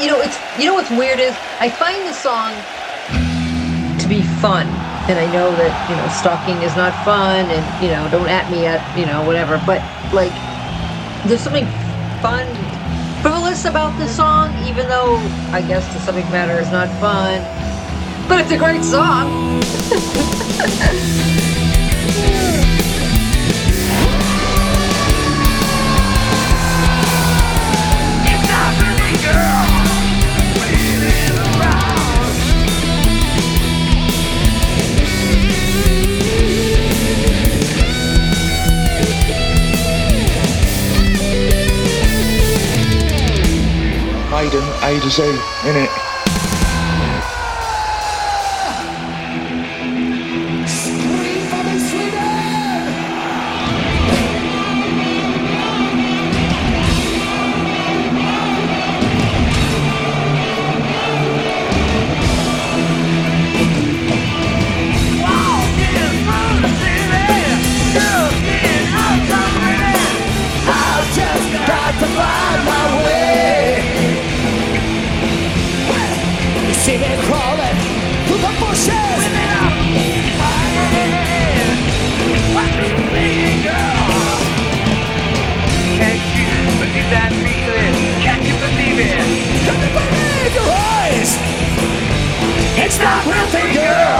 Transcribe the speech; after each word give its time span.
you 0.00 0.08
know, 0.08 0.20
it's 0.20 0.38
you 0.58 0.66
know 0.66 0.74
what's 0.74 0.90
weird 0.90 1.18
is 1.18 1.34
I 1.60 1.70
find 1.70 2.06
the 2.06 2.12
song 2.12 2.52
to 3.98 4.08
be 4.08 4.22
fun, 4.40 4.66
and 5.08 5.18
I 5.18 5.26
know 5.32 5.54
that 5.56 5.72
you 5.88 5.96
know 5.96 6.06
stalking 6.08 6.60
is 6.62 6.76
not 6.76 6.92
fun, 7.04 7.46
and 7.50 7.64
you 7.82 7.90
know 7.90 8.08
don't 8.10 8.28
at 8.28 8.50
me 8.50 8.66
at 8.66 8.80
you 8.98 9.06
know 9.06 9.24
whatever. 9.24 9.60
But 9.66 9.80
like, 10.12 10.32
there's 11.26 11.40
something 11.40 11.66
fun, 12.20 12.46
frivolous 13.22 13.64
about 13.64 13.98
the 13.98 14.08
song, 14.08 14.52
even 14.66 14.88
though 14.88 15.16
I 15.52 15.62
guess 15.66 15.86
the 15.94 16.00
subject 16.00 16.30
matter 16.30 16.60
is 16.60 16.70
not 16.70 16.88
fun. 17.00 17.40
But 18.28 18.40
it's 18.40 18.52
a 18.52 18.58
great 18.58 18.82
song. 18.82 19.62
Maiden, 44.36 44.62
A 44.82 45.00
to 45.00 45.08
Z, 45.08 45.22
innit? 45.64 45.88
See 45.88 46.05
It's 93.18 93.26
not 93.26 93.52
nothing, 93.52 94.15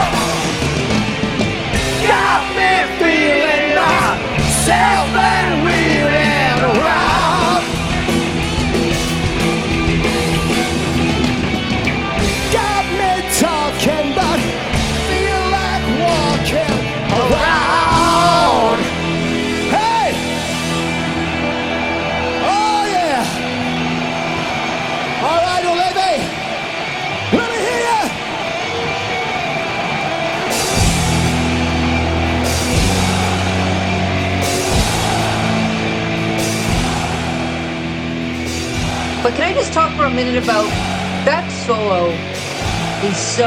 talk 39.77 39.95
for 39.95 40.05
a 40.05 40.09
minute 40.09 40.43
about 40.43 40.65
that 41.23 41.45
solo 41.67 42.09
is 43.05 43.15
so 43.15 43.45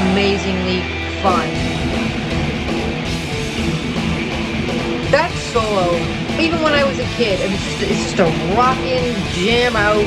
amazingly 0.00 0.80
fun. 1.20 1.46
That 5.10 5.30
solo, 5.52 5.96
even 6.40 6.62
when 6.62 6.72
I 6.72 6.84
was 6.84 6.98
a 6.98 7.04
kid, 7.18 7.40
it 7.40 7.50
was 7.50 7.60
just 7.60 7.82
it's 7.82 8.02
just 8.04 8.20
a 8.20 8.56
rockin' 8.56 9.14
jam 9.34 9.76
out 9.76 10.00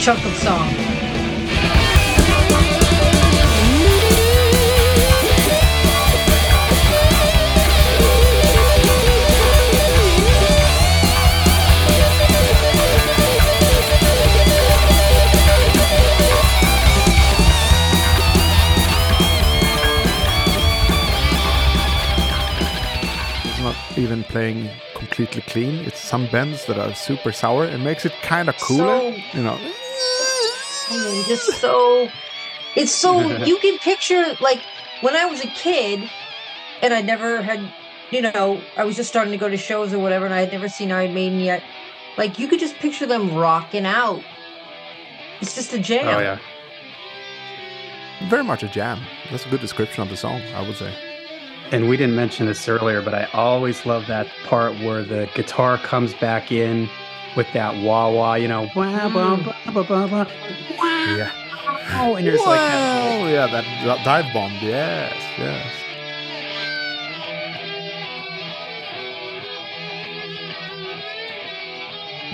chunk 0.00 0.18
of 0.26 0.34
song. 0.38 0.89
Even 24.00 24.24
playing 24.24 24.70
completely 24.94 25.42
clean. 25.42 25.84
It's 25.86 26.00
some 26.00 26.26
bends 26.26 26.64
that 26.66 26.78
are 26.78 26.94
super 26.94 27.32
sour. 27.32 27.64
It 27.66 27.78
makes 27.78 28.04
it 28.04 28.12
kind 28.22 28.48
of 28.48 28.56
cooler. 28.58 28.98
So- 28.98 29.16
you 29.34 29.42
know, 29.42 29.58
and 30.90 31.26
just 31.26 31.52
so 31.60 32.08
it's 32.76 32.90
so 32.92 33.20
you 33.46 33.56
can 33.58 33.78
picture 33.78 34.24
like 34.40 34.60
when 35.02 35.14
I 35.14 35.24
was 35.26 35.40
a 35.44 35.48
kid 35.48 36.08
and 36.82 36.92
I 36.92 37.00
never 37.00 37.42
had 37.42 37.60
you 38.10 38.22
know 38.22 38.60
I 38.76 38.84
was 38.84 38.96
just 38.96 39.08
starting 39.08 39.30
to 39.32 39.38
go 39.38 39.48
to 39.48 39.56
shows 39.56 39.92
or 39.92 39.98
whatever 40.00 40.24
and 40.24 40.34
I 40.34 40.40
had 40.40 40.52
never 40.52 40.68
seen 40.68 40.90
Iron 40.90 41.14
Maiden 41.14 41.38
yet 41.40 41.62
like 42.16 42.38
you 42.40 42.48
could 42.48 42.58
just 42.58 42.74
picture 42.76 43.06
them 43.06 43.36
rocking 43.36 43.86
out 43.86 44.20
it's 45.40 45.54
just 45.54 45.72
a 45.72 45.78
jam 45.78 46.08
Oh 46.08 46.18
yeah. 46.20 46.38
very 48.28 48.42
much 48.44 48.62
a 48.64 48.68
jam. 48.68 49.00
That's 49.30 49.46
a 49.46 49.48
good 49.48 49.60
description 49.60 50.02
of 50.02 50.08
the 50.10 50.16
song, 50.16 50.40
I 50.54 50.66
would 50.66 50.76
say. 50.76 50.92
And 51.72 51.88
we 51.88 51.96
didn't 51.96 52.16
mention 52.16 52.46
this 52.46 52.68
earlier, 52.68 53.00
but 53.00 53.14
I 53.14 53.24
always 53.32 53.86
love 53.86 54.06
that 54.08 54.26
part 54.44 54.74
where 54.80 55.04
the 55.04 55.28
guitar 55.34 55.78
comes 55.78 56.14
back 56.14 56.50
in 56.50 56.88
with 57.36 57.46
that 57.52 57.76
wah 57.84 58.10
wah, 58.10 58.34
you 58.34 58.48
know, 58.48 58.68
wah 58.74 59.08
wah 59.08 59.36
mm. 59.36 59.74
wah 59.74 59.82
wah 59.82 60.06
wah 60.06 60.06
wah. 60.06 60.26
Yeah. 61.16 61.30
Wow, 61.92 62.14
and 62.14 62.26
there's 62.26 62.40
like 62.40 62.58
that, 62.58 63.20
Oh 63.20 63.28
yeah, 63.28 63.46
that, 63.46 63.64
that 63.84 64.04
dive 64.04 64.32
bomb. 64.34 64.52
Yes, 64.60 65.14
yes. 65.38 65.80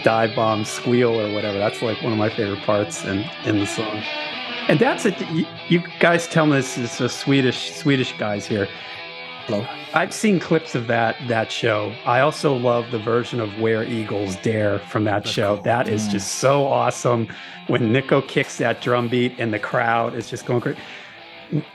dive 0.07 0.37
bomb 0.37 0.65
squeal 0.65 1.21
or 1.21 1.33
whatever. 1.35 1.59
That's 1.59 1.83
like 1.83 2.01
one 2.01 2.13
of 2.13 2.19
my 2.19 2.31
favorite 2.31 2.63
parts 2.63 3.05
in 3.05 3.29
in 3.45 3.59
the 3.59 3.67
song. 3.67 4.03
And 4.69 4.79
that's 4.79 5.05
it. 5.05 5.21
You, 5.31 5.47
you 5.69 5.83
guys 5.99 6.29
tell 6.29 6.47
me 6.47 6.53
this 6.53 6.79
is 6.79 7.01
a 7.01 7.09
Swedish 7.09 7.73
Swedish 7.73 8.17
guys 8.17 8.47
here. 8.47 8.69
Hello. 9.47 9.65
I've 9.95 10.13
seen 10.13 10.41
clips 10.41 10.75
of 10.75 10.89
that 10.89 11.17
that 11.29 11.53
show. 11.53 11.95
I 12.05 12.19
also 12.19 12.53
love 12.57 12.91
the 12.91 12.99
version 12.99 13.39
of 13.39 13.49
Where 13.61 13.85
Eagles 13.85 14.35
Dare 14.43 14.81
from 14.81 15.05
that 15.05 15.25
show. 15.25 15.61
That 15.63 15.89
is 15.89 16.09
mm. 16.09 16.11
just 16.11 16.37
so 16.37 16.67
awesome. 16.67 17.29
When 17.69 17.93
Nicko 17.93 18.23
kicks 18.23 18.59
that 18.59 18.81
drum 18.81 19.09
beat 19.09 19.35
and 19.39 19.55
the 19.55 19.61
crowd 19.61 20.15
is 20.15 20.29
just 20.29 20.47
going 20.47 20.63
crazy. 20.63 20.81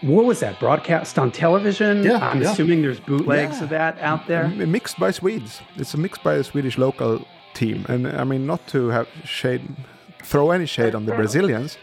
What 0.02 0.26
was 0.26 0.42
that 0.42 0.60
broadcast 0.60 1.18
on 1.18 1.31
television? 1.31 2.04
Yeah, 2.04 2.18
I'm 2.18 2.42
yeah. 2.42 2.52
assuming 2.52 2.81
there's 2.81 3.00
bootlegs 3.00 3.60
Yeah. 3.60 3.64
of 3.64 3.70
that 3.70 3.98
out 4.00 4.28
there. 4.28 4.50
Mixed 4.50 5.00
by 5.00 5.12
Swedes. 5.12 5.62
It's 5.78 5.94
a 5.94 5.98
mixed 5.98 6.24
by 6.24 6.34
a 6.34 6.44
Swedish 6.44 6.78
local 6.78 7.26
team, 7.54 7.86
and 7.88 8.06
I 8.06 8.26
mean 8.26 8.46
not 8.46 8.68
to 8.68 8.90
have 8.90 9.08
shade, 9.24 9.62
throw 10.24 10.51
any 10.51 10.66
shade 10.66 10.94
on 10.94 11.06
the 11.06 11.13
Brazilians, 11.13 11.78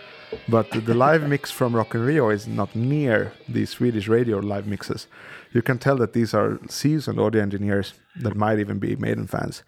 but 0.48 0.70
the, 0.70 0.94
live 0.94 1.26
mix 1.26 1.50
from 1.50 1.74
Rock 1.74 1.94
in 1.94 2.02
Rio 2.02 2.28
is 2.28 2.46
not 2.46 2.74
near 2.76 3.32
the 3.48 3.64
Swedish 3.64 4.06
radio 4.06 4.38
live 4.38 4.66
mixes. 4.66 5.06
You 5.52 5.62
can 5.62 5.78
tell 5.78 5.96
that 5.96 6.12
these 6.12 6.34
are 6.34 6.58
seasoned 6.68 7.18
audio 7.18 7.42
engineers 7.42 7.94
that 8.16 8.36
might 8.36 8.58
even 8.58 8.78
be 8.78 8.96
Maiden 8.96 9.26
fans 9.26 9.62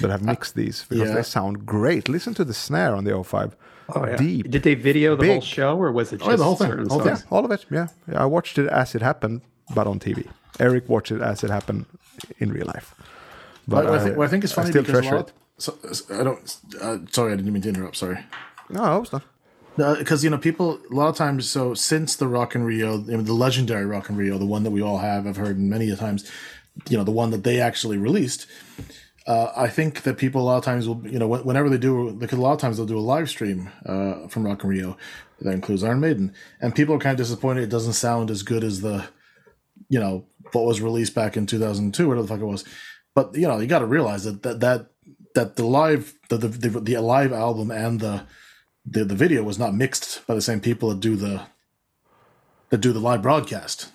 that 0.00 0.10
have 0.10 0.22
mixed 0.22 0.54
these 0.54 0.84
because 0.88 1.08
yeah. 1.08 1.14
they 1.14 1.22
sound 1.22 1.64
great. 1.66 2.08
Listen 2.08 2.34
to 2.34 2.44
the 2.44 2.54
snare 2.54 2.94
on 2.94 3.04
the 3.04 3.22
05. 3.22 3.56
Oh, 3.94 4.06
yeah. 4.06 4.16
Deep. 4.16 4.50
Did 4.50 4.62
they 4.62 4.74
video 4.74 5.16
the 5.16 5.26
whole 5.26 5.40
show, 5.40 5.76
or 5.76 5.92
was 5.92 6.12
it 6.12 6.18
just 6.18 6.30
Oh, 6.30 6.36
the 6.36 6.44
whole 6.44 6.56
thing, 6.56 6.68
certain 6.68 6.88
whole 6.88 7.00
songs? 7.00 7.20
thing. 7.20 7.28
Yeah, 7.30 7.36
all 7.36 7.44
of 7.44 7.50
it. 7.50 7.66
Yeah. 7.70 7.88
yeah, 8.10 8.22
I 8.22 8.26
watched 8.26 8.58
it 8.58 8.68
as 8.68 8.94
it 8.94 9.02
happened, 9.02 9.42
but 9.74 9.86
on 9.86 9.98
TV. 9.98 10.28
Eric 10.60 10.88
watched 10.88 11.10
it 11.10 11.20
as 11.20 11.44
it 11.44 11.50
happened 11.50 11.86
in 12.38 12.52
real 12.52 12.66
life. 12.66 12.94
But 13.66 13.84
what 13.84 13.94
I, 13.94 14.04
think, 14.04 14.16
what 14.16 14.24
I 14.24 14.28
think 14.28 14.44
is 14.44 14.52
funny 14.52 14.70
still 14.70 14.82
because 14.82 14.98
a 14.98 15.02
treasure 15.02 15.16
lot. 15.16 15.32
So, 15.58 15.78
I 16.10 16.24
don't. 16.24 16.56
Uh, 16.80 16.98
sorry, 17.10 17.32
I 17.32 17.36
didn't 17.36 17.52
mean 17.52 17.62
to 17.62 17.68
interrupt. 17.68 17.96
Sorry. 17.96 18.18
No, 18.70 18.82
I 18.82 18.96
was 18.96 19.12
not. 19.12 19.22
Because 19.76 20.22
you 20.22 20.30
know 20.30 20.38
people 20.38 20.80
a 20.90 20.94
lot 20.94 21.08
of 21.08 21.16
times 21.16 21.48
so 21.48 21.72
since 21.72 22.14
the 22.14 22.28
rock 22.28 22.54
in 22.54 22.62
rio 22.62 22.98
the 22.98 23.32
legendary 23.32 23.86
rock 23.86 24.10
in 24.10 24.16
rio 24.16 24.36
the 24.36 24.44
one 24.44 24.64
that 24.64 24.70
we 24.70 24.82
all 24.82 24.98
have 24.98 25.26
i've 25.26 25.36
heard 25.36 25.58
many 25.58 25.94
times 25.96 26.30
you 26.90 26.96
know 26.98 27.04
the 27.04 27.10
one 27.10 27.30
that 27.30 27.42
they 27.42 27.58
actually 27.58 27.96
released 27.96 28.46
uh, 29.26 29.52
I 29.56 29.68
think 29.68 30.02
that 30.02 30.18
people 30.18 30.42
a 30.42 30.44
lot 30.44 30.58
of 30.58 30.64
times 30.64 30.88
will, 30.88 31.00
you 31.06 31.18
know, 31.18 31.28
whenever 31.28 31.68
they 31.68 31.78
do, 31.78 32.12
because 32.12 32.38
a 32.38 32.42
lot 32.42 32.54
of 32.54 32.58
times 32.58 32.76
they'll 32.76 32.86
do 32.86 32.98
a 32.98 33.00
live 33.00 33.28
stream 33.28 33.70
uh, 33.86 34.26
from 34.28 34.44
Rock 34.44 34.64
in 34.64 34.70
Rio 34.70 34.96
that 35.40 35.52
includes 35.52 35.84
Iron 35.84 36.00
Maiden, 36.00 36.34
and 36.60 36.74
people 36.74 36.94
are 36.94 36.98
kind 36.98 37.12
of 37.12 37.24
disappointed 37.24 37.62
it 37.62 37.70
doesn't 37.70 37.92
sound 37.92 38.30
as 38.30 38.42
good 38.42 38.64
as 38.64 38.80
the, 38.80 39.06
you 39.88 40.00
know, 40.00 40.24
what 40.52 40.64
was 40.64 40.80
released 40.80 41.14
back 41.14 41.36
in 41.36 41.46
2002, 41.46 42.08
whatever 42.08 42.22
the 42.22 42.28
fuck 42.28 42.40
it 42.40 42.44
was. 42.44 42.64
But 43.14 43.34
you 43.36 43.46
know, 43.46 43.58
you 43.58 43.66
got 43.66 43.80
to 43.80 43.86
realize 43.86 44.24
that 44.24 44.42
that 44.42 44.60
that 44.60 44.86
that 45.34 45.56
the 45.56 45.66
live 45.66 46.14
the 46.28 46.38
the 46.38 46.80
the 46.80 46.96
live 46.98 47.32
album 47.32 47.70
and 47.70 48.00
the 48.00 48.26
the 48.84 49.04
the 49.04 49.14
video 49.14 49.42
was 49.42 49.58
not 49.58 49.74
mixed 49.74 50.26
by 50.26 50.34
the 50.34 50.42
same 50.42 50.60
people 50.60 50.88
that 50.90 51.00
do 51.00 51.16
the 51.16 51.42
that 52.70 52.78
do 52.80 52.92
the 52.92 53.00
live 53.00 53.22
broadcast. 53.22 53.90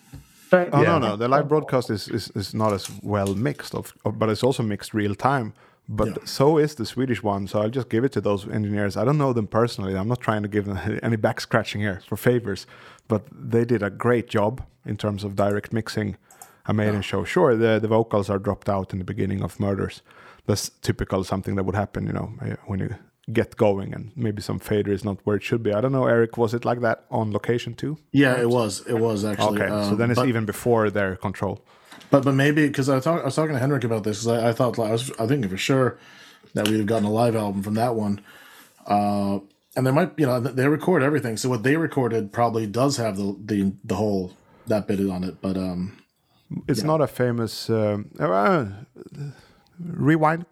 Right. 0.52 0.70
Oh 0.72 0.82
Yeah. 0.82 0.98
no, 1.00 1.10
no, 1.10 1.16
the 1.18 1.28
live 1.28 1.50
broadcast 1.50 1.90
is, 1.90 2.08
is, 2.08 2.30
is 2.36 2.54
not 2.54 2.72
as 2.74 2.90
well 3.02 3.34
mixed, 3.36 3.76
of, 3.76 3.94
of, 4.06 4.18
but 4.20 4.30
it's 4.30 4.44
also 4.44 4.64
mixed 4.64 4.94
real 4.94 5.16
time. 5.16 5.54
But 5.90 6.08
Yeah. 6.08 6.16
so 6.26 6.58
is 6.58 6.76
the 6.76 6.86
Swedish 6.86 7.22
one. 7.24 7.48
So 7.48 7.62
I'll 7.62 7.70
just 7.70 7.90
give 7.90 8.04
it 8.06 8.12
to 8.14 8.22
those 8.22 8.48
engineers. 8.48 8.96
I 8.98 9.04
don't 9.04 9.18
know 9.18 9.34
them 9.34 9.48
personally. 9.48 9.96
I'm 9.98 10.08
not 10.08 10.22
trying 10.22 10.44
to 10.44 10.48
give 10.50 10.66
them 10.66 11.00
any 11.04 11.16
back 11.18 11.42
scratching 11.42 11.82
here 11.82 12.02
for 12.08 12.16
favors, 12.18 12.66
but 13.08 13.24
they 13.32 13.66
did 13.66 13.84
a 13.84 13.90
great 13.90 14.28
job 14.30 14.62
in 14.86 14.96
terms 14.96 15.24
of 15.24 15.36
direct 15.36 15.74
mixing 15.74 16.16
a 16.66 16.74
maiden 16.74 17.02
show. 17.02 17.24
Sure, 17.26 17.56
the 17.56 17.80
the 17.80 17.88
vocals 17.88 18.30
are 18.30 18.40
dropped 18.40 18.70
out 18.70 18.94
in 18.94 19.00
the 19.00 19.06
beginning 19.06 19.42
of 19.44 19.60
Murders. 19.60 20.02
That's 20.46 20.70
typical, 20.82 21.24
something 21.24 21.56
that 21.56 21.64
would 21.66 21.76
happen, 21.76 22.06
you 22.06 22.14
know, 22.14 22.32
when 22.68 22.80
you 22.80 22.96
get 23.34 23.58
going 23.58 23.94
and 23.94 24.12
maybe 24.16 24.42
some 24.42 24.60
fader 24.60 24.92
is 24.92 25.04
not 25.04 25.18
where 25.26 25.36
it 25.36 25.44
should 25.44 25.62
be. 25.62 25.74
I 25.74 25.82
don't 25.82 25.92
know, 25.92 26.06
Eric, 26.08 26.38
was 26.38 26.54
it 26.54 26.64
like 26.64 26.80
that 26.82 27.06
on 27.12 27.32
location 27.32 27.74
too? 27.74 27.98
Yeah, 28.12 28.40
it 28.40 28.50
was. 28.50 28.86
It 28.88 29.00
was 29.00 29.26
actually. 29.26 29.62
Okay, 29.62 29.68
so 29.68 29.92
um, 29.92 29.98
then 29.98 30.12
it's 30.12 30.20
but- 30.20 30.30
even 30.30 30.46
before 30.46 30.90
their 30.90 31.16
control. 31.16 31.62
But 32.10 32.24
but 32.24 32.36
maybe 32.36 32.68
because 32.68 32.88
I, 32.90 33.00
talk, 33.02 33.22
I 33.22 33.26
was 33.26 33.36
talking 33.36 33.54
to 33.54 33.60
Henrik 33.60 33.84
about 33.84 34.04
this 34.04 34.24
because 34.24 34.44
I, 34.44 34.50
I 34.50 34.54
thought 34.54 34.80
I 34.80 34.92
was 34.92 35.12
I 35.20 35.28
think 35.28 35.50
for 35.50 35.58
sure 35.58 35.98
that 36.54 36.68
we'd 36.68 36.78
have 36.78 36.86
gotten 36.86 37.06
a 37.06 37.12
live 37.12 37.36
album 37.36 37.64
from 37.64 37.74
that 37.74 37.96
one, 37.96 38.22
uh, 38.86 39.40
and 39.76 39.86
they 39.86 39.92
might 39.92 40.12
you 40.18 40.26
know 40.26 40.40
they 40.40 40.68
record 40.70 41.04
everything. 41.04 41.36
So 41.36 41.50
what 41.50 41.64
they 41.64 41.76
recorded 41.76 42.32
probably 42.32 42.66
does 42.66 42.96
have 42.98 43.18
the 43.18 43.36
the 43.44 43.74
the 43.84 43.96
whole 43.96 44.32
that 44.68 44.88
bit 44.88 45.02
on 45.10 45.24
it. 45.26 45.42
But 45.42 45.58
um, 45.58 45.98
It's 46.68 46.84
not 46.84 47.02
a 47.02 47.08
famous 47.08 47.70
um, 47.70 48.10
uh, 48.20 48.68
rewind. 49.80 50.46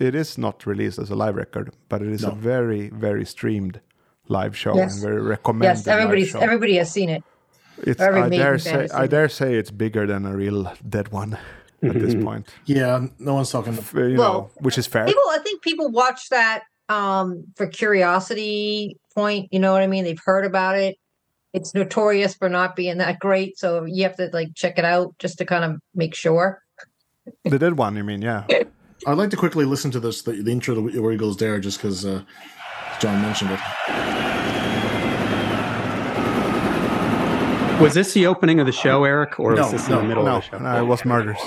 It 0.00 0.14
is 0.14 0.38
not 0.38 0.64
released 0.66 0.98
as 0.98 1.10
a 1.10 1.16
live 1.16 1.34
record, 1.36 1.72
but 1.88 2.02
it 2.02 2.08
is 2.08 2.24
a 2.24 2.30
very 2.30 2.88
very 2.90 3.24
streamed 3.24 3.80
live 4.28 4.56
show 4.56 4.74
Yes. 4.76 4.94
and 4.94 5.02
very 5.02 5.20
recommended. 5.22 5.76
Yes, 5.78 5.86
live 5.86 5.96
everybody's 5.98 6.28
show. 6.28 6.40
everybody 6.40 6.76
has 6.76 6.90
seen 6.92 7.08
it. 7.08 7.22
It's, 7.78 8.00
every 8.00 8.22
I 8.22 8.28
dare 8.28 8.58
say 8.58 8.88
I 8.94 9.06
dare 9.06 9.28
say 9.28 9.54
it's 9.54 9.70
bigger 9.70 10.06
than 10.06 10.26
a 10.26 10.34
real 10.36 10.72
dead 10.88 11.08
one 11.12 11.38
at 11.82 11.94
this 11.94 12.14
point. 12.14 12.48
yeah, 12.66 13.06
no 13.18 13.34
one's 13.34 13.50
talking. 13.50 13.74
F- 13.74 13.94
You 13.94 14.16
Well, 14.18 14.32
know, 14.32 14.50
which 14.60 14.78
is 14.78 14.86
fair. 14.86 15.06
People, 15.06 15.22
I 15.30 15.38
think 15.38 15.62
people 15.62 15.90
watch 15.90 16.28
that 16.30 16.62
um, 16.88 17.44
for 17.56 17.66
curiosity 17.66 18.98
point. 19.14 19.48
You 19.52 19.60
know 19.60 19.72
what 19.72 19.82
I 19.82 19.86
mean? 19.86 20.04
They've 20.04 20.20
heard 20.24 20.44
about 20.44 20.76
it. 20.76 20.96
It's 21.54 21.74
notorious 21.74 22.34
for 22.34 22.48
not 22.48 22.76
being 22.76 22.98
that 22.98 23.18
great, 23.20 23.58
so 23.58 23.84
you 23.84 24.02
have 24.02 24.16
to 24.16 24.28
like 24.32 24.54
check 24.54 24.78
it 24.78 24.84
out 24.84 25.16
just 25.18 25.38
to 25.38 25.44
kind 25.46 25.64
of 25.64 25.80
make 25.94 26.14
sure. 26.14 26.60
the 27.44 27.58
dead 27.58 27.78
one, 27.78 27.96
you 27.96 28.04
mean? 28.04 28.22
Yeah. 28.22 28.44
I'd 29.06 29.16
like 29.16 29.30
to 29.30 29.36
quickly 29.36 29.64
listen 29.64 29.90
to 29.92 30.00
this 30.00 30.22
the, 30.22 30.32
the 30.42 30.50
intro 30.50 30.74
to 30.74 31.00
Where 31.00 31.12
Eagles 31.12 31.36
Dare 31.36 31.60
just 31.60 31.78
because 31.78 32.04
uh, 32.04 32.22
John 33.00 33.22
mentioned 33.22 33.50
it. 33.52 33.60
Was 37.80 37.94
this 37.94 38.12
the 38.12 38.26
opening 38.26 38.58
of 38.58 38.66
the 38.66 38.72
show, 38.72 39.04
Eric, 39.04 39.38
or 39.38 39.54
No, 39.54 39.62
was 39.62 39.70
this 39.70 39.88
in 39.88 39.94
the 39.94 40.02
middle 40.02 40.24
No, 40.24 40.36
of 40.38 40.42
the 40.42 40.48
show? 40.50 40.58
no, 40.58 40.82
it 40.82 40.86
was 40.86 41.04
murders. 41.04 41.38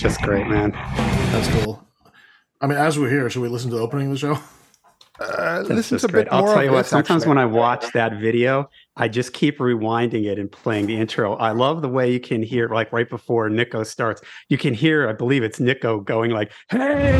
That's 0.00 0.14
just 0.14 0.22
great, 0.22 0.46
man. 0.46 0.70
That's 1.32 1.48
cool. 1.48 1.84
I 2.60 2.68
mean, 2.68 2.78
as 2.78 2.96
we're 2.96 3.10
here, 3.10 3.28
should 3.28 3.42
we 3.42 3.48
listen 3.48 3.68
to 3.70 3.76
the 3.76 3.82
opening 3.82 4.06
of 4.06 4.12
the 4.12 4.18
show? 4.18 4.38
Uh, 5.18 5.56
That's 5.56 5.70
listen 5.70 5.98
just 5.98 6.02
to 6.02 6.08
a 6.08 6.12
great. 6.12 6.24
bit 6.26 6.32
I'll 6.32 6.44
more 6.44 6.54
tell 6.54 6.62
you 6.62 6.70
what. 6.70 6.86
Sometimes 6.86 7.22
actually. 7.22 7.30
when 7.30 7.38
I 7.38 7.46
watch 7.46 7.84
that 7.94 8.20
video, 8.20 8.70
I 8.94 9.08
just 9.08 9.32
keep 9.32 9.58
rewinding 9.58 10.26
it 10.26 10.38
and 10.38 10.52
playing 10.52 10.86
the 10.86 10.96
intro. 10.96 11.34
I 11.34 11.50
love 11.50 11.82
the 11.82 11.88
way 11.88 12.12
you 12.12 12.20
can 12.20 12.44
hear, 12.44 12.68
like 12.68 12.92
right 12.92 13.10
before 13.10 13.48
Nicko 13.50 13.82
starts, 13.82 14.22
you 14.48 14.56
can 14.56 14.72
hear. 14.72 15.08
I 15.08 15.14
believe 15.14 15.42
it's 15.42 15.58
Nicko 15.58 15.98
going 15.98 16.30
like, 16.30 16.52
"Hey." 16.70 17.16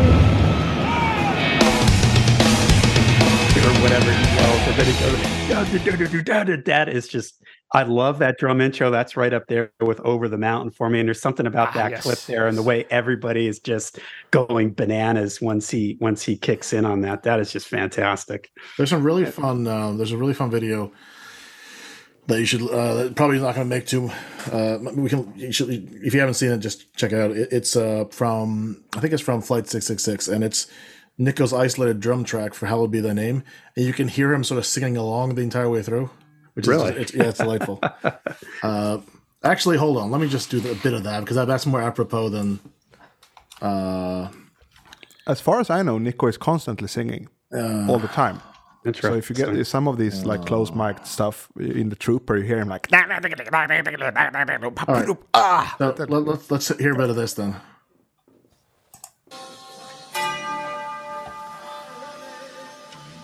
Or 3.58 3.82
whatever 3.82 4.12
he 4.12 4.36
yells, 4.36 4.68
and 4.68 4.76
then 4.76 4.86
he 4.86 4.92
goes, 5.00 5.48
"Da, 5.48 5.64
da, 5.64 5.78
da, 5.78 5.96
da, 5.96 6.06
da, 6.06 6.22
da, 6.22 6.44
da." 6.44 6.62
that 6.66 6.88
is 6.88 7.08
just, 7.08 7.42
I 7.72 7.82
love 7.82 8.18
that 8.20 8.38
drum 8.38 8.60
intro. 8.62 8.90
That's 8.90 9.14
right 9.16 9.32
up 9.32 9.46
there 9.46 9.72
with 9.80 10.00
Over 10.00 10.26
the 10.28 10.38
Mountain 10.38 10.70
for 10.70 10.88
me. 10.88 11.00
And 11.00 11.08
there's 11.08 11.20
something 11.20 11.46
about 11.46 11.68
Ah, 11.68 11.72
that 11.74 11.90
yes. 11.90 12.02
clip 12.02 12.18
there 12.20 12.46
and 12.46 12.56
the 12.56 12.62
way 12.62 12.86
everybody 12.90 13.46
is 13.46 13.58
just 13.60 13.98
going 14.30 14.72
bananas 14.72 15.40
once 15.42 15.68
he 15.68 15.98
once 16.00 16.22
he 16.22 16.36
kicks 16.36 16.72
in 16.72 16.86
on 16.86 17.02
that. 17.02 17.24
That 17.24 17.40
is 17.40 17.52
just 17.52 17.68
fantastic. 17.68 18.50
There's 18.78 18.88
some 18.88 19.02
really 19.02 19.26
fun. 19.26 19.66
Uh, 19.66 19.92
there's 19.92 20.12
a 20.12 20.16
really 20.16 20.32
fun 20.32 20.50
video 20.50 20.92
that 22.26 22.40
you 22.40 22.46
should 22.46 22.62
uh, 22.70 23.10
probably 23.14 23.38
not 23.38 23.54
going 23.54 23.68
to 23.68 23.74
make 23.74 23.86
too. 23.86 24.10
Uh, 24.50 24.78
we 24.94 25.08
can. 25.10 25.32
You 25.36 25.52
should, 25.52 25.68
if 25.70 26.14
you 26.14 26.20
haven't 26.20 26.34
seen 26.34 26.50
it, 26.52 26.58
just 26.58 26.92
check 26.94 27.12
it 27.12 27.18
out. 27.20 27.30
It, 27.32 27.48
it's 27.52 27.76
uh, 27.76 28.04
from 28.10 28.82
I 28.96 29.00
think 29.00 29.12
it's 29.12 29.22
from 29.22 29.42
Flight 29.42 29.66
Six 29.68 29.86
Six 29.86 30.02
Six, 30.02 30.26
and 30.28 30.42
it's 30.42 30.68
Nicko's 31.18 31.52
isolated 31.52 32.00
drum 32.00 32.24
track 32.24 32.54
for 32.54 32.64
"Hallowed 32.66 32.90
Be 32.92 33.00
Thy 33.00 33.12
Name," 33.12 33.42
and 33.76 33.84
you 33.84 33.92
can 33.92 34.08
hear 34.08 34.32
him 34.32 34.42
sort 34.42 34.56
of 34.58 34.64
singing 34.64 34.96
along 34.96 35.34
the 35.34 35.42
entire 35.42 35.68
way 35.68 35.82
through. 35.82 36.08
Which 36.58 36.66
Really? 36.66 36.90
is 36.90 36.96
it's, 37.02 37.14
yeah, 37.14 37.28
it's 37.28 37.38
delightful. 37.38 37.78
uh, 38.64 38.98
actually, 39.44 39.76
hold 39.76 39.96
on. 39.96 40.10
Let 40.10 40.20
me 40.20 40.28
just 40.28 40.50
do 40.50 40.58
the, 40.58 40.72
a 40.72 40.74
bit 40.74 40.92
of 40.92 41.04
that 41.04 41.20
because 41.20 41.36
that's 41.46 41.66
more 41.66 41.80
apropos 41.80 42.30
than. 42.30 42.58
Uh, 43.62 44.26
As 45.28 45.40
far 45.40 45.60
as 45.60 45.70
I 45.70 45.82
know, 45.82 45.98
Nicko 45.98 46.26
is 46.26 46.36
constantly 46.36 46.88
singing 46.88 47.28
all 47.88 48.00
the 48.00 48.08
time. 48.08 48.40
So 49.00 49.14
if 49.14 49.30
you 49.30 49.36
get 49.36 49.66
some 49.68 49.86
of 49.86 49.98
these 49.98 50.24
like 50.24 50.44
close 50.46 50.72
mic'd 50.72 51.06
stuff 51.06 51.48
in 51.60 51.90
the 51.90 51.96
trooper, 51.96 52.36
you 52.36 52.42
hear 52.42 52.58
him 52.58 52.68
like 52.68 52.90
right. 54.88 55.16
ah. 55.34 55.74
So, 55.78 55.94
let, 55.96 56.24
let's 56.24 56.50
let's 56.50 56.76
hear 56.78 56.92
a 56.94 56.96
bit 56.96 57.10
of 57.10 57.14
this 57.16 57.34
then. 57.34 57.54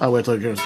Oh 0.01 0.11
wait 0.13 0.25
till 0.25 0.35
it 0.35 0.41
goes. 0.43 0.61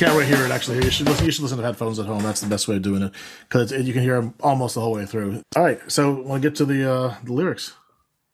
Can't 0.00 0.12
really 0.12 0.26
hear 0.26 0.44
it 0.44 0.50
actually. 0.50 0.82
You 0.84 0.90
should 0.90 1.06
listen, 1.06 1.24
you 1.26 1.30
should 1.30 1.42
listen 1.42 1.58
to 1.58 1.64
headphones 1.64 1.98
at 1.98 2.06
home. 2.06 2.22
That's 2.22 2.40
the 2.40 2.48
best 2.48 2.66
way 2.68 2.76
of 2.76 2.82
doing 2.82 3.02
it 3.02 3.12
because 3.48 3.70
you 3.72 3.92
can 3.92 4.02
hear 4.02 4.16
them 4.20 4.34
almost 4.40 4.74
the 4.74 4.80
whole 4.80 4.92
way 4.92 5.06
through. 5.06 5.42
All 5.56 5.62
right, 5.62 5.78
so 5.88 6.20
want 6.22 6.42
to 6.42 6.48
get 6.48 6.56
to 6.56 6.64
the 6.64 6.90
uh, 6.90 7.14
the 7.24 7.32
lyrics. 7.32 7.74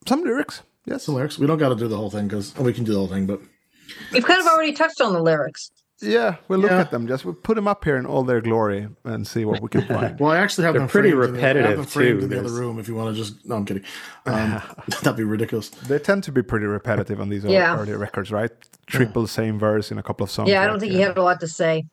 Some 0.07 0.23
lyrics, 0.23 0.63
yes. 0.85 1.07
The 1.07 1.13
lyrics. 1.13 1.39
We 1.39 1.47
don't 1.47 1.59
got 1.59 1.71
to 1.71 1.75
do 1.77 1.89
the 1.89 1.97
whole 1.97 2.11
thing 2.11 2.29
because 2.29 2.55
we 2.57 2.73
can 2.73 2.85
do 2.85 2.93
the 2.93 2.99
whole 2.99 3.09
thing, 3.09 3.27
but 3.27 3.41
We've 4.13 4.25
kind 4.25 4.41
of 4.41 4.47
already 4.47 4.73
touched 4.73 5.01
on 5.01 5.13
the 5.13 5.23
lyrics. 5.23 5.71
Yeah, 6.03 6.37
we'll 6.49 6.59
look 6.59 6.71
Yeah. 6.71 6.81
at 6.81 6.91
them. 6.91 7.07
Just 7.09 7.25
we'll 7.25 7.33
put 7.35 7.55
them 7.55 7.67
up 7.67 7.83
here 7.85 7.97
in 7.97 8.05
all 8.05 8.23
their 8.23 8.41
glory 8.43 8.87
and 9.05 9.27
see 9.27 9.45
what 9.47 9.63
we 9.63 9.69
can 9.71 9.83
find. 9.89 10.21
Well, 10.21 10.31
I 10.33 10.39
actually 10.39 10.65
have 10.65 10.75
They're 10.75 10.81
them 10.83 10.89
pretty 10.91 11.11
framed 11.13 11.25
in 11.25 11.33
the- 11.35 11.41
have 11.41 11.57
repetitive, 11.57 11.89
framed 11.91 12.19
too. 12.21 12.25
in 12.25 12.31
the 12.31 12.39
other 12.41 12.53
room 12.53 12.79
if 12.79 12.87
you 12.89 12.95
want 12.95 13.17
to 13.17 13.23
just. 13.23 13.45
No, 13.47 13.57
I'm 13.57 13.65
kidding. 13.65 13.85
Um, 14.27 14.61
that'd 14.89 15.17
be 15.17 15.23
ridiculous. 15.25 15.69
they 15.71 15.99
tend 16.01 16.25
to 16.25 16.33
be 16.33 16.43
pretty 16.43 16.67
repetitive 16.67 17.21
on 17.21 17.29
these 17.29 17.45
ear- 17.45 17.51
Yeah. 17.53 17.79
early 17.79 17.93
records, 17.95 18.31
right? 18.33 18.51
Triple 18.87 19.27
same 19.27 19.59
verse 19.59 19.91
in 19.91 19.99
a 19.99 20.03
couple 20.03 20.25
of 20.25 20.31
songs. 20.31 20.49
Yeah, 20.49 20.63
I 20.63 20.67
don't 20.67 20.79
think 20.81 20.93
he 20.93 21.01
had 21.01 21.17
a 21.17 21.23
lot 21.23 21.41
to 21.41 21.49
say. 21.49 21.87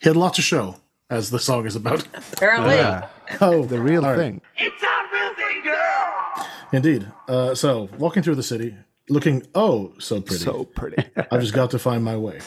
He 0.00 0.08
had 0.08 0.16
a 0.16 0.18
lot 0.18 0.34
to 0.34 0.42
show, 0.42 0.76
as 1.08 1.30
the 1.30 1.38
song 1.38 1.66
is 1.66 1.76
about. 1.76 2.06
Apparently. 2.32 2.74
Yeah, 2.76 3.08
Oh, 3.40 3.64
the 3.64 3.80
real 3.80 4.04
all 4.04 4.10
right. 4.12 4.18
thing. 4.18 4.40
It's 4.58 4.82
a 4.82 4.86
real 5.12 5.34
thing, 5.34 5.62
girl! 5.62 6.46
Indeed. 6.72 7.06
Uh, 7.28 7.54
so, 7.54 7.88
walking 7.98 8.22
through 8.22 8.34
the 8.34 8.42
city, 8.42 8.74
looking 9.08 9.46
oh 9.54 9.92
so 9.98 10.20
pretty. 10.20 10.42
So 10.44 10.64
pretty. 10.64 11.04
I've 11.30 11.40
just 11.40 11.54
got 11.54 11.70
to 11.72 11.78
find 11.78 12.02
my 12.04 12.16
way. 12.16 12.40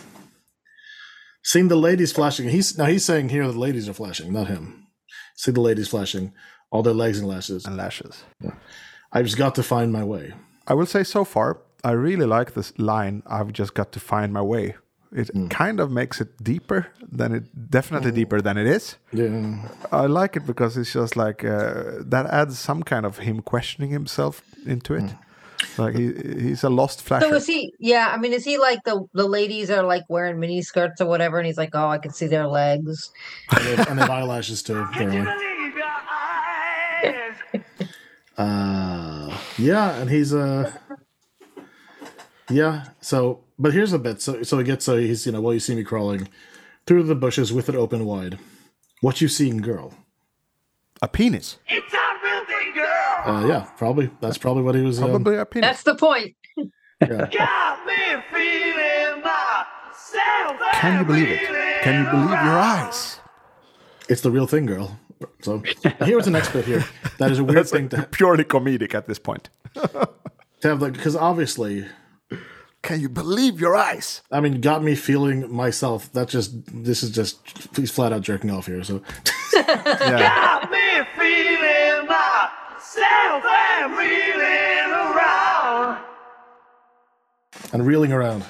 Seeing 1.44 1.68
the 1.68 1.76
ladies 1.76 2.12
flashing. 2.12 2.50
He's 2.50 2.78
now 2.78 2.86
he's 2.86 3.06
saying 3.06 3.30
here 3.30 3.46
the 3.48 3.58
ladies 3.58 3.88
are 3.90 3.94
flashing, 3.94 4.32
not 4.34 4.48
him. 4.48 4.88
See 5.36 5.52
the 5.52 5.62
ladies 5.62 5.88
flashing, 5.90 6.34
all 6.72 6.84
their 6.84 6.94
legs 6.94 7.20
and 7.20 7.28
lashes. 7.28 7.66
and 7.66 7.76
lashes. 7.78 8.24
I've 9.12 9.26
just 9.26 9.38
got 9.38 9.56
to 9.56 9.64
find 9.64 9.92
my 9.92 10.04
way. 10.04 10.34
I 10.68 10.74
will 10.74 10.86
say 10.86 11.04
so 11.04 11.26
far, 11.26 11.60
I 11.84 11.92
really 11.92 12.26
like 12.26 12.54
this 12.54 12.78
line. 12.78 13.24
I've 13.28 13.52
just 13.52 13.74
got 13.74 13.92
to 13.92 14.00
find 14.00 14.32
my 14.32 14.42
way. 14.42 14.76
It 15.16 15.30
kind 15.52 15.80
of 15.80 15.92
makes 15.92 16.20
it 16.20 16.44
deeper 16.44 16.88
than 17.12 17.36
it 17.36 17.70
definitely 17.70 18.12
deeper 18.12 18.42
than 18.42 18.58
it 18.58 18.66
is. 18.66 18.96
Yeah. 19.12 19.70
I 19.92 20.08
like 20.08 20.36
it 20.36 20.48
because 20.48 20.76
it's 20.76 20.92
just 20.92 21.16
like 21.16 21.46
uh, 21.46 22.00
that 22.00 22.26
adds 22.32 22.58
some 22.58 22.82
kind 22.82 23.06
of 23.06 23.20
him 23.20 23.42
questioning 23.42 23.92
himself 23.92 24.42
into 24.66 24.96
it. 24.96 25.14
Like 25.78 25.96
he 25.96 26.14
he's 26.14 26.64
a 26.64 26.70
lost 26.70 27.02
flasher. 27.04 27.28
So 27.28 27.36
is 27.36 27.46
he? 27.46 27.74
Yeah, 27.80 28.12
I 28.12 28.18
mean, 28.18 28.34
is 28.34 28.44
he 28.44 28.58
like 28.58 28.84
the 28.86 29.06
the 29.14 29.28
ladies 29.28 29.70
are 29.70 29.84
like 29.84 30.04
wearing 30.10 30.40
mini 30.40 30.62
skirts 30.62 31.00
or 31.00 31.08
whatever, 31.08 31.38
and 31.38 31.46
he's 31.46 31.58
like, 31.58 31.72
oh, 31.74 31.90
I 31.90 32.00
can 32.00 32.12
see 32.12 32.28
their 32.28 32.48
legs. 32.48 33.12
And 33.52 33.66
they, 33.66 33.76
and 33.86 33.98
they 34.00 34.02
have 34.02 34.10
eyelashes 34.10 34.64
too. 34.64 34.86
Can 34.94 35.14
you 35.14 35.22
apparently. 35.22 35.80
your 35.80 35.86
eyes? 37.14 37.36
Uh, 38.38 39.38
yeah, 39.58 39.96
and 39.98 40.10
he's 40.10 40.34
uh, 40.34 40.72
yeah. 42.50 42.86
So, 43.02 43.42
but 43.58 43.74
here's 43.74 43.94
a 43.94 44.00
bit. 44.00 44.22
So, 44.22 44.44
so 44.44 44.58
he 44.58 44.64
gets. 44.64 44.86
So 44.86 44.98
he's 44.98 45.26
you 45.26 45.32
know, 45.32 45.42
well, 45.42 45.54
you 45.54 45.60
see 45.60 45.76
me 45.76 45.84
crawling 45.84 46.28
through 46.86 47.04
the 47.04 47.16
bushes 47.16 47.52
with 47.54 47.70
it 47.70 47.76
open 47.76 48.06
wide. 48.06 48.40
What 49.02 49.22
you 49.22 49.28
seeing, 49.28 49.58
girl? 49.58 49.94
a 51.04 51.08
penis, 51.10 51.58
It's 51.68 51.94
a 51.94 51.98
real 52.24 52.46
thing, 52.46 52.74
girl. 52.74 53.24
Uh, 53.26 53.46
yeah, 53.46 53.68
probably. 53.76 54.10
That's 54.22 54.38
probably 54.38 54.64
what 54.64 54.74
he 54.74 54.82
was. 54.82 55.02
Um, 55.02 55.10
probably 55.10 55.36
a 55.36 55.46
penis. 55.46 55.68
That's 55.68 55.84
the 55.84 55.96
point. 55.96 56.34
yeah. 56.56 56.68
Got 57.32 57.86
me 57.86 58.24
feeling 58.32 59.22
myself. 59.22 60.62
Can 60.72 61.00
you 61.00 61.06
believe 61.06 61.28
it? 61.28 61.82
Can 61.82 62.06
you 62.06 62.10
believe 62.10 62.30
your 62.30 62.58
eyes? 62.58 63.20
It's 64.08 64.22
the 64.22 64.32
real 64.32 64.48
thing, 64.48 64.66
girl. 64.66 64.98
So 65.42 65.62
here's 66.00 66.24
the 66.24 66.32
next 66.32 66.54
bit 66.54 66.66
here. 66.66 66.86
That 67.18 67.32
is 67.32 67.40
a 67.40 67.44
weird 67.44 67.58
That's 67.58 67.72
thing 67.72 67.90
like 67.90 68.02
to, 68.02 68.08
purely 68.08 68.46
comedic 68.46 68.94
at 68.96 69.06
this 69.06 69.20
point. 69.20 69.50
to 69.74 70.08
have, 70.62 70.82
like, 70.82 70.94
because 70.94 71.18
obviously, 71.18 71.86
Can 72.84 73.00
you 73.00 73.08
believe 73.10 73.60
your 73.62 73.76
eyes? 73.76 74.22
I 74.32 74.40
mean, 74.42 74.60
got 74.62 74.84
me 74.84 74.94
feeling 74.96 75.52
myself. 75.52 76.12
That 76.14 76.28
just 76.30 76.52
this 76.68 77.02
is 77.02 77.12
just 77.12 77.40
he's 77.76 77.90
flat 77.92 78.12
out 78.14 78.22
jerking 78.22 78.52
off 78.52 78.68
here. 78.68 78.84
So 78.84 79.02
Yeah, 79.56 80.20
Got 80.20 80.70
me 80.70 80.78
feeling 81.18 82.08
myself 82.08 83.44
and 83.46 83.98
reeling 83.98 84.92
around. 84.92 86.04
and 87.72 87.86
reeling 87.88 88.12
around. 88.12 88.44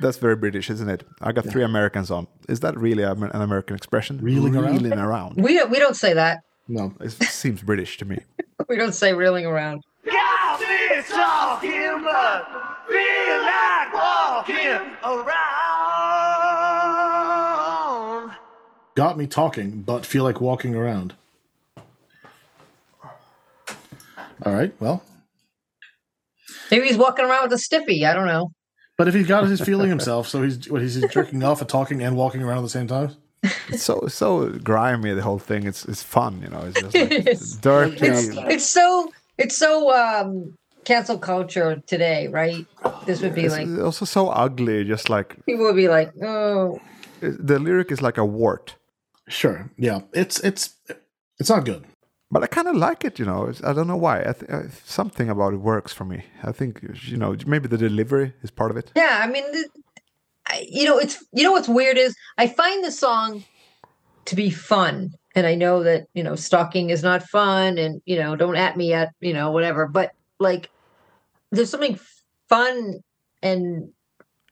that's 0.00 0.18
very 0.18 0.36
British, 0.36 0.68
isn't 0.70 0.88
it? 0.90 1.04
I 1.22 1.32
got 1.32 1.46
three 1.48 1.62
Americans 1.64 2.10
on. 2.10 2.26
Is 2.48 2.60
that 2.60 2.76
really 2.78 3.02
an 3.04 3.22
American 3.32 3.74
expression? 3.74 4.18
Reeling 4.20 4.54
around? 4.54 4.74
Reeling 4.82 4.98
around. 4.98 5.36
We 5.42 5.54
don't 5.54 5.70
we 5.70 5.78
don't 5.78 5.96
say 5.96 6.12
that. 6.14 6.40
No, 6.68 6.94
It 7.00 7.10
seems 7.12 7.62
British 7.62 7.96
to 7.98 8.04
me. 8.04 8.18
We 8.68 8.76
don't 8.76 8.94
say 8.94 9.12
reeling 9.14 9.44
around. 9.46 9.82
Got 10.06 10.60
me 10.60 11.02
talking, 11.08 12.02
but 12.04 12.46
feel 12.88 13.40
like 13.42 13.94
walking 13.94 14.80
around. 17.04 18.32
got 18.94 19.16
me 19.18 19.26
talking, 19.26 19.82
but 19.82 20.04
feel 20.06 20.24
like 20.24 20.40
walking 20.40 20.74
around. 20.74 21.14
All 24.44 24.52
right, 24.52 24.74
well, 24.80 25.02
Maybe 26.70 26.86
he's 26.88 26.96
walking 26.96 27.24
around 27.24 27.44
with 27.44 27.52
a 27.52 27.58
stiffy. 27.58 28.04
I 28.04 28.12
don't 28.14 28.26
know. 28.26 28.50
but 28.98 29.06
if 29.08 29.14
he's 29.14 29.26
got 29.26 29.46
his 29.46 29.60
feeling 29.60 29.88
himself, 29.90 30.28
so 30.28 30.42
he's 30.42 30.68
what 30.68 30.82
he's 30.82 31.00
jerking 31.08 31.42
off 31.42 31.60
and 31.60 31.68
talking 31.68 32.02
and 32.02 32.16
walking 32.16 32.42
around 32.42 32.58
at 32.58 32.62
the 32.62 32.68
same 32.68 32.86
time. 32.88 33.14
It's 33.68 33.82
so 33.82 34.06
so 34.08 34.48
grimy. 34.50 35.12
The 35.14 35.22
whole 35.22 35.38
thing. 35.38 35.66
It's 35.66 35.84
it's 35.84 36.02
fun. 36.02 36.40
You 36.42 36.48
know. 36.48 36.62
It's 36.66 36.80
just 36.80 36.94
like 36.94 37.10
It's- 37.26 37.52
dirty. 37.56 38.06
It's 38.06 38.28
it's 38.36 38.64
so 38.66 39.10
it's 39.38 39.56
so 39.56 39.92
um 39.94 40.56
cancel 40.84 41.18
culture 41.18 41.82
today, 41.86 42.28
right? 42.28 42.66
This 43.06 43.22
would 43.22 43.34
be 43.34 43.44
It's 43.44 43.56
like 43.56 43.68
also 43.82 44.04
so 44.04 44.28
ugly. 44.28 44.84
Just 44.84 45.08
like 45.08 45.44
people 45.46 45.64
would 45.64 45.76
be 45.76 45.88
like, 45.88 46.12
oh, 46.22 46.80
the 47.20 47.58
lyric 47.58 47.90
is 47.90 48.02
like 48.02 48.18
a 48.18 48.24
wart. 48.24 48.76
Sure, 49.28 49.70
yeah, 49.78 50.00
it's 50.12 50.40
it's 50.40 50.74
it's 51.38 51.48
not 51.50 51.64
good. 51.64 51.84
But 52.30 52.42
I 52.42 52.46
kind 52.46 52.68
of 52.68 52.74
like 52.76 53.04
it, 53.04 53.18
you 53.18 53.24
know. 53.24 53.44
It's, 53.46 53.62
I 53.62 53.72
don't 53.72 53.86
know 53.86 53.96
why. 53.96 54.20
I 54.20 54.32
th- 54.32 54.50
uh, 54.50 54.68
something 54.84 55.30
about 55.30 55.52
it 55.54 55.58
works 55.58 55.92
for 55.92 56.04
me. 56.04 56.24
I 56.42 56.52
think 56.52 56.80
you 57.06 57.16
know 57.16 57.36
maybe 57.46 57.68
the 57.68 57.78
delivery 57.78 58.32
is 58.42 58.50
part 58.50 58.70
of 58.70 58.76
it. 58.76 58.90
yeah. 58.96 59.20
I 59.22 59.26
mean, 59.26 59.50
th- 59.52 59.66
I, 60.48 60.66
you 60.68 60.84
know, 60.84 60.98
it's 60.98 61.24
you 61.32 61.42
know 61.44 61.52
what's 61.52 61.68
weird 61.68 61.96
is 61.96 62.14
I 62.36 62.46
find 62.48 62.84
the 62.84 62.90
song 62.92 63.44
to 64.26 64.36
be 64.36 64.50
fun, 64.50 65.14
and 65.34 65.46
I 65.46 65.54
know 65.54 65.82
that 65.82 66.06
you 66.14 66.22
know 66.22 66.34
stalking 66.36 66.90
is 66.90 67.02
not 67.02 67.22
fun, 67.24 67.78
and 67.78 68.00
you 68.04 68.16
know 68.18 68.36
don't 68.36 68.56
at 68.56 68.76
me 68.76 68.92
at 68.92 69.10
you 69.20 69.32
know 69.32 69.50
whatever, 69.50 69.86
but 69.86 70.12
like 70.38 70.70
there's 71.50 71.70
something 71.70 71.98
fun 72.48 72.94
and 73.42 73.90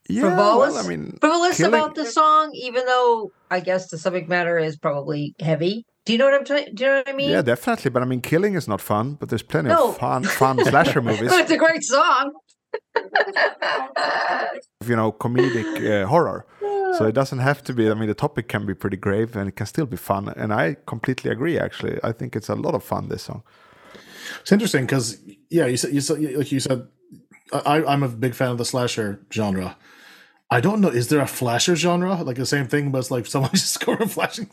Yeah, 0.09 0.23
frivolous, 0.23 0.75
well, 0.75 0.85
I 0.85 0.89
mean, 0.89 1.17
frivolous 1.21 1.57
killing- 1.57 1.75
about 1.75 1.95
the 1.95 2.07
song, 2.07 2.53
even 2.55 2.85
though 2.87 3.33
I 3.51 3.61
guess 3.61 3.89
the 3.91 3.99
subject 3.99 4.29
matter 4.29 4.59
is 4.59 4.77
probably 4.77 5.35
heavy. 5.41 5.85
Do 6.05 6.13
you 6.13 6.19
know 6.19 6.25
what 6.25 6.35
I'm 6.35 6.45
trying? 6.45 6.75
Do 6.75 6.83
you 6.85 6.91
know 6.91 6.97
what 6.97 7.09
I 7.09 7.13
mean? 7.13 7.31
Yeah, 7.31 7.43
definitely. 7.43 7.91
But 7.93 8.03
I 8.03 8.07
mean, 8.07 8.21
killing 8.21 8.55
is 8.55 8.67
not 8.67 8.81
fun. 8.81 9.15
But 9.15 9.29
there's 9.29 9.45
plenty 9.45 9.69
No. 9.69 9.91
of 9.91 9.99
fun, 9.99 10.25
fun 10.25 10.59
slasher 10.65 11.01
movies. 11.11 11.31
But 11.31 11.41
it's 11.43 11.51
a 11.53 11.57
great 11.57 11.85
song. 11.85 12.33
You 14.85 14.97
know, 14.97 15.13
comedic 15.13 16.03
uh, 16.03 16.07
horror. 16.07 16.45
So 16.99 17.07
it 17.07 17.15
doesn't 17.15 17.39
have 17.39 17.63
to 17.65 17.73
be. 17.73 17.91
I 17.91 17.95
mean, 17.95 18.09
the 18.09 18.15
topic 18.15 18.49
can 18.49 18.67
be 18.67 18.75
pretty 18.75 18.97
grave, 18.97 19.35
and 19.37 19.49
it 19.49 19.57
can 19.57 19.67
still 19.67 19.87
be 19.87 19.97
fun. 19.97 20.29
And 20.37 20.53
I 20.53 20.77
completely 20.87 21.31
agree. 21.31 21.59
Actually, 21.59 21.99
I 22.05 22.13
think 22.13 22.37
it's 22.37 22.49
a 22.49 22.55
lot 22.55 22.75
of 22.75 22.85
fun. 22.85 23.09
This 23.09 23.23
song. 23.23 23.43
It's 24.41 24.53
interesting 24.53 24.85
because 24.85 25.19
yeah, 25.51 25.67
you 25.67 25.77
said 25.77 25.93
you 25.93 26.01
said 26.01 26.21
like 26.37 26.53
you 26.53 26.61
said, 26.61 26.87
I 27.53 27.85
I'm 27.85 28.03
a 28.03 28.09
big 28.09 28.35
fan 28.35 28.51
of 28.51 28.59
the 28.59 28.65
slasher 28.65 29.21
genre. 29.33 29.77
I 30.51 30.61
don't 30.61 30.83
know. 30.83 30.89
Is 30.89 31.09
there 31.09 31.21
a 31.21 31.27
flasher 31.27 31.77
genre 31.77 32.23
like 32.23 32.37
the 32.37 32.47
same 32.47 32.67
thing, 32.69 32.91
but 32.91 32.99
it's 32.99 33.11
like 33.11 33.27
someone 33.27 33.51
just 33.55 33.73
scoring 33.73 34.09
flashing? 34.09 34.51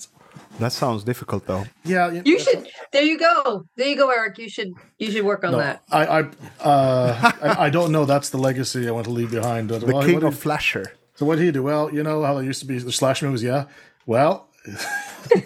That 0.60 0.72
sounds 0.74 1.03
difficult, 1.03 1.46
though. 1.48 1.65
Yeah, 1.86 2.22
You 2.25 2.39
should. 2.39 2.67
There 2.91 3.03
you 3.03 3.17
go. 3.17 3.65
There 3.77 3.88
you 3.88 3.96
go, 3.96 4.10
Eric. 4.10 4.38
You 4.38 4.50
should. 4.50 4.74
You 4.98 5.12
should 5.12 5.24
work 5.25 5.43
on 5.43 5.51
No, 5.53 5.58
that. 5.60 5.84
I 5.91 6.05
I, 6.05 6.19
uh, 6.62 7.31
I 7.41 7.65
I 7.65 7.69
don't 7.69 7.91
know. 7.91 8.05
That's 8.05 8.29
the 8.29 8.38
legacy 8.38 8.88
I 8.88 8.91
want 8.91 9.05
to 9.05 9.12
leave 9.12 9.31
behind. 9.31 9.69
The 9.69 9.86
well, 9.86 10.03
king 10.05 10.24
of 10.24 10.34
did- 10.34 10.39
flasher. 10.41 10.86
so 11.15 11.25
what 11.25 11.38
did 11.38 11.46
he 11.46 11.51
do? 11.51 11.63
Well, 11.63 11.93
you 11.93 12.03
know 12.03 12.24
how 12.24 12.34
there 12.36 12.43
used 12.43 12.60
to 12.62 12.65
be 12.67 12.77
the 12.79 12.91
slash 12.91 13.22
movies. 13.22 13.43
Yeah. 13.43 13.65
Well, 14.05 14.48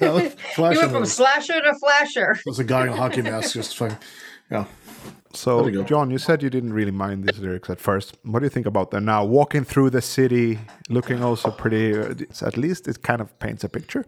You 0.01 0.29
flasher 0.55 0.79
went 0.79 0.91
from 0.91 0.93
movies. 0.93 1.13
slasher 1.13 1.61
to 1.61 1.73
flasher. 1.75 2.37
There's 2.45 2.59
a 2.59 2.63
guy 2.63 2.83
in 2.83 2.89
a 2.89 2.95
hockey 2.95 3.21
mask 3.21 3.53
just 3.53 3.75
fucking. 3.79 3.97
Yeah. 4.51 4.65
So, 5.35 5.67
There. 5.69 5.83
John, 5.83 6.11
you 6.11 6.19
said 6.19 6.43
you 6.43 6.49
didn't 6.51 6.73
really 6.73 6.91
mind 6.91 7.23
these 7.27 7.39
lyrics 7.39 7.67
at 7.69 7.79
first. 7.79 8.17
What 8.23 8.39
do 8.39 8.45
you 8.45 8.49
think 8.51 8.67
about 8.67 8.91
them 8.91 9.05
now? 9.05 9.25
Walking 9.25 9.63
through 9.63 9.89
the 9.89 10.01
city, 10.01 10.59
looking 10.89 11.23
also 11.23 11.49
pretty. 11.49 11.97
Uh, 11.97 12.13
it's, 12.19 12.43
at 12.43 12.55
least 12.55 12.87
it 12.87 13.01
kind 13.01 13.19
of 13.19 13.37
paints 13.39 13.63
a 13.63 13.69
picture. 13.69 14.05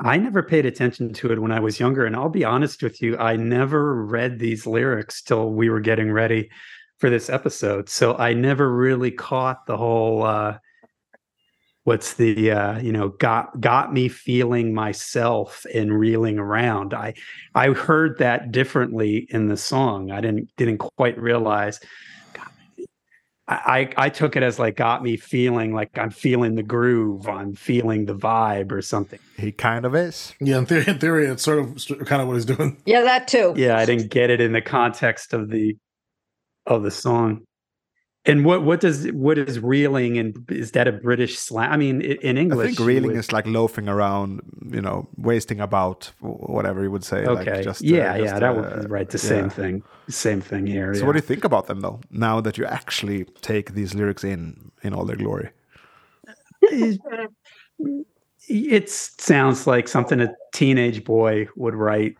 I 0.00 0.16
never 0.16 0.42
paid 0.42 0.66
attention 0.66 1.12
to 1.14 1.32
it 1.32 1.40
when 1.40 1.52
I 1.52 1.60
was 1.60 1.80
younger. 1.80 2.04
And 2.04 2.16
I'll 2.16 2.28
be 2.28 2.44
honest 2.44 2.82
with 2.82 3.00
you, 3.00 3.16
I 3.16 3.36
never 3.36 4.04
read 4.04 4.38
these 4.38 4.66
lyrics 4.66 5.22
till 5.22 5.50
we 5.50 5.68
were 5.70 5.80
getting 5.80 6.10
ready 6.10 6.50
for 6.98 7.10
this 7.10 7.28
episode. 7.28 7.88
So 7.88 8.16
I 8.16 8.32
never 8.32 8.74
really 8.74 9.10
caught 9.10 9.66
the 9.66 9.76
whole 9.76 10.22
uh 10.22 10.58
what's 11.84 12.14
the 12.14 12.50
uh 12.50 12.78
you 12.78 12.92
know 12.92 13.10
got 13.10 13.60
got 13.60 13.92
me 13.92 14.08
feeling 14.08 14.72
myself 14.72 15.66
and 15.74 15.98
reeling 15.98 16.38
around. 16.38 16.94
I 16.94 17.14
I 17.54 17.70
heard 17.70 18.18
that 18.18 18.52
differently 18.52 19.26
in 19.30 19.48
the 19.48 19.56
song. 19.56 20.10
I 20.10 20.20
didn't 20.20 20.48
didn't 20.56 20.78
quite 20.78 21.18
realize 21.18 21.80
I, 23.46 23.88
I 23.98 24.06
I 24.06 24.08
took 24.08 24.36
it 24.36 24.42
as 24.42 24.58
like 24.58 24.76
got 24.76 25.02
me 25.02 25.16
feeling 25.16 25.74
like 25.74 25.98
I'm 25.98 26.10
feeling 26.10 26.54
the 26.54 26.62
groove, 26.62 27.28
I'm 27.28 27.54
feeling 27.54 28.06
the 28.06 28.14
vibe 28.14 28.72
or 28.72 28.80
something. 28.80 29.18
He 29.36 29.52
kind 29.52 29.84
of 29.84 29.94
is. 29.94 30.34
Yeah. 30.40 30.58
In 30.58 30.66
theory, 30.66 30.84
in 30.86 30.98
theory, 30.98 31.26
it's 31.26 31.42
sort 31.42 31.58
of 31.58 32.06
kind 32.06 32.22
of 32.22 32.28
what 32.28 32.34
he's 32.34 32.44
doing. 32.46 32.80
Yeah, 32.86 33.02
that 33.02 33.28
too. 33.28 33.52
yeah 33.56 33.76
i 33.76 33.84
didn't 33.84 34.10
get 34.10 34.30
it 34.30 34.40
in 34.40 34.52
the 34.52 34.62
context 34.62 35.32
of 35.34 35.50
the 35.50 35.76
of 36.66 36.82
the 36.82 36.90
song 36.90 37.42
and 38.26 38.44
what 38.44 38.62
what 38.64 38.80
does 38.80 39.06
what 39.12 39.36
is 39.38 39.60
reeling 39.60 40.16
and 40.18 40.34
is 40.50 40.70
that 40.72 40.86
a 40.88 40.92
british 40.92 41.38
slang 41.38 41.70
i 41.70 41.76
mean 41.76 41.96
i- 42.02 42.18
in 42.28 42.36
I 42.38 42.40
english 42.40 42.76
think 42.76 42.88
reeling 42.88 43.10
would- 43.10 43.18
is 43.18 43.32
like 43.32 43.46
loafing 43.46 43.88
around, 43.88 44.40
you 44.76 44.80
know, 44.80 45.08
wasting 45.16 45.60
about, 45.60 46.10
whatever 46.20 46.82
you 46.82 46.90
would 46.90 47.04
say. 47.04 47.20
okay 47.26 47.56
Like 47.56 47.64
just, 47.64 47.82
uh, 47.84 47.86
yeah 47.96 48.16
just, 48.18 48.24
yeah 48.34 48.38
that 48.40 48.50
uh, 48.50 48.54
would 48.56 48.80
be 48.82 48.86
right 48.96 49.08
the 49.10 49.18
yeah. 49.18 49.28
same 49.34 49.50
thing 49.50 49.82
same 50.08 50.40
thing 50.40 50.66
here 50.66 50.94
So, 50.94 51.00
yeah. 51.00 51.06
what 51.06 51.12
do 51.12 51.18
you 51.18 51.28
think 51.32 51.44
about 51.44 51.66
them, 51.66 51.80
though? 51.80 52.00
Now 52.10 52.40
that 52.40 52.54
you 52.58 52.64
actually 52.66 53.24
take 53.50 53.66
these 53.78 53.94
lyrics 53.94 54.24
in 54.24 54.70
in 54.82 54.90
all 54.94 55.04
their 55.06 55.16
glory, 55.24 55.48
it 58.48 58.90
sounds 58.90 59.66
like 59.66 59.88
something 59.88 60.20
a 60.20 60.28
teenage 60.52 61.04
boy 61.04 61.48
would 61.56 61.74
write 61.74 62.16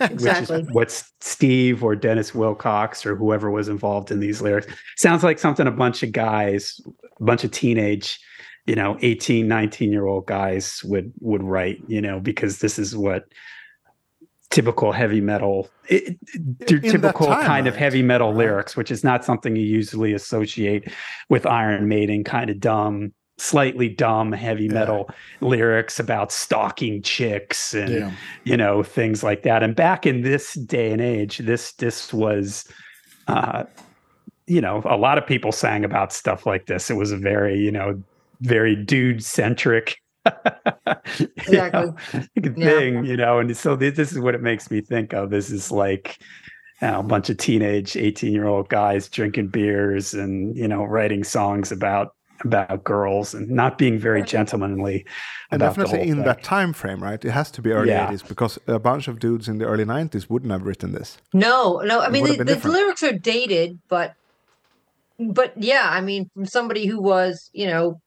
Exactly. 0.00 0.56
which 0.58 0.68
is 0.68 0.74
what 0.74 1.04
Steve 1.20 1.82
or 1.82 1.94
Dennis 1.96 2.32
Wilcock 2.32 3.04
or 3.06 3.16
whoever 3.16 3.50
was 3.50 3.68
involved 3.68 4.10
in 4.10 4.20
these 4.20 4.40
lyrics. 4.40 4.66
Sounds 4.96 5.22
like 5.22 5.38
something 5.38 5.66
a 5.66 5.72
bunch 5.72 6.02
of 6.02 6.12
guys, 6.12 6.80
a 7.20 7.24
bunch 7.24 7.44
of 7.44 7.50
teenage, 7.50 8.18
you 8.66 8.74
know, 8.74 8.96
18, 9.00 9.46
19 9.46 9.92
year 9.92 10.06
old 10.06 10.26
guys 10.26 10.80
would 10.84 11.12
would 11.20 11.42
write, 11.42 11.78
you 11.86 12.00
know, 12.00 12.20
because 12.20 12.58
this 12.58 12.78
is 12.78 12.96
what 12.96 13.24
typical 14.50 14.92
heavy 14.92 15.20
metal 15.20 15.68
it, 15.88 16.16
typical 16.66 17.26
time, 17.26 17.44
kind 17.44 17.66
of 17.66 17.74
heavy 17.74 18.00
metal 18.00 18.32
lyrics 18.32 18.76
which 18.76 18.92
is 18.92 19.02
not 19.02 19.24
something 19.24 19.56
you 19.56 19.64
usually 19.64 20.12
associate 20.12 20.88
with 21.28 21.44
iron 21.46 21.88
maiden 21.88 22.22
kind 22.22 22.48
of 22.48 22.60
dumb 22.60 23.12
slightly 23.38 23.88
dumb 23.88 24.32
heavy 24.32 24.68
metal 24.68 25.10
lyrics 25.40 26.00
about 26.00 26.32
stalking 26.32 27.02
chicks 27.02 27.74
and 27.74 27.90
Yeah. 27.92 28.12
you 28.44 28.56
know 28.56 28.82
things 28.82 29.22
like 29.22 29.42
that. 29.42 29.62
And 29.62 29.74
back 29.76 30.06
in 30.06 30.22
this 30.22 30.54
day 30.54 30.90
and 30.92 31.00
age, 31.00 31.38
this 31.38 31.72
this 31.72 32.12
was. 32.12 32.64
Uh, 33.28 33.64
you 34.48 34.60
know, 34.60 34.80
a 34.84 34.96
lot 34.96 35.18
of 35.18 35.26
people 35.26 35.50
sang 35.50 35.84
about 35.84 36.12
stuff 36.12 36.46
like 36.46 36.66
this. 36.66 36.88
It 36.88 36.94
was 36.94 37.10
a 37.10 37.16
very, 37.16 37.58
you 37.58 37.72
know, 37.72 38.00
very 38.42 38.76
dude 38.76 39.24
centric 39.24 40.00
Exactly. 41.36 41.92
thing, 42.54 43.04
you 43.04 43.16
know. 43.16 43.38
And 43.40 43.56
so 43.56 43.76
th- 43.76 43.94
this 43.96 44.12
is 44.12 44.20
what 44.20 44.34
it 44.34 44.42
makes 44.42 44.70
me 44.70 44.80
think 44.80 45.12
of. 45.12 45.30
This 45.30 45.50
is 45.50 45.70
like 45.72 46.18
you 46.80 46.88
know, 46.88 47.00
a 47.00 47.02
bunch 47.02 47.30
of 47.30 47.38
teenage 47.38 47.96
18 47.96 48.32
year 48.32 48.46
old 48.46 48.68
guys 48.68 49.08
drinking 49.08 49.48
beers 49.48 50.14
and, 50.14 50.56
you 50.56 50.68
know, 50.68 50.84
writing 50.84 51.24
songs 51.24 51.72
about 51.72 52.14
about 52.44 52.84
girls 52.84 53.34
and 53.34 53.48
not 53.50 53.78
being 53.78 53.98
very 53.98 54.22
gentlemanly 54.22 55.04
And 55.50 55.62
about 55.62 55.76
the 55.76 55.84
definitely 55.84 55.98
whole 55.98 56.08
in 56.08 56.16
thing. 56.16 56.24
that 56.26 56.42
time 56.42 56.72
frame, 56.72 57.02
right? 57.02 57.24
It 57.24 57.30
has 57.30 57.50
to 57.52 57.62
be 57.62 57.72
early 57.72 57.88
Yeah. 57.90 58.08
80s 58.10 58.22
because 58.28 58.58
a 58.66 58.78
bunch 58.78 59.08
of 59.08 59.18
dudes 59.18 59.48
in 59.48 59.58
the 59.58 59.64
early 59.66 59.84
90s 59.84 60.28
wouldn't 60.28 60.52
have 60.52 60.62
written 60.62 60.92
this. 60.92 61.18
No, 61.32 61.80
no. 61.84 62.00
I 62.00 62.06
It 62.06 62.12
mean, 62.12 62.24
the, 62.36 62.44
the 62.44 62.68
lyrics 62.68 63.02
are 63.02 63.12
dated, 63.12 63.78
but 63.88 64.14
but 65.18 65.52
yeah, 65.56 65.88
I 65.90 66.00
mean, 66.02 66.28
from 66.34 66.44
somebody 66.46 66.86
who 66.86 67.00
was, 67.00 67.48
you 67.54 67.66
know, 67.66 68.00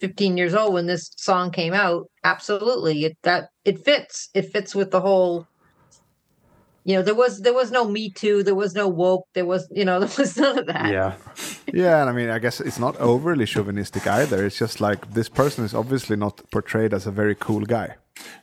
15 0.00 0.36
years 0.36 0.54
old 0.54 0.74
when 0.74 0.86
this 0.86 1.10
song 1.16 1.50
came 1.50 1.72
out, 1.72 2.10
absolutely, 2.24 3.04
it 3.04 3.16
that 3.22 3.48
it 3.64 3.82
fits. 3.84 4.28
It 4.34 4.52
fits 4.52 4.74
with 4.74 4.90
the 4.90 5.00
whole. 5.00 5.46
You 6.84 6.96
know, 6.96 7.02
there 7.02 7.14
was 7.14 7.40
there 7.40 7.54
was 7.54 7.70
no 7.70 7.88
Me 7.88 8.10
Too, 8.10 8.42
there 8.42 8.54
was 8.54 8.74
no 8.74 8.88
woke, 8.88 9.26
there 9.34 9.46
was 9.46 9.66
you 9.70 9.84
know 9.84 10.00
there 10.04 10.14
was 10.18 10.36
none 10.36 10.58
of 10.58 10.66
that. 10.66 10.92
Yeah. 10.92 11.14
Yeah, 11.72 12.00
and 12.02 12.10
I 12.10 12.12
mean, 12.12 12.28
I 12.30 12.38
guess 12.38 12.60
it's 12.60 12.78
not 12.78 12.96
overly 13.00 13.46
chauvinistic 13.46 14.06
either. 14.06 14.44
It's 14.46 14.58
just 14.58 14.80
like 14.80 15.12
this 15.14 15.28
person 15.28 15.64
is 15.64 15.74
obviously 15.74 16.16
not 16.16 16.42
portrayed 16.50 16.92
as 16.94 17.06
a 17.06 17.10
very 17.10 17.34
cool 17.34 17.62
guy. 17.62 17.96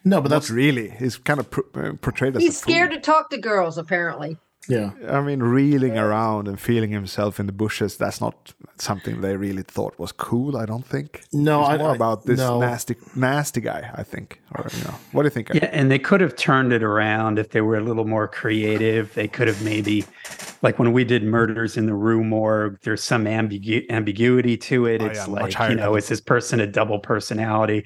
No, 0.04 0.20
but 0.22 0.30
Not 0.30 0.36
that's 0.38 0.50
really. 0.50 0.90
He's 0.90 1.18
kind 1.18 1.40
of 1.40 1.50
pr- 1.50 1.62
uh, 1.76 1.94
portrayed 2.02 2.36
as 2.36 2.42
He's 2.42 2.58
a 2.60 2.64
fool. 2.64 2.74
scared 2.74 2.92
to 2.92 3.00
talk 3.00 3.30
to 3.30 3.38
girls, 3.38 3.78
apparently. 3.78 4.38
Yeah. 4.70 4.91
I 5.10 5.22
mean, 5.22 5.41
reeling 5.41 5.98
around 5.98 6.48
and 6.48 6.60
feeling 6.60 6.91
himself 6.91 7.39
in 7.39 7.46
the 7.48 7.51
bushes, 7.51 7.98
that's 7.98 8.22
not 8.22 8.53
something 8.77 9.22
they 9.22 9.36
really 9.36 9.63
thought 9.63 9.98
was 10.00 10.12
cool, 10.12 10.56
I 10.58 10.65
don't 10.65 10.86
think. 10.86 11.24
No, 11.34 11.62
it's 11.62 11.70
I- 11.70 11.77
more 11.77 11.91
I- 11.91 11.96
about 11.96 12.25
this 12.25 12.39
no. 12.39 12.60
nasty 12.60 12.96
nasty 13.15 13.62
guy, 13.62 13.91
I 13.96 14.03
think. 14.03 14.39
Or, 14.56 14.68
you 14.75 14.84
know, 14.84 14.96
what 15.12 15.24
do 15.24 15.27
you 15.27 15.32
think? 15.32 15.50
Eric? 15.50 15.63
Yeah, 15.63 15.70
and 15.72 15.89
they 15.91 16.00
could 16.00 16.22
have 16.22 16.36
turned 16.36 16.74
it 16.74 16.84
around 16.84 17.39
if 17.39 17.50
they 17.50 17.62
were 17.62 17.77
a 17.77 17.84
little 17.84 18.06
more 18.06 18.27
creative. 18.27 19.13
They 19.13 19.27
could 19.27 19.48
have 19.48 19.62
maybe, 19.63 20.06
like 20.62 20.77
when 20.80 20.94
we 20.94 21.03
did 21.03 21.24
Murders 21.24 21.77
in 21.77 21.86
the 21.86 21.94
Rue 21.94 22.24
Morgue, 22.24 22.80
there's 22.82 23.03
some 23.03 23.25
ambigu- 23.25 23.89
ambiguity 23.89 24.58
to 24.58 24.86
it. 24.86 25.01
Oh, 25.01 25.06
it's 25.06 25.20
yeah, 25.27 25.34
like, 25.34 25.53
you 25.70 25.75
know, 25.75 25.84
level. 25.84 25.96
is 25.98 26.08
this 26.08 26.22
person 26.22 26.60
a 26.60 26.68
double 26.68 27.00
personality? 27.00 27.86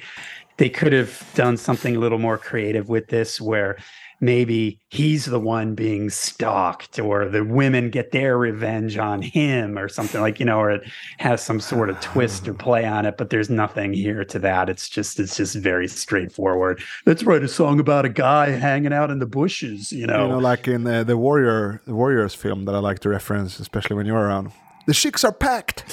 They 0.57 0.69
could 0.69 0.93
have 0.93 1.21
done 1.35 1.57
something 1.57 1.95
a 1.97 1.99
little 1.99 2.19
more 2.19 2.37
creative 2.37 2.87
with 2.89 3.07
this 3.07 3.41
where 3.41 3.77
maybe 4.25 4.79
he's 4.89 5.25
the 5.25 5.39
one 5.39 5.75
being 5.75 6.09
stalked 6.09 6.99
or 6.99 7.29
the 7.29 7.43
women 7.43 7.89
get 7.89 8.11
their 8.11 8.37
revenge 8.37 8.97
on 8.97 9.21
him 9.21 9.77
or 9.77 9.87
something 9.87 10.19
like 10.21 10.39
you 10.39 10.45
know 10.45 10.59
or 10.59 10.71
it 10.71 10.81
has 11.19 11.41
some 11.41 11.59
sort 11.59 11.89
of 11.89 11.99
twist 12.01 12.47
or 12.47 12.53
play 12.53 12.85
on 12.85 13.05
it 13.05 13.15
but 13.17 13.29
there's 13.29 13.49
nothing 13.49 13.93
here 13.93 14.25
to 14.25 14.39
that 14.39 14.69
it's 14.69 14.89
just 14.89 15.19
it's 15.19 15.37
just 15.37 15.55
very 15.55 15.87
straightforward 15.87 16.81
let's 17.05 17.23
write 17.23 17.43
a 17.43 17.47
song 17.47 17.79
about 17.79 18.03
a 18.05 18.09
guy 18.09 18.49
hanging 18.49 18.91
out 18.93 19.09
in 19.11 19.19
the 19.19 19.25
bushes 19.25 19.91
you 19.91 20.07
know, 20.07 20.23
You 20.23 20.31
know, 20.33 20.39
like 20.39 20.67
in 20.67 20.85
uh, 20.87 21.03
the 21.03 21.15
Warrior, 21.17 21.81
the 21.85 21.93
Warriors 21.95 22.33
film 22.33 22.65
that 22.65 22.75
I 22.75 22.79
like 22.79 22.99
to 22.99 23.09
reference, 23.09 23.59
especially 23.59 23.95
when 23.95 24.05
you're 24.05 24.17
around. 24.17 24.51
The 24.87 24.93
chicks 24.93 25.23
are 25.23 25.31
packed. 25.31 25.83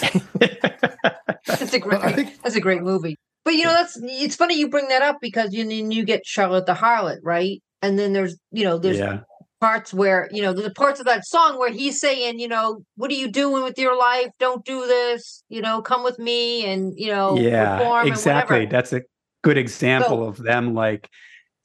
That's 1.47 1.73
a 1.73 1.79
great. 1.79 2.01
I 2.03 2.13
think- 2.13 2.43
that's 2.43 2.57
a 2.57 2.61
great 2.61 2.83
movie. 2.83 3.17
But 3.45 3.55
you 3.55 3.65
know, 3.65 3.73
that's 3.73 3.99
it's 4.03 4.37
funny 4.37 4.57
you 4.59 4.69
bring 4.71 4.89
that 4.89 5.03
up 5.03 5.19
because 5.21 5.53
you 5.53 5.65
you 5.67 6.05
get 6.05 6.25
Charlotte 6.25 6.67
the 6.67 6.75
Harlot, 6.75 7.19
right? 7.23 7.61
And 7.83 7.99
then 7.99 8.13
there's 8.13 8.37
you 8.53 8.65
know 8.65 8.79
there's 8.79 8.99
yeah 8.99 9.21
parts 9.61 9.95
where 9.95 10.29
you 10.33 10.43
know 10.43 10.53
the 10.53 10.71
parts 10.71 10.99
of 10.99 11.07
that 11.07 11.25
song 11.25 11.57
where 11.57 11.71
he's 11.71 12.01
saying 12.01 12.41
you 12.41 12.49
know 12.49 12.83
what 12.97 13.11
are 13.13 13.15
you 13.15 13.31
doing 13.31 13.63
with 13.63 13.79
your 13.79 13.97
life? 13.97 14.29
Don't 14.41 14.65
do 14.65 14.87
this. 14.87 15.45
You 15.49 15.63
know, 15.63 15.83
come 15.83 16.03
with 16.03 16.19
me 16.19 16.65
and 16.65 16.93
you 16.97 17.09
know 17.09 17.37
yeah 17.37 18.05
exactly 18.05 18.67
that's 18.67 18.93
a 18.93 19.03
good 19.43 19.59
example 19.59 20.19
So- 20.19 20.25
of 20.25 20.39
them 20.39 20.75
like 20.75 21.09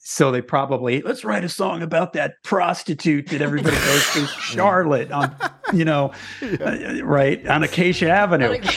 so 0.10 0.32
they 0.32 0.42
probably 0.42 1.02
let's 1.02 1.26
write 1.26 1.44
a 1.44 1.50
song 1.50 1.82
about 1.82 2.14
that 2.14 2.42
prostitute 2.42 3.28
that 3.28 3.42
everybody 3.42 3.76
goes 3.76 4.14
to 4.14 4.26
charlotte 4.40 5.12
on 5.12 5.36
you 5.74 5.84
know 5.84 6.14
uh, 6.62 7.04
right 7.04 7.46
on 7.48 7.62
acacia 7.64 8.10
avenue. 8.10 8.58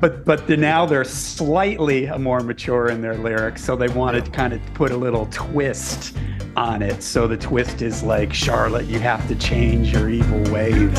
But 0.00 0.24
but 0.24 0.46
the, 0.46 0.56
now 0.56 0.86
they're 0.86 1.02
slightly 1.02 2.08
more 2.18 2.38
mature 2.40 2.88
in 2.88 3.00
their 3.00 3.16
lyrics 3.16 3.64
so 3.64 3.74
they 3.74 3.88
wanted 3.88 4.26
to 4.26 4.30
kind 4.30 4.52
of 4.52 4.60
put 4.74 4.92
a 4.92 4.96
little 4.96 5.26
twist 5.32 6.16
on 6.56 6.82
it. 6.82 7.02
So 7.02 7.26
the 7.26 7.36
twist 7.36 7.82
is 7.82 8.04
like 8.04 8.32
charlotte 8.32 8.86
you 8.86 9.00
have 9.00 9.26
to 9.26 9.34
change 9.34 9.92
your 9.92 10.08
evil 10.08 10.40
ways 10.52 10.96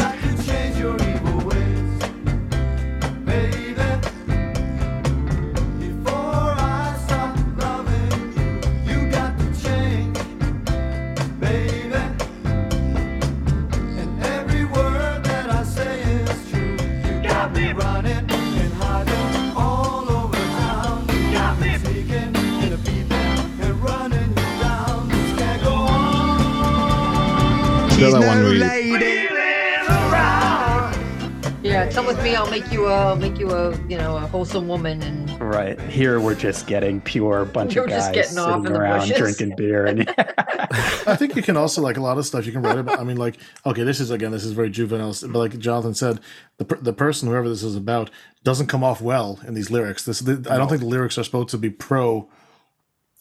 wholesome 34.39 34.69
woman 34.69 35.01
and 35.03 35.41
Right 35.41 35.77
here, 35.81 36.21
we're 36.21 36.33
just 36.33 36.65
getting 36.65 37.01
pure 37.01 37.43
bunch 37.43 37.75
You're 37.75 37.83
of 37.83 37.89
just 37.89 38.13
guys 38.13 38.15
getting 38.15 38.37
sitting 38.37 38.65
in 38.67 38.71
around 38.71 39.09
bushes. 39.09 39.17
drinking 39.17 39.57
beer, 39.57 39.85
and 39.85 40.07
I 40.17 41.17
think 41.17 41.35
you 41.35 41.41
can 41.41 41.57
also 41.57 41.81
like 41.81 41.97
a 41.97 42.01
lot 42.01 42.17
of 42.17 42.25
stuff 42.25 42.45
you 42.45 42.53
can 42.53 42.61
write 42.61 42.77
about. 42.77 42.99
I 42.99 43.03
mean, 43.03 43.17
like 43.17 43.37
okay, 43.65 43.83
this 43.83 43.99
is 43.99 44.11
again, 44.11 44.31
this 44.31 44.45
is 44.45 44.53
very 44.53 44.69
juvenile, 44.69 45.13
but 45.23 45.39
like 45.39 45.59
Jonathan 45.59 45.93
said, 45.93 46.21
the 46.57 46.63
the 46.81 46.93
person 46.93 47.27
whoever 47.27 47.49
this 47.49 47.63
is 47.63 47.75
about 47.75 48.11
doesn't 48.45 48.67
come 48.67 48.81
off 48.81 49.01
well 49.01 49.41
in 49.45 49.55
these 49.55 49.69
lyrics. 49.69 50.05
This 50.05 50.21
the, 50.21 50.47
I 50.49 50.55
don't 50.55 50.69
think 50.69 50.79
the 50.79 50.87
lyrics 50.87 51.17
are 51.17 51.23
supposed 51.25 51.49
to 51.49 51.57
be 51.57 51.69
pro. 51.69 52.29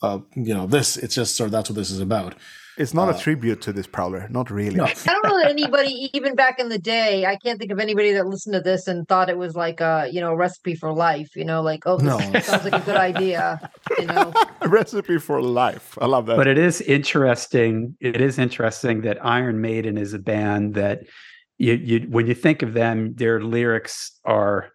Uh, 0.01 0.19
you 0.35 0.53
know, 0.53 0.67
this 0.67 0.95
it's 0.95 1.15
just 1.15 1.35
sort 1.35 1.47
of 1.47 1.51
that's 1.51 1.69
what 1.69 1.75
this 1.75 1.91
is 1.91 1.99
about. 1.99 2.33
It's 2.79 2.93
not 2.93 3.09
a 3.09 3.11
uh, 3.11 3.19
tribute 3.19 3.61
to 3.63 3.73
this 3.73 3.85
Prowler, 3.87 4.27
not 4.29 4.49
really. 4.49 4.77
No. 4.77 4.85
I 4.85 4.93
don't 5.05 5.25
know 5.25 5.37
that 5.41 5.49
anybody, 5.49 6.09
even 6.13 6.33
back 6.33 6.59
in 6.59 6.69
the 6.69 6.79
day, 6.79 7.25
I 7.25 7.35
can't 7.35 7.59
think 7.59 7.71
of 7.71 7.79
anybody 7.79 8.13
that 8.13 8.25
listened 8.25 8.53
to 8.53 8.61
this 8.61 8.87
and 8.87 9.05
thought 9.07 9.29
it 9.29 9.37
was 9.37 9.53
like 9.55 9.81
a, 9.81 10.07
you 10.11 10.21
know, 10.21 10.33
recipe 10.33 10.75
for 10.75 10.93
life. 10.93 11.35
You 11.35 11.43
know, 11.45 11.61
like, 11.61 11.83
oh, 11.85 11.97
this 11.97 12.05
No. 12.07 12.39
sounds 12.39 12.63
like 12.63 12.81
a 12.81 12.85
good 12.85 12.95
idea. 12.95 13.69
You 13.97 14.05
know, 14.05 14.33
A 14.61 14.67
recipe 14.69 15.17
for 15.19 15.41
life. 15.41 15.97
I 16.01 16.05
love 16.05 16.25
that. 16.27 16.37
but 16.37 16.47
it 16.47 16.57
is 16.57 16.79
interesting. 16.81 17.97
It 17.99 18.21
is 18.21 18.39
interesting 18.39 19.01
that 19.01 19.23
Iron 19.25 19.59
Maiden 19.59 19.97
is 19.97 20.13
a 20.13 20.19
band 20.19 20.75
that 20.75 21.01
you 21.57 21.73
you 21.73 21.99
when 22.09 22.25
you 22.27 22.33
think 22.33 22.61
of 22.61 22.73
them, 22.73 23.13
their 23.15 23.41
lyrics 23.41 24.17
are 24.23 24.71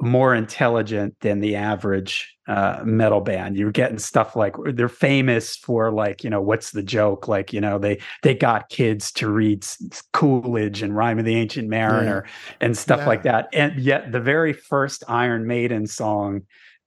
more 0.00 0.34
intelligent 0.34 1.14
than 1.20 1.40
the 1.40 1.56
average 1.56 2.36
uh, 2.48 2.80
metal 2.84 3.20
band. 3.20 3.56
You're 3.56 3.70
getting 3.70 3.98
stuff 3.98 4.34
like 4.34 4.56
they're 4.74 4.88
famous 4.88 5.56
for 5.56 5.92
like 5.92 6.24
you 6.24 6.30
know 6.30 6.40
what's 6.40 6.72
the 6.72 6.82
joke? 6.82 7.28
Like 7.28 7.52
you 7.52 7.60
know 7.60 7.78
they 7.78 8.00
they 8.22 8.34
got 8.34 8.68
kids 8.70 9.12
to 9.12 9.28
read 9.28 9.64
Coleridge 10.12 10.82
and 10.82 10.96
Rhyme 10.96 11.18
of 11.18 11.24
the 11.24 11.36
Ancient 11.36 11.68
Mariner 11.68 12.26
and 12.60 12.76
stuff 12.76 13.06
like 13.06 13.22
that. 13.24 13.48
And 13.52 13.78
yet 13.78 14.10
the 14.10 14.20
very 14.20 14.52
first 14.52 15.04
Iron 15.06 15.46
Maiden 15.46 15.86
song 15.86 16.42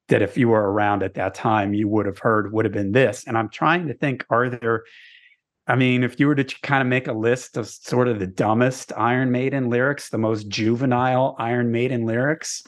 that 0.10 0.22
if 0.22 0.38
you 0.38 0.50
were 0.50 0.72
around 0.72 1.02
at 1.02 1.14
that 1.14 1.34
time 1.34 1.74
you 1.74 1.88
would 1.88 2.06
have 2.06 2.20
heard 2.20 2.52
would 2.52 2.66
have 2.66 2.74
been 2.74 2.92
this. 2.92 3.24
And 3.26 3.38
I'm 3.38 3.50
trying 3.50 3.88
to 3.88 3.94
think, 3.94 4.26
are 4.30 4.50
there? 4.50 4.84
I 5.66 5.78
mean, 5.78 6.04
if 6.04 6.20
you 6.20 6.28
were 6.28 6.36
to 6.36 6.44
kind 6.62 6.82
of 6.82 6.90
make 6.90 7.08
a 7.08 7.14
list 7.14 7.56
of 7.56 7.70
sort 7.70 8.10
of 8.10 8.20
the 8.20 8.28
dumbest 8.28 8.92
Iron 8.98 9.32
Maiden 9.32 9.70
lyrics, 9.70 10.10
the 10.10 10.18
most 10.18 10.50
juvenile 10.50 11.38
Iron 11.40 11.72
Maiden 11.72 12.06
lyrics, 12.06 12.64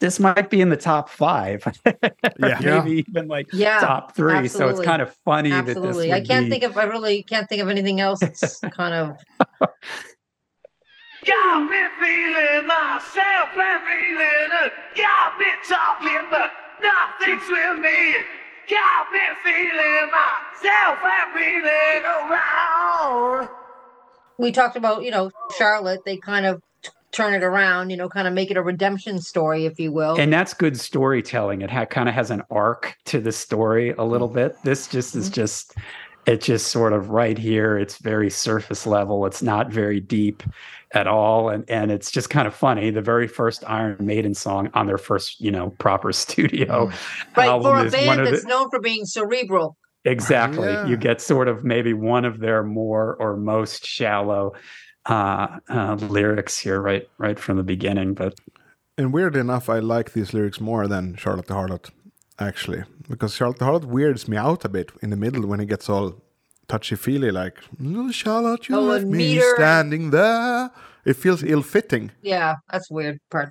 this 0.00 0.20
might 0.20 0.48
be 0.50 0.60
in 0.60 0.68
the 0.68 0.76
top 0.76 1.08
five. 1.08 1.64
Yeah. 2.40 2.60
maybe 2.84 3.04
even 3.08 3.26
like 3.26 3.48
Yeah, 3.52 3.80
top 3.80 4.14
three. 4.14 4.46
So 4.48 4.68
it's 4.68 4.80
kind 4.80 5.02
of 5.02 5.12
funny 5.24 5.50
that 5.50 5.66
this 5.66 5.76
absolutely. 5.76 6.08
would 6.08 6.14
I 6.14 6.20
can't 6.20 6.46
be- 6.46 6.50
think 6.50 6.62
of, 6.62 6.76
I 6.78 6.84
really 6.84 7.22
can't 7.24 7.48
think 7.48 7.60
of 7.62 7.68
anything 7.68 8.00
else. 8.00 8.22
It's 8.22 8.60
kind 8.72 8.94
of, 8.94 9.16
Got 11.26 11.68
me 11.68 11.82
feeling 12.00 12.66
myself 12.66 13.48
and 13.56 13.82
feeling 13.82 14.50
it. 14.64 14.72
Got 14.96 15.38
me 15.38 15.46
talking, 15.68 16.26
but 16.30 16.52
nothing's 16.80 17.48
with 17.50 17.78
me. 17.80 18.14
Got 18.70 19.12
me 19.12 19.20
feeling 19.42 20.10
myself 20.12 20.98
and 21.02 21.34
feeling 21.34 22.04
around. 22.04 23.48
we 24.38 24.52
talked 24.52 24.76
about, 24.76 25.02
you 25.02 25.10
know, 25.10 25.30
Charlotte, 25.58 26.00
they 26.04 26.16
kind 26.18 26.46
of 26.46 26.60
t- 26.60 26.67
turn 27.18 27.34
it 27.34 27.42
around, 27.42 27.90
you 27.90 27.96
know, 27.96 28.08
kind 28.08 28.28
of 28.28 28.34
make 28.34 28.50
it 28.50 28.56
a 28.56 28.62
redemption 28.62 29.20
story, 29.20 29.66
if 29.66 29.78
you 29.80 29.92
will. 29.92 30.18
and 30.18 30.32
that's 30.32 30.54
good 30.54 30.78
storytelling. 30.78 31.62
It 31.62 31.70
ha- 31.70 31.84
kind 31.84 32.08
of 32.08 32.14
has 32.14 32.30
an 32.30 32.42
arc 32.50 32.96
to 33.06 33.20
the 33.20 33.32
story 33.32 33.90
a 33.98 34.04
little 34.04 34.28
mm-hmm. 34.28 34.36
bit. 34.36 34.56
This 34.62 34.86
just 34.86 35.16
is 35.16 35.26
mm-hmm. 35.26 35.34
just 35.34 35.74
it 36.26 36.40
just 36.40 36.68
sort 36.68 36.92
of 36.92 37.10
right 37.10 37.38
here. 37.38 37.78
It's 37.78 37.98
very 37.98 38.30
surface 38.30 38.86
level. 38.86 39.26
It's 39.26 39.42
not 39.42 39.70
very 39.70 39.98
deep 39.98 40.42
at 40.92 41.06
all, 41.06 41.48
and 41.48 41.64
and 41.68 41.90
it's 41.90 42.10
just 42.10 42.30
kind 42.30 42.46
of 42.46 42.54
funny. 42.54 42.90
The 42.90 43.02
very 43.02 43.26
first 43.26 43.64
Iron 43.66 43.96
Maiden 43.98 44.34
song 44.34 44.70
on 44.74 44.86
their 44.86 44.98
first 44.98 45.40
you 45.40 45.50
know 45.50 45.70
proper 45.78 46.12
studio 46.24 46.86
mm-hmm. 46.86 47.40
right, 47.40 47.48
album 47.48 47.72
for 47.72 47.78
a 47.78 47.84
is 47.84 47.92
one 47.92 48.04
band 48.04 48.20
of 48.20 48.26
that's 48.26 48.42
the, 48.44 48.48
known 48.48 48.70
for 48.70 48.80
being 48.80 49.04
cerebral. 49.04 49.76
exactly. 50.04 50.68
Yeah. 50.68 50.86
You 50.86 50.96
get 50.96 51.20
sort 51.20 51.48
of 51.48 51.64
maybe 51.64 51.94
one 51.94 52.24
of 52.24 52.38
their 52.38 52.62
more 52.62 53.16
or 53.18 53.36
most 53.36 53.84
shallow 53.84 54.52
uh, 55.08 55.58
uh, 55.68 55.94
lyrics 55.94 56.58
here 56.58 56.80
right 56.80 57.08
right 57.18 57.38
from 57.38 57.56
the 57.56 57.62
beginning, 57.62 58.14
but 58.14 58.34
And 58.98 59.12
weirdly 59.12 59.40
enough, 59.40 59.68
I 59.68 59.78
like 59.80 60.12
these 60.12 60.34
lyrics 60.34 60.60
more 60.60 60.88
than 60.88 61.16
Charlotte 61.16 61.46
the 61.46 61.54
Harlot, 61.54 61.90
actually, 62.38 62.82
because 63.08 63.34
Charlotte 63.34 63.58
the 63.58 63.64
Harlot 63.66 63.84
weirds 63.84 64.26
me 64.28 64.36
out 64.36 64.64
a 64.64 64.68
bit 64.68 64.90
in 65.02 65.10
the 65.10 65.16
middle 65.16 65.46
when 65.46 65.60
it 65.60 65.68
gets 65.68 65.88
all 65.88 66.14
touchy 66.68 66.96
feely, 66.96 67.30
like 67.30 67.56
"Oh, 67.82 68.10
Charlotte, 68.12 68.68
you 68.68 68.76
Oh, 68.76 68.82
left 68.82 69.06
me 69.06 69.18
meter. 69.18 69.54
standing 69.56 70.10
there. 70.10 70.70
It 71.04 71.16
feels 71.16 71.42
ill-fitting. 71.42 72.10
Yeah, 72.22 72.56
that's 72.70 72.90
weird 72.90 73.18
part. 73.30 73.50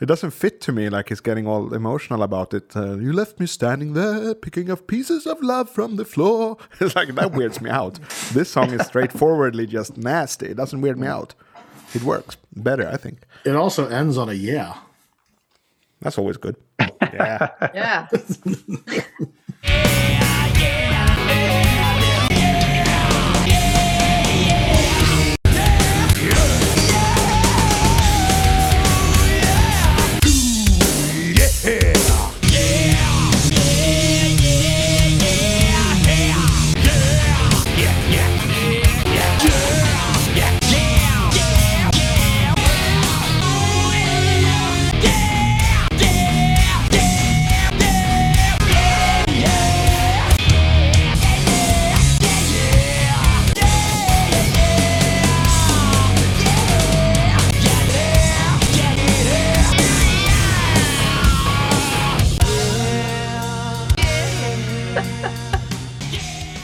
It 0.00 0.06
doesn't 0.06 0.30
fit 0.30 0.62
to 0.62 0.72
me 0.72 0.88
like 0.88 1.10
he's 1.10 1.20
getting 1.20 1.46
all 1.46 1.74
emotional 1.74 2.22
about 2.22 2.54
it. 2.54 2.74
Uh, 2.74 2.96
you 2.96 3.12
left 3.12 3.38
me 3.38 3.46
standing 3.46 3.92
there, 3.92 4.34
picking 4.34 4.70
up 4.70 4.86
pieces 4.86 5.26
of 5.26 5.42
love 5.42 5.68
from 5.68 5.96
the 5.96 6.04
floor. 6.06 6.56
It's 6.80 6.96
like 6.96 7.14
that 7.14 7.32
weirds 7.32 7.60
me 7.60 7.68
out. 7.68 7.98
This 8.32 8.50
song 8.50 8.72
is 8.72 8.86
straightforwardly 8.86 9.66
just 9.66 9.98
nasty. 9.98 10.46
It 10.46 10.56
doesn't 10.56 10.80
weird 10.80 10.98
me 10.98 11.06
out. 11.06 11.34
It 11.94 12.02
works 12.02 12.36
better, 12.56 12.88
I 12.88 12.96
think. 12.96 13.18
It 13.44 13.56
also 13.56 13.88
ends 13.88 14.16
on 14.16 14.28
a 14.28 14.32
yeah. 14.32 14.74
That's 16.00 16.18
always 16.18 16.38
good. 16.38 16.56
Yeah. 17.12 17.48
Yeah. 17.74 18.08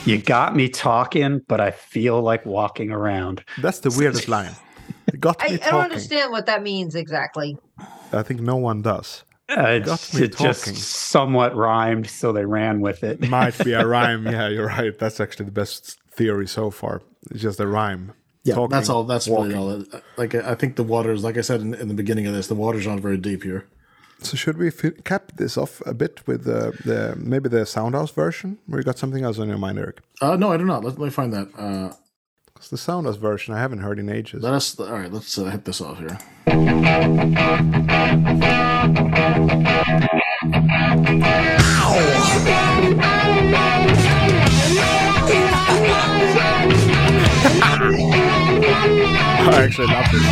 you 0.06 0.18
got 0.18 0.54
me 0.56 0.68
talking, 0.68 1.40
but 1.48 1.60
I 1.60 1.70
feel 1.70 2.20
like 2.22 2.46
walking 2.46 2.90
around. 2.90 3.44
That's 3.58 3.80
the 3.80 3.90
weirdest 3.90 4.28
line. 4.36 4.52
Got 5.20 5.42
I, 5.42 5.48
me 5.48 5.54
I 5.54 5.56
talking. 5.58 5.72
don't 5.72 5.82
understand 5.84 6.32
what 6.32 6.46
that 6.46 6.62
means 6.62 6.94
exactly. 6.94 7.56
I 8.12 8.22
think 8.22 8.40
no 8.40 8.56
one 8.56 8.82
does. 8.82 9.24
Uh, 9.48 9.78
Got 9.78 10.14
me 10.14 10.22
it 10.24 10.36
just 10.36 10.74
somewhat 10.76 11.54
rhymed, 11.54 12.08
so 12.10 12.32
they 12.32 12.44
ran 12.44 12.80
with 12.80 13.04
it. 13.04 13.20
Might 13.28 13.56
be 13.64 13.72
a 13.74 13.86
rhyme. 13.86 14.26
Yeah, 14.26 14.48
you're 14.48 14.66
right. 14.66 14.98
That's 14.98 15.20
actually 15.20 15.46
the 15.46 15.52
best 15.52 15.98
theory 16.10 16.48
so 16.48 16.70
far. 16.70 17.02
It's 17.30 17.42
just 17.42 17.60
a 17.60 17.66
rhyme. 17.66 18.12
Yeah, 18.42 18.54
Talking, 18.54 18.70
that's 18.70 18.88
all. 18.88 19.04
That's 19.04 19.26
walking. 19.28 19.52
really 19.52 19.86
all. 19.92 20.00
Like 20.16 20.34
I 20.34 20.52
I 20.52 20.54
think 20.56 20.76
the 20.76 20.82
waters, 20.84 21.22
like 21.24 21.36
I 21.36 21.40
said 21.42 21.60
in, 21.60 21.74
in 21.74 21.88
the 21.88 21.94
beginning 21.94 22.26
of 22.26 22.34
this, 22.34 22.46
the 22.48 22.54
waters 22.54 22.86
aren't 22.86 23.02
very 23.02 23.16
deep 23.16 23.42
here. 23.44 23.66
So 24.20 24.36
should 24.36 24.56
we 24.58 24.70
fi- 24.70 24.90
cap 25.04 25.32
this 25.36 25.56
off 25.58 25.82
a 25.86 25.94
bit 25.94 26.26
with 26.26 26.44
the, 26.44 26.72
the 26.84 27.14
maybe 27.16 27.48
the 27.48 27.64
Soundhouse 27.66 28.12
version? 28.12 28.58
Or 28.72 28.78
you 28.78 28.84
got 28.84 28.98
something 28.98 29.22
else 29.22 29.38
on 29.38 29.48
your 29.48 29.58
mind, 29.58 29.78
Eric? 29.78 30.00
Uh, 30.20 30.36
no, 30.36 30.52
I 30.52 30.56
do 30.56 30.64
not. 30.64 30.82
Let, 30.84 30.98
let 30.98 31.04
me 31.06 31.10
find 31.10 31.32
that. 31.32 31.48
Uh, 31.56 31.92
'Cause 32.54 32.70
the 32.70 32.78
Soundhouse 32.78 33.18
version 33.18 33.52
I 33.54 33.58
haven't 33.60 33.80
heard 33.80 33.98
in 33.98 34.08
ages. 34.08 34.42
let 34.42 34.54
us. 34.54 34.80
All 34.80 34.90
right, 34.90 35.12
let's 35.12 35.36
uh, 35.36 35.44
hit 35.44 35.66
this 35.66 35.82
off 35.82 35.98
here. 35.98 36.18
I 48.28 49.62
actually 49.64 49.86
love 49.86 50.04
this. 50.12 50.26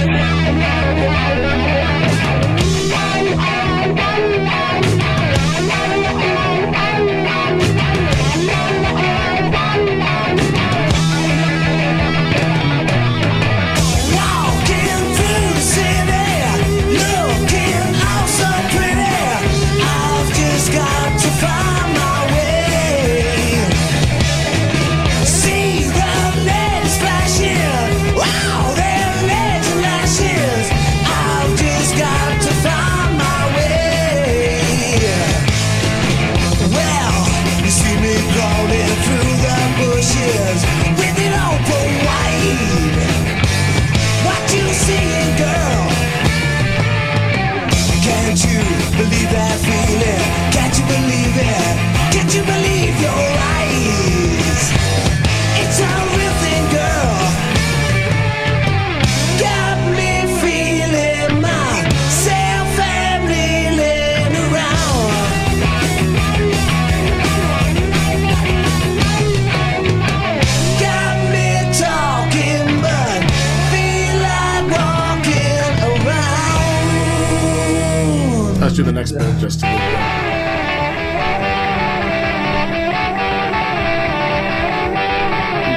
Let's 78.64 78.76
do 78.76 78.82
the 78.82 78.92
next 78.92 79.12
bit 79.12 79.20
just 79.40 79.60
to. 79.60 79.66
You 79.66 79.72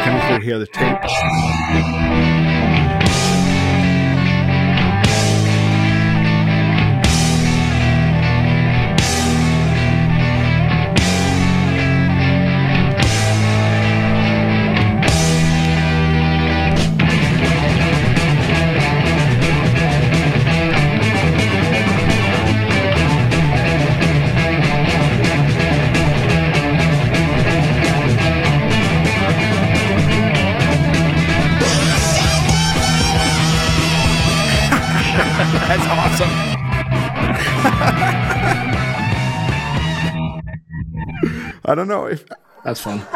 can 0.05 0.21
also 0.21 0.39
hear 0.39 0.57
the 0.57 0.67
tape. 0.67 2.56
Don't 41.77 41.87
know 41.87 42.05
if 42.07 42.25
That's 42.65 42.81
fun. 42.81 42.99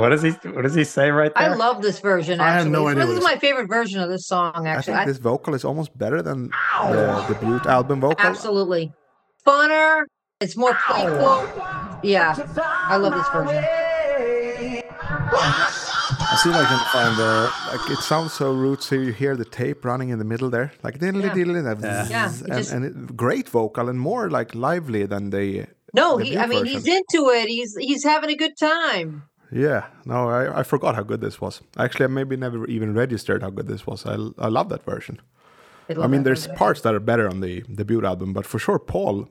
What 0.00 0.08
does 0.08 0.22
he 0.22 0.30
What 0.56 0.62
does 0.62 0.74
he 0.74 0.84
say 0.84 1.10
right 1.10 1.32
there? 1.34 1.50
I 1.50 1.54
love 1.54 1.82
this 1.82 2.00
version. 2.00 2.40
I 2.40 2.48
Actually, 2.48 2.62
have 2.62 2.72
no 2.72 2.88
idea 2.88 3.04
This 3.06 3.18
is 3.18 3.24
my 3.32 3.36
favorite 3.36 3.68
version 3.68 4.00
of 4.00 4.08
this 4.08 4.26
song. 4.26 4.66
I 4.66 4.70
Actually, 4.70 4.94
think 4.94 4.98
I- 5.04 5.04
this 5.12 5.18
vocal 5.18 5.52
is 5.54 5.64
almost 5.66 5.90
better 5.98 6.22
than 6.22 6.38
the 6.80 7.24
debut 7.28 7.60
album 7.68 8.00
vocal. 8.00 8.24
absolutely 8.26 8.90
funner. 9.46 10.04
It's 10.40 10.56
more 10.56 10.74
playful. 10.86 11.36
Yeah, 12.02 12.34
I 12.94 12.96
love 12.96 13.12
this 13.20 13.28
version. 13.36 13.62
I 15.14 16.36
see 16.42 16.50
if 16.50 16.56
I 16.56 16.64
can 16.64 16.82
find 16.96 17.16
the. 17.22 17.32
Like 17.72 17.90
it 17.90 17.98
sounds 18.02 18.32
so 18.32 18.54
rootsy. 18.54 19.04
You 19.06 19.12
hear 19.12 19.36
the 19.36 19.44
tape 19.44 19.84
running 19.84 20.08
in 20.08 20.18
the 20.18 20.24
middle 20.24 20.50
there, 20.50 20.72
like 20.82 20.98
diddly 20.98 21.24
Yeah. 21.24 21.34
diddly, 21.34 21.62
Yeah. 21.82 22.04
zzz, 22.04 22.10
Yeah, 22.10 22.30
it 22.30 22.40
and, 22.40 22.52
just- 22.58 22.72
and 22.72 22.84
it, 22.84 23.16
great 23.16 23.48
vocal 23.48 23.88
and 23.88 23.98
more 24.00 24.30
like 24.30 24.54
lively 24.54 25.04
than 25.06 25.30
the. 25.30 25.66
No, 25.94 26.16
he. 26.18 26.36
I 26.38 26.46
mean, 26.46 26.60
version. 26.60 26.74
he's 26.74 26.86
into 26.86 27.30
it. 27.30 27.48
He's 27.48 27.76
he's 27.76 28.04
having 28.04 28.30
a 28.30 28.36
good 28.36 28.56
time. 28.56 29.24
Yeah, 29.50 29.86
no, 30.06 30.30
I, 30.30 30.60
I 30.60 30.62
forgot 30.62 30.94
how 30.94 31.02
good 31.02 31.20
this 31.20 31.38
was. 31.40 31.60
Actually, 31.76 32.04
I 32.04 32.08
maybe 32.08 32.36
never 32.36 32.66
even 32.66 32.94
registered 32.94 33.42
how 33.42 33.50
good 33.50 33.66
this 33.66 33.86
was. 33.86 34.06
I, 34.06 34.14
I 34.38 34.48
love 34.48 34.70
that 34.70 34.82
version. 34.84 35.20
I 35.90 35.92
love 35.92 36.10
mean, 36.10 36.22
there's 36.22 36.46
version. 36.46 36.56
parts 36.56 36.80
that 36.82 36.94
are 36.94 37.00
better 37.00 37.28
on 37.28 37.40
the 37.40 37.60
debut 37.62 38.02
album, 38.04 38.32
but 38.32 38.46
for 38.46 38.58
sure, 38.58 38.78
Paul. 38.78 39.28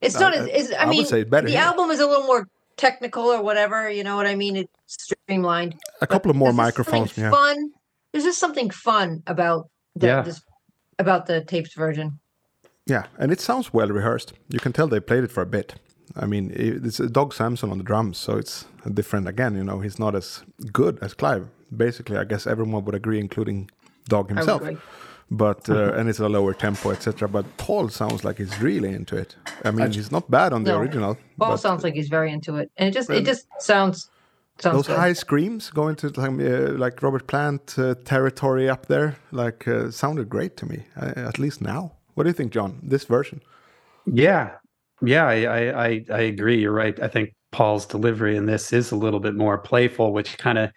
It's 0.00 0.18
not 0.20 0.32
I- 0.32 0.36
as. 0.38 0.46
It's, 0.46 0.72
I, 0.72 0.82
I 0.82 0.84
would 0.86 0.90
mean, 0.92 1.06
say 1.06 1.24
better 1.24 1.46
the 1.48 1.54
here. 1.54 1.62
album 1.62 1.90
is 1.90 1.98
a 1.98 2.06
little 2.06 2.26
more 2.26 2.46
technical 2.76 3.24
or 3.24 3.42
whatever. 3.42 3.90
You 3.90 4.04
know 4.04 4.14
what 4.14 4.26
I 4.28 4.36
mean? 4.36 4.54
It's 4.56 4.70
streamlined. 4.86 5.74
A 6.00 6.06
couple 6.06 6.30
of 6.30 6.36
more 6.36 6.50
There's 6.50 6.56
microphones. 6.56 7.18
Yeah. 7.18 7.30
Fun. 7.32 7.72
There's 8.12 8.24
just 8.24 8.38
something 8.38 8.70
fun 8.70 9.24
about 9.26 9.68
the, 9.96 10.06
Yeah. 10.06 10.22
this 10.22 10.40
about 11.00 11.26
the 11.26 11.42
tapes 11.44 11.74
version. 11.74 12.20
Yeah, 12.86 13.06
and 13.18 13.32
it 13.32 13.40
sounds 13.40 13.72
well 13.74 13.88
rehearsed. 13.88 14.32
You 14.48 14.60
can 14.60 14.72
tell 14.72 14.86
they 14.86 15.00
played 15.00 15.24
it 15.24 15.32
for 15.32 15.42
a 15.42 15.46
bit. 15.46 15.74
I 16.16 16.26
mean, 16.26 16.50
i- 16.52 16.86
it's 16.86 16.98
Doug 16.98 17.34
Sampson 17.34 17.70
on 17.70 17.78
the 17.78 17.84
drums, 17.84 18.18
so 18.18 18.36
it's 18.38 18.64
different 18.94 19.28
again. 19.28 19.54
You 19.56 19.64
know, 19.64 19.80
he's 19.80 19.98
not 19.98 20.14
as 20.14 20.42
good 20.72 20.98
as 21.02 21.14
Clive. 21.14 21.46
Basically, 21.76 22.16
I 22.16 22.24
guess 22.24 22.46
everyone 22.46 22.84
would 22.84 22.94
agree, 22.94 23.20
including 23.20 23.70
Doug 24.08 24.30
I 24.30 24.34
himself. 24.36 24.62
agree. 24.62 24.78
But 25.30 25.68
uh, 25.68 25.92
and 25.96 26.08
it's 26.08 26.20
a 26.20 26.28
lower 26.28 26.54
tempo, 26.54 26.90
etc. 26.90 27.28
But 27.28 27.44
Paul 27.58 27.88
sounds 27.90 28.24
like 28.24 28.38
he's 28.38 28.58
really 28.62 28.88
into 28.94 29.16
it. 29.16 29.36
I 29.64 29.70
mean, 29.70 29.92
he's 29.92 30.10
not 30.10 30.30
bad 30.30 30.52
on 30.52 30.64
the 30.64 30.72
No. 30.72 30.78
original. 30.80 31.14
Paul 31.38 31.50
but 31.50 31.56
sounds 31.60 31.84
like 31.84 31.94
he's 31.94 32.08
very 32.08 32.30
into 32.32 32.56
it, 32.56 32.70
and 32.78 32.88
it 32.88 32.92
just 32.94 33.10
it 33.10 33.24
just 33.26 33.46
sounds 33.60 34.08
sounds 34.58 34.76
those 34.76 34.86
good. 34.86 34.96
high 34.96 35.12
screams 35.14 35.70
going 35.70 35.96
to 35.96 36.08
like, 36.08 36.40
uh, 36.40 36.72
like 36.84 37.02
Robert 37.02 37.26
Plant 37.26 37.78
uh, 37.78 37.94
territory 38.04 38.68
up 38.70 38.86
there, 38.86 39.16
like 39.30 39.68
uh, 39.68 39.90
sounded 39.90 40.28
great 40.30 40.56
to 40.56 40.66
me. 40.66 40.78
Uh, 40.96 41.12
at 41.16 41.38
least 41.38 41.60
now. 41.60 41.92
What 42.14 42.24
do 42.24 42.30
you 42.30 42.34
think, 42.34 42.52
John? 42.52 42.78
This 42.82 43.04
version? 43.04 43.40
Yeah, 44.06 44.50
yeah, 45.02 45.26
I, 45.26 45.42
I 45.44 45.86
I 45.88 46.04
I 46.12 46.20
agree. 46.20 46.60
You're 46.60 46.72
right. 46.72 46.98
I 47.00 47.08
think 47.08 47.34
Paul's 47.52 47.86
delivery 47.86 48.36
in 48.36 48.46
this 48.46 48.72
is 48.72 48.90
a 48.90 48.96
little 48.96 49.20
bit 49.20 49.34
more 49.34 49.58
playful, 49.58 50.12
which 50.12 50.36
kind 50.38 50.58
of 50.58 50.70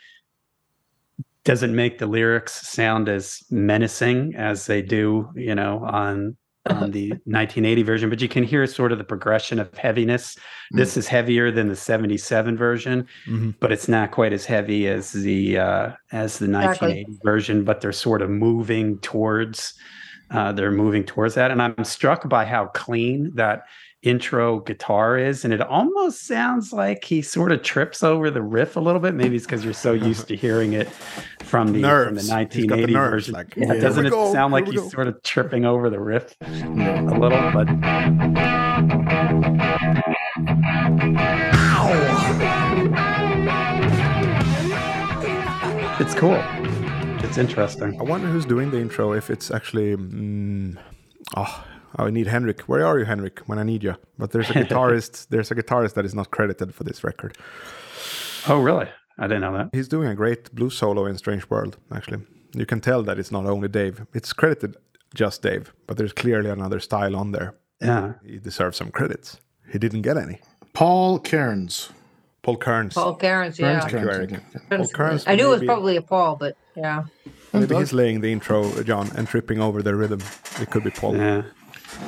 doesn't 1.43 1.75
make 1.75 1.97
the 1.97 2.05
lyrics 2.05 2.67
sound 2.67 3.09
as 3.09 3.41
menacing 3.49 4.35
as 4.35 4.67
they 4.67 4.81
do, 4.81 5.29
you 5.35 5.55
know, 5.55 5.83
on 5.85 6.37
on 6.69 6.91
the 6.91 7.09
1980 7.25 7.81
version. 7.83 8.09
But 8.09 8.21
you 8.21 8.29
can 8.29 8.43
hear 8.43 8.65
sort 8.67 8.91
of 8.91 8.99
the 8.99 9.03
progression 9.03 9.57
of 9.59 9.75
heaviness. 9.75 10.37
This 10.69 10.95
is 10.95 11.07
heavier 11.07 11.49
than 11.49 11.67
the 11.67 11.75
77 11.75 12.55
version, 12.55 13.07
Mhm. 13.27 13.55
but 13.59 13.71
it's 13.71 13.87
not 13.87 14.11
quite 14.11 14.31
as 14.33 14.45
heavy 14.45 14.87
as 14.87 15.11
the 15.11 15.57
uh, 15.57 15.91
as 16.11 16.37
the 16.37 16.47
1980 16.47 17.17
version. 17.23 17.63
But 17.63 17.81
they're 17.81 17.91
sort 17.91 18.21
of 18.21 18.29
moving 18.29 18.99
towards 18.99 19.73
uh, 20.29 20.51
they're 20.53 20.71
moving 20.71 21.03
towards 21.03 21.33
that, 21.35 21.51
and 21.51 21.61
I'm 21.61 21.83
struck 21.83 22.29
by 22.29 22.45
how 22.45 22.67
clean 22.67 23.31
that 23.35 23.63
intro 24.03 24.59
guitar 24.59 25.17
is, 25.17 25.45
and 25.45 25.53
it 25.53 25.61
almost 25.61 26.25
sounds 26.25 26.73
like 26.73 27.03
he 27.05 27.21
sort 27.21 27.51
of 27.51 27.61
trips 27.61 28.03
over 28.03 28.31
the 28.31 28.41
riff 28.41 28.75
a 28.75 28.79
little 28.79 28.99
bit. 28.99 29.13
Maybe 29.13 29.35
it's 29.35 29.45
because 29.45 29.63
you're 29.63 29.73
so 29.73 29.93
used 29.93 30.27
to 30.29 30.35
hearing 30.35 30.73
it 30.73 30.89
from 31.43 31.73
the 31.73 31.81
from 31.81 31.81
the 31.81 31.81
Nerves. 31.81 32.21
He's 32.53 32.65
got 32.65 32.77
the 32.77 32.93
1980 32.93 32.93
nerves, 32.93 33.11
version. 33.11 33.33
like, 33.33 33.55
yeah, 33.55 33.73
here 33.73 33.81
doesn't 33.81 34.05
it 34.05 34.09
go, 34.09 34.31
sound 34.33 34.53
like 34.53 34.67
he's 34.67 34.81
go. 34.81 34.89
sort 34.89 35.07
of 35.07 35.21
tripping 35.23 35.65
over 35.65 35.89
the 35.89 35.99
riff 35.99 36.35
a 36.41 36.45
little? 36.45 37.51
But 37.51 37.67
it's 45.99 46.15
cool. 46.15 46.41
It's 47.23 47.37
interesting. 47.37 47.99
I 47.99 48.03
wonder 48.03 48.27
who's 48.27 48.45
doing 48.45 48.71
the 48.71 48.79
intro. 48.79 49.13
If 49.13 49.29
it's 49.29 49.51
actually, 49.51 49.95
mm, 49.95 50.77
oh, 51.35 51.63
I 51.95 52.09
need 52.09 52.27
Henrik. 52.27 52.61
Where 52.61 52.85
are 52.85 52.99
you, 52.99 53.05
Henrik? 53.05 53.39
When 53.47 53.59
I 53.59 53.63
need 53.63 53.83
you. 53.83 53.95
But 54.17 54.31
there's 54.31 54.49
a 54.49 54.53
guitarist. 54.63 55.27
there's 55.29 55.51
a 55.51 55.55
guitarist 55.55 55.93
that 55.95 56.05
is 56.05 56.15
not 56.15 56.31
credited 56.31 56.73
for 56.73 56.83
this 56.83 57.03
record. 57.03 57.37
Oh, 58.47 58.59
really? 58.61 58.87
I 59.17 59.27
didn't 59.27 59.41
know 59.41 59.53
that. 59.57 59.69
He's 59.73 59.87
doing 59.87 60.07
a 60.07 60.15
great 60.15 60.53
blues 60.55 60.77
solo 60.77 61.05
in 61.05 61.17
Strange 61.17 61.49
World. 61.49 61.77
Actually, 61.93 62.23
you 62.53 62.65
can 62.65 62.81
tell 62.81 63.03
that 63.03 63.19
it's 63.19 63.31
not 63.31 63.45
only 63.45 63.67
Dave. 63.67 64.05
It's 64.13 64.33
credited 64.33 64.77
just 65.13 65.41
Dave, 65.41 65.73
but 65.87 65.97
there's 65.97 66.13
clearly 66.13 66.49
another 66.49 66.79
style 66.79 67.15
on 67.15 67.31
there. 67.31 67.55
Yeah. 67.81 68.13
He 68.25 68.39
deserves 68.39 68.77
some 68.77 68.91
credits. 68.91 69.39
He 69.71 69.77
didn't 69.77 70.01
get 70.01 70.17
any. 70.17 70.39
Paul 70.73 71.19
Cairns. 71.19 71.89
Paul 72.43 72.57
Cairns. 72.57 72.93
Paul 72.93 73.15
Cairns, 73.15 73.59
yeah. 73.59 73.87
Cairns, 73.87 74.31
you, 74.31 74.37
Cairns, 74.37 74.43
Paul 74.69 74.87
Cairns 74.87 75.23
I 75.27 75.35
knew 75.35 75.47
it 75.47 75.59
was 75.59 75.63
probably 75.63 75.97
a 75.97 76.01
Paul, 76.01 76.37
but 76.37 76.55
yeah. 76.75 77.03
Maybe 77.53 77.75
he's 77.75 77.93
laying 77.93 78.21
the 78.21 78.31
intro, 78.31 78.81
John, 78.83 79.11
and 79.15 79.27
tripping 79.27 79.59
over 79.59 79.83
the 79.83 79.93
rhythm. 79.93 80.21
It 80.59 80.71
could 80.71 80.83
be 80.83 80.89
Paul. 80.89 81.17
Yeah. 81.17 81.43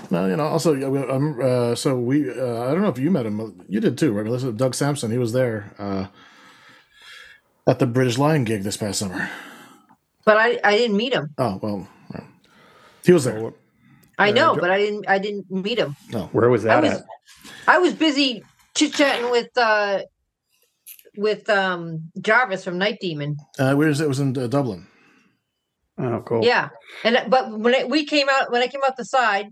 No, 0.10 0.28
you 0.28 0.36
know. 0.36 0.46
Also, 0.46 0.74
yeah, 0.74 0.88
we- 0.88 1.00
um, 1.00 1.40
uh, 1.42 1.76
so 1.76 1.98
we. 1.98 2.30
Uh, 2.30 2.64
I 2.64 2.72
don't 2.72 2.82
know 2.82 2.90
if 2.90 2.98
you 3.00 3.12
met 3.12 3.26
him. 3.26 3.64
You 3.68 3.80
did 3.80 3.98
too, 3.98 4.12
right? 4.14 4.26
Melissa? 4.26 4.52
Doug 4.52 4.76
Sampson. 4.76 5.12
He 5.12 5.18
was 5.18 5.34
there 5.34 5.74
uh, 5.78 6.08
at 7.68 7.80
the 7.80 7.88
British 7.88 8.18
Lion 8.18 8.44
gig 8.44 8.64
this 8.64 8.78
past 8.78 9.00
summer. 9.00 9.30
But 10.26 10.38
I, 10.38 10.60
I 10.64 10.78
didn't 10.78 10.98
meet 10.98 11.14
him. 11.14 11.34
Oh 11.38 11.60
well, 11.62 11.88
he 13.06 13.12
was 13.12 13.26
there. 13.26 13.52
I 14.18 14.32
know, 14.32 14.56
Jo- 14.56 14.62
but 14.62 14.72
I 14.72 14.78
didn't 14.78 15.06
I 15.10 15.20
didn't 15.20 15.50
meet 15.52 15.78
him. 15.80 15.96
No, 16.12 16.28
where 16.32 16.50
was 16.50 16.66
I 16.66 16.68
that 16.80 16.84
was 16.84 16.92
at? 16.94 17.06
I 17.68 17.78
was 17.80 17.94
busy 17.94 18.44
chit 18.76 18.94
chatting 18.94 19.30
with 19.32 19.50
uh 19.58 20.04
with 21.18 21.50
um 21.50 22.10
Jarvis 22.22 22.64
from 22.64 22.78
Night 22.78 23.00
Demon. 23.02 23.38
Uh, 23.60 23.74
where 23.76 23.90
is 23.90 24.00
it? 24.00 24.06
It 24.06 24.08
was 24.08 24.20
in 24.20 24.38
uh, 24.38 24.48
Dublin. 24.48 24.88
Oh, 25.98 26.24
cool. 26.26 26.44
Yeah, 26.46 26.70
and 27.04 27.18
but 27.30 27.52
when 27.60 27.74
it, 27.74 27.90
we 27.90 28.06
came 28.06 28.28
out 28.30 28.52
when 28.52 28.62
I 28.62 28.68
came 28.68 28.82
out 28.86 28.96
the 28.98 29.06
side, 29.06 29.48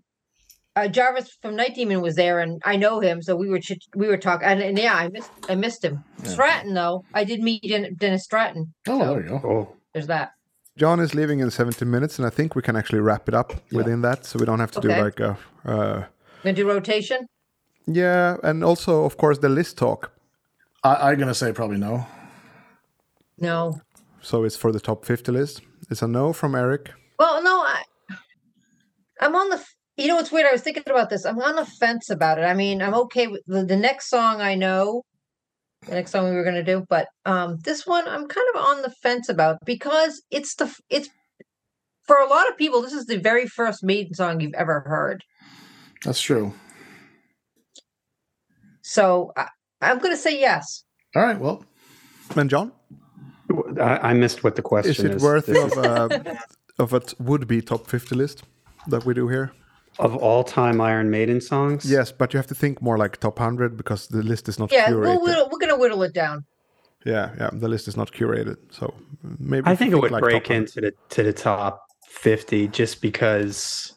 uh, 0.75 0.87
Jarvis 0.87 1.37
from 1.41 1.55
Night 1.55 1.75
Demon 1.75 2.01
was 2.01 2.15
there, 2.15 2.39
and 2.39 2.61
I 2.65 2.75
know 2.77 2.99
him, 2.99 3.21
so 3.21 3.35
we 3.35 3.49
were 3.49 3.59
chit- 3.59 3.83
we 3.95 4.07
were 4.07 4.17
talking, 4.17 4.47
and, 4.47 4.61
and 4.61 4.77
yeah, 4.77 4.95
I 4.95 5.09
missed 5.09 5.31
I 5.49 5.55
missed 5.55 5.83
him. 5.83 6.03
Stratton 6.23 6.73
though, 6.73 7.03
I 7.13 7.23
did 7.23 7.41
meet 7.41 7.61
Den- 7.63 7.95
Dennis 7.95 8.23
Stratton. 8.23 8.73
Oh, 8.87 8.99
So, 8.99 9.13
there 9.13 9.23
you 9.23 9.29
go. 9.29 9.39
Cool. 9.39 9.77
There's 9.93 10.07
that. 10.07 10.31
John 10.77 10.99
is 11.01 11.13
leaving 11.13 11.39
in 11.41 11.51
17 11.51 11.89
minutes, 11.91 12.17
and 12.17 12.25
I 12.25 12.29
think 12.29 12.55
we 12.55 12.61
can 12.61 12.75
actually 12.77 12.99
wrap 13.01 13.27
it 13.27 13.35
up 13.35 13.53
within 13.73 14.01
that, 14.03 14.25
so 14.25 14.39
we 14.39 14.45
don't 14.45 14.59
have 14.59 14.71
to 14.71 14.79
Okay. 14.79 14.95
do 14.95 15.03
like 15.03 15.19
a. 15.19 15.37
Uh, 15.65 16.05
Gonna 16.43 16.55
do 16.55 16.67
rotation. 16.67 17.27
yeah, 17.85 18.37
and 18.43 18.63
also, 18.63 19.03
of 19.03 19.17
course, 19.17 19.39
the 19.39 19.49
list 19.49 19.77
talk. 19.77 20.11
I, 20.83 21.11
I'm 21.11 21.19
gonna 21.19 21.35
say 21.35 21.51
probably 21.51 21.77
no. 21.77 22.05
No. 23.37 23.81
So 24.21 24.43
it's 24.43 24.55
for 24.55 24.71
the 24.71 24.79
top 24.79 25.03
50 25.05 25.31
list. 25.31 25.61
It's 25.89 26.01
a 26.01 26.07
no 26.07 26.31
from 26.33 26.55
Eric. 26.55 26.91
Well, 27.19 27.43
no, 27.43 27.61
I, 27.61 27.83
I'm 29.19 29.35
on 29.35 29.49
the. 29.49 29.63
F- 30.01 30.05
You 30.05 30.07
know, 30.07 30.19
it's 30.19 30.31
weird. 30.31 30.47
I 30.47 30.51
was 30.51 30.61
thinking 30.61 30.83
about 30.85 31.09
this. 31.09 31.25
I'm 31.25 31.39
on 31.39 31.55
the 31.55 31.65
fence 31.65 32.09
about 32.09 32.37
it. 32.39 32.43
I 32.43 32.53
mean, 32.53 32.81
I'm 32.81 32.93
okay 32.95 33.27
with 33.27 33.41
the, 33.47 33.63
the 33.63 33.77
next 33.77 34.09
song. 34.09 34.41
I 34.41 34.55
know 34.55 35.03
the 35.87 35.95
next 35.95 36.11
song 36.11 36.29
we 36.29 36.35
were 36.35 36.43
gonna 36.43 36.63
do, 36.63 36.85
but 36.89 37.07
um, 37.25 37.57
this 37.63 37.85
one 37.87 38.07
I'm 38.07 38.27
kind 38.27 38.47
of 38.55 38.61
on 38.61 38.81
the 38.81 38.91
fence 39.01 39.29
about 39.29 39.57
because 39.65 40.21
it's 40.31 40.55
the 40.55 40.73
it's 40.89 41.09
for 42.07 42.17
a 42.17 42.27
lot 42.27 42.49
of 42.49 42.57
people. 42.57 42.81
This 42.81 42.93
is 42.93 43.05
the 43.05 43.17
very 43.17 43.47
first 43.47 43.83
Maiden 43.83 44.13
song 44.13 44.39
you've 44.41 44.53
ever 44.53 44.81
heard. 44.81 45.23
That's 46.05 46.21
true. 46.21 46.53
So 48.81 49.31
I, 49.37 49.47
I'm 49.81 49.99
gonna 49.99 50.17
say 50.17 50.39
yes. 50.39 50.83
All 51.15 51.23
right. 51.23 51.39
Well, 51.39 51.63
And 52.35 52.49
John, 52.49 52.71
I, 53.79 54.09
I 54.09 54.13
missed 54.13 54.43
what 54.43 54.55
the 54.55 54.61
question 54.61 55.05
is 55.07 55.15
is. 55.15 55.21
it 55.23 55.25
worth 55.25 55.45
This 55.47 55.75
of 55.77 55.85
a, 55.85 56.37
of 56.79 56.93
a 56.93 56.99
t- 56.99 57.15
would-be 57.19 57.61
top 57.61 57.87
50 57.87 58.15
list 58.15 58.43
that 58.87 59.05
we 59.05 59.13
do 59.13 59.27
here? 59.27 59.51
Of 59.99 60.15
all 60.15 60.43
time 60.43 60.81
Iron 60.81 61.09
Maiden 61.09 61.41
songs? 61.41 61.89
Yes, 61.89 62.11
but 62.11 62.33
you 62.33 62.37
have 62.37 62.47
to 62.47 62.55
think 62.55 62.81
more 62.81 62.97
like 62.97 63.17
top 63.17 63.39
100 63.39 63.77
because 63.77 64.07
the 64.07 64.23
list 64.23 64.47
is 64.49 64.57
not 64.59 64.71
Yeah, 64.71 64.87
curated. 64.89 65.01
we'll 65.01 65.21
whittle, 65.23 65.49
we're 65.51 65.59
gonna 65.59 65.77
whittle 65.77 66.03
it 66.03 66.13
down. 66.13 66.45
Yeah, 67.05 67.31
yeah, 67.37 67.49
the 67.51 67.67
list 67.67 67.87
is 67.87 67.97
not 67.97 68.11
curated. 68.11 68.57
So 68.69 68.93
maybe 69.39 69.67
I 69.67 69.73
if 69.73 69.79
think 69.79 69.91
it 69.93 69.97
would 69.97 70.11
like 70.11 70.21
break 70.21 70.49
into 70.51 70.81
the 70.81 70.93
to 71.09 71.23
the 71.23 71.33
top 71.33 71.83
50 72.09 72.67
just 72.67 73.01
because 73.01 73.93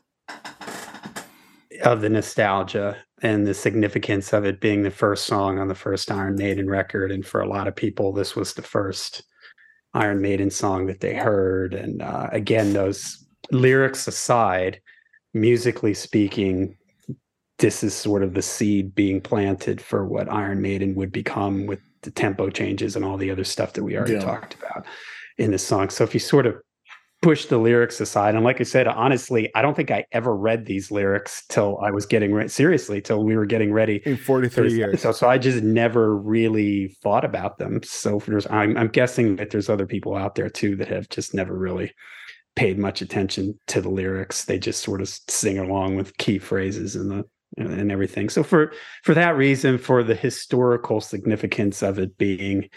of 1.83 2.01
the 2.01 2.09
nostalgia 2.09 2.97
and 3.23 3.47
the 3.47 3.55
significance 3.55 4.33
of 4.33 4.45
it 4.45 4.61
being 4.61 4.83
the 4.83 4.91
first 4.91 5.27
song 5.27 5.59
on 5.59 5.69
the 5.69 5.75
first 5.75 6.11
Iron 6.11 6.37
Maiden 6.37 6.69
record. 6.69 7.11
And 7.13 7.25
for 7.27 7.41
a 7.41 7.49
lot 7.49 7.69
of 7.69 7.77
people, 7.77 8.13
this 8.13 8.35
was 8.37 8.55
the 8.55 8.63
first 8.63 9.23
Iron 9.93 10.21
Maiden 10.23 10.51
song 10.51 10.87
that 10.87 11.01
they 11.01 11.15
heard. 11.15 11.75
And 11.75 12.01
uh, 12.03 12.29
again, 12.33 12.73
those 12.73 13.25
lyrics 13.51 14.07
aside, 14.09 14.81
musically 15.35 15.95
speaking, 15.95 16.77
this 17.59 17.85
is 17.85 17.95
sort 17.95 18.23
of 18.23 18.35
the 18.35 18.43
seed 18.43 18.95
being 18.95 19.21
planted 19.21 19.81
for 19.81 20.07
what 20.07 20.31
Iron 20.33 20.61
Maiden 20.63 20.95
would 20.95 21.13
become 21.13 21.67
with 21.67 21.81
the 22.03 22.11
tempo 22.11 22.51
changes 22.51 22.97
and 22.97 23.05
all 23.05 23.17
the 23.17 23.31
other 23.31 23.45
stuff 23.45 23.73
that 23.75 23.85
we 23.85 23.97
already 23.97 24.15
Yeah. 24.15 24.21
talked 24.21 24.55
about 24.55 24.87
in 25.39 25.51
the 25.51 25.59
song. 25.59 25.91
So 25.91 26.05
if 26.05 26.15
you 26.15 26.21
sort 26.21 26.47
of 26.47 26.57
push 27.23 27.47
the 27.47 27.57
lyrics 27.57 28.01
aside, 28.01 28.35
and 28.35 28.45
like 28.45 28.61
I 28.61 28.65
said, 28.65 28.87
honestly, 28.87 29.51
I 29.55 29.63
don't 29.63 29.75
think 29.75 29.91
I 29.91 30.05
ever 30.13 30.37
read 30.37 30.67
these 30.67 30.91
lyrics 30.91 31.45
till 31.49 31.79
I 31.79 31.91
was 31.91 32.05
getting 32.05 32.33
re- 32.35 32.49
seriously 32.49 33.01
till 33.01 33.25
we 33.25 33.35
were 33.37 33.47
getting 33.47 33.73
ready 33.73 34.03
In 34.05 34.17
43 34.19 34.65
this 34.65 34.73
years. 34.75 34.89
episode. 34.95 35.13
So 35.13 35.29
I 35.31 35.39
just 35.39 35.63
never 35.63 36.15
really 36.15 36.89
thought 37.03 37.25
about 37.25 37.57
them. 37.57 37.81
So 37.83 38.21
there's, 38.27 38.47
I'm, 38.51 38.77
I'm 38.77 38.89
guessing 38.89 39.37
that 39.37 39.51
there's 39.51 39.71
other 39.71 39.87
people 39.87 40.15
out 40.15 40.35
there 40.35 40.51
too 40.51 40.77
that 40.77 40.89
have 40.89 41.09
just 41.09 41.33
never 41.35 41.55
really 41.57 41.93
paid 42.57 42.79
much 42.79 43.03
attention 43.03 43.59
to 43.67 43.81
the 43.81 43.89
lyrics. 43.89 44.45
They 44.45 44.59
just 44.59 44.83
sort 44.83 45.01
of 45.01 45.09
sing 45.09 45.59
along 45.59 45.97
with 45.97 46.17
key 46.19 46.39
phrases 46.39 46.97
and 46.97 47.11
the 47.11 47.25
and 47.57 47.93
everything. 47.93 48.29
So 48.29 48.43
for 48.43 48.73
for 49.03 49.15
that 49.15 49.37
reason, 49.37 49.79
for 49.79 50.03
the 50.03 50.15
historical 50.15 51.01
significance 51.01 51.83
of 51.83 51.99
it 51.99 52.17
being 52.19 52.69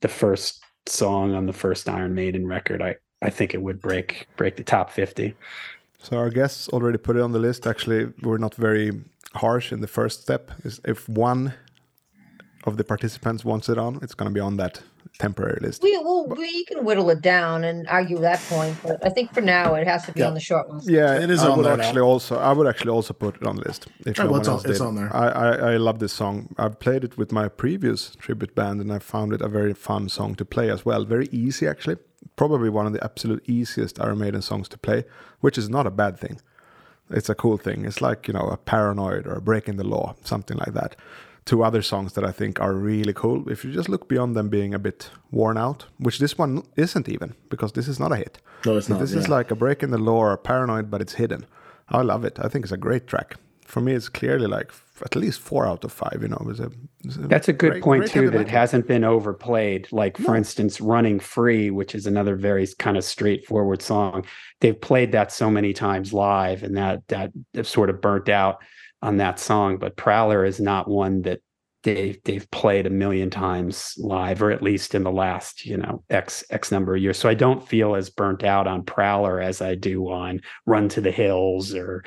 the 0.00 0.08
first 0.08 0.62
song 0.86 1.34
on 1.34 1.46
the 1.46 1.52
first 1.52 1.88
Iron 1.88 2.14
Maiden 2.14 2.46
record, 2.46 2.82
I 2.82 2.96
I 3.22 3.30
think 3.30 3.54
it 3.54 3.62
would 3.62 3.80
break 3.80 4.28
break 4.36 4.56
the 4.56 4.64
top 4.64 4.90
fifty. 4.90 5.34
So 5.98 6.16
our 6.16 6.30
guests 6.30 6.68
already 6.68 6.98
put 6.98 7.16
it 7.16 7.22
on 7.22 7.32
the 7.32 7.38
list. 7.38 7.66
Actually, 7.66 8.12
we're 8.22 8.38
not 8.38 8.54
very 8.54 8.92
harsh 9.34 9.72
in 9.72 9.80
the 9.80 9.88
first 9.88 10.22
step. 10.22 10.50
Is 10.64 10.80
if 10.84 11.08
one 11.08 11.54
of 12.64 12.76
the 12.76 12.84
participants 12.84 13.44
wants 13.44 13.68
it 13.68 13.78
on, 13.78 13.98
it's 14.02 14.14
going 14.14 14.28
to 14.28 14.34
be 14.34 14.40
on 14.40 14.56
that 14.56 14.82
temporary 15.18 15.58
list. 15.60 15.82
We 15.82 15.96
well, 15.98 16.26
we 16.26 16.64
can 16.64 16.84
whittle 16.84 17.08
it 17.10 17.20
down 17.20 17.64
and 17.64 17.86
argue 17.88 18.18
that 18.18 18.40
point, 18.48 18.76
but 18.82 19.04
I 19.04 19.10
think 19.10 19.32
for 19.34 19.40
now 19.40 19.74
it 19.74 19.86
has 19.86 20.04
to 20.06 20.12
be 20.12 20.20
Yeah. 20.20 20.28
on 20.28 20.34
the 20.34 20.40
short 20.40 20.68
list. 20.70 20.88
Yeah, 20.88 21.14
It 21.24 21.30
is 21.30 21.42
I 21.42 21.48
on 21.48 21.56
would 21.58 21.66
there 21.66 21.76
now. 21.76 21.82
actually 21.84 22.02
also. 22.02 22.36
I 22.38 22.52
would 22.52 22.66
actually 22.66 22.90
also 22.90 23.12
put 23.14 23.36
it 23.36 23.46
on 23.46 23.56
the 23.56 23.62
list 23.68 23.86
if 24.04 24.18
Oh, 24.20 24.24
no 24.24 24.30
well, 24.30 24.40
it's 24.40 24.48
on- 24.48 24.60
it's 24.70 24.80
on 24.80 24.94
there. 24.96 25.10
I, 25.14 25.26
I 25.28 25.72
I 25.72 25.76
love 25.76 25.98
this 25.98 26.12
song. 26.12 26.54
I've 26.58 26.78
played 26.78 27.02
it 27.04 27.16
with 27.18 27.30
my 27.32 27.48
previous 27.48 28.14
tribute 28.16 28.54
band, 28.54 28.80
and 28.80 28.92
I 28.92 28.98
found 28.98 29.32
it 29.32 29.40
a 29.42 29.48
very 29.48 29.74
fun 29.74 30.08
song 30.08 30.34
to 30.36 30.44
play 30.44 30.70
as 30.70 30.84
well. 30.84 31.04
Very 31.04 31.28
easy, 31.32 31.66
actually. 31.66 31.96
Probably 32.36 32.68
one 32.70 32.86
of 32.86 32.92
the 32.92 33.02
absolute 33.04 33.42
easiest 33.48 34.00
Iron 34.00 34.18
Maiden 34.18 34.42
songs 34.42 34.68
to 34.68 34.78
play, 34.78 35.04
which 35.40 35.56
is 35.58 35.68
not 35.68 35.86
a 35.86 35.90
bad 35.90 36.18
thing. 36.18 36.40
It's 37.10 37.28
a 37.28 37.34
cool 37.34 37.56
thing. 37.56 37.84
It's 37.84 38.00
like 38.02 38.26
you 38.28 38.34
know 38.34 38.48
a 38.48 38.56
paranoid 38.56 39.26
or 39.28 39.34
a 39.36 39.40
breaking 39.40 39.76
the 39.76 39.84
law, 39.86 40.14
something 40.24 40.56
like 40.58 40.74
that. 40.74 40.96
Two 41.46 41.62
other 41.62 41.80
songs 41.82 42.12
that 42.14 42.24
I 42.24 42.32
think 42.32 42.60
are 42.60 42.74
really 42.74 43.12
cool. 43.12 43.48
If 43.48 43.64
you 43.64 43.72
just 43.72 43.88
look 43.88 44.08
beyond 44.08 44.34
them 44.36 44.48
being 44.48 44.74
a 44.74 44.78
bit 44.80 45.10
worn 45.30 45.56
out, 45.56 45.86
which 45.98 46.18
this 46.18 46.36
one 46.36 46.62
isn't 46.76 47.08
even, 47.08 47.34
because 47.50 47.72
this 47.72 47.86
is 47.88 47.98
not 48.00 48.12
a 48.12 48.16
hit. 48.16 48.38
No, 48.64 48.76
it's 48.76 48.88
not, 48.88 48.98
This 48.98 49.12
is 49.14 49.28
like 49.28 49.52
a 49.52 49.54
break 49.54 49.82
in 49.84 49.90
the 49.92 49.98
law 49.98 50.18
or 50.18 50.36
paranoid, 50.36 50.90
but 50.90 51.00
it's 51.00 51.14
hidden. 51.14 51.46
I 51.88 52.02
love 52.02 52.24
it. 52.24 52.38
I 52.42 52.48
think 52.48 52.64
it's 52.64 52.72
a 52.72 52.76
great 52.76 53.06
track. 53.06 53.36
For 53.64 53.80
me, 53.80 53.92
it's 53.92 54.08
clearly 54.08 54.46
like 54.48 54.66
f- 54.70 55.02
at 55.04 55.14
least 55.16 55.40
four 55.40 55.66
out 55.66 55.84
of 55.84 55.92
five. 55.92 56.18
You 56.22 56.28
know, 56.28 56.46
it's 56.50 56.58
a, 56.60 56.70
it's 57.04 57.16
a 57.16 57.20
That's 57.20 57.48
a 57.48 57.52
good 57.52 57.70
great- 57.72 57.82
point 57.84 58.00
great 58.02 58.12
too. 58.12 58.30
That 58.30 58.40
it 58.42 58.48
hasn't 58.48 58.86
been 58.88 59.04
overplayed. 59.04 59.86
Like 59.92 60.16
for 60.18 60.34
instance, 60.36 60.80
"Running 60.80 61.18
Free," 61.20 61.70
which 61.70 61.94
is 61.94 62.06
another 62.06 62.36
very 62.36 62.66
kind 62.78 62.96
of 62.96 63.02
straightforward 63.04 63.82
song. 63.82 64.24
They've 64.60 64.80
played 64.80 65.12
that 65.12 65.30
so 65.32 65.50
many 65.50 65.72
times 65.72 66.12
live, 66.12 66.62
and 66.64 66.76
that 66.76 67.06
that 67.08 67.30
they've 67.54 67.66
sort 67.66 67.90
of 67.90 68.00
burnt 68.00 68.28
out 68.28 68.58
on 69.02 69.16
that 69.18 69.38
song. 69.38 69.78
But 69.78 69.96
"Prowler" 69.96 70.44
is 70.44 70.60
not 70.60 70.88
one 70.88 71.22
that 71.22 71.40
they've 71.82 72.18
they've 72.24 72.50
played 72.50 72.86
a 72.86 72.90
million 72.90 73.30
times 73.30 73.94
live, 73.98 74.42
or 74.42 74.50
at 74.50 74.62
least 74.62 74.94
in 74.94 75.04
the 75.04 75.12
last 75.12 75.64
you 75.64 75.76
know 75.76 76.02
x 76.10 76.44
x 76.50 76.72
number 76.72 76.96
of 76.96 77.02
years. 77.02 77.18
So 77.18 77.28
I 77.28 77.34
don't 77.34 77.66
feel 77.66 77.94
as 77.94 78.10
burnt 78.10 78.42
out 78.44 78.66
on 78.66 78.82
"Prowler" 78.84 79.40
as 79.40 79.60
I 79.62 79.74
do 79.74 80.10
on 80.10 80.40
"Run 80.66 80.88
to 80.90 81.00
the 81.00 81.10
Hills" 81.12 81.74
or 81.74 82.02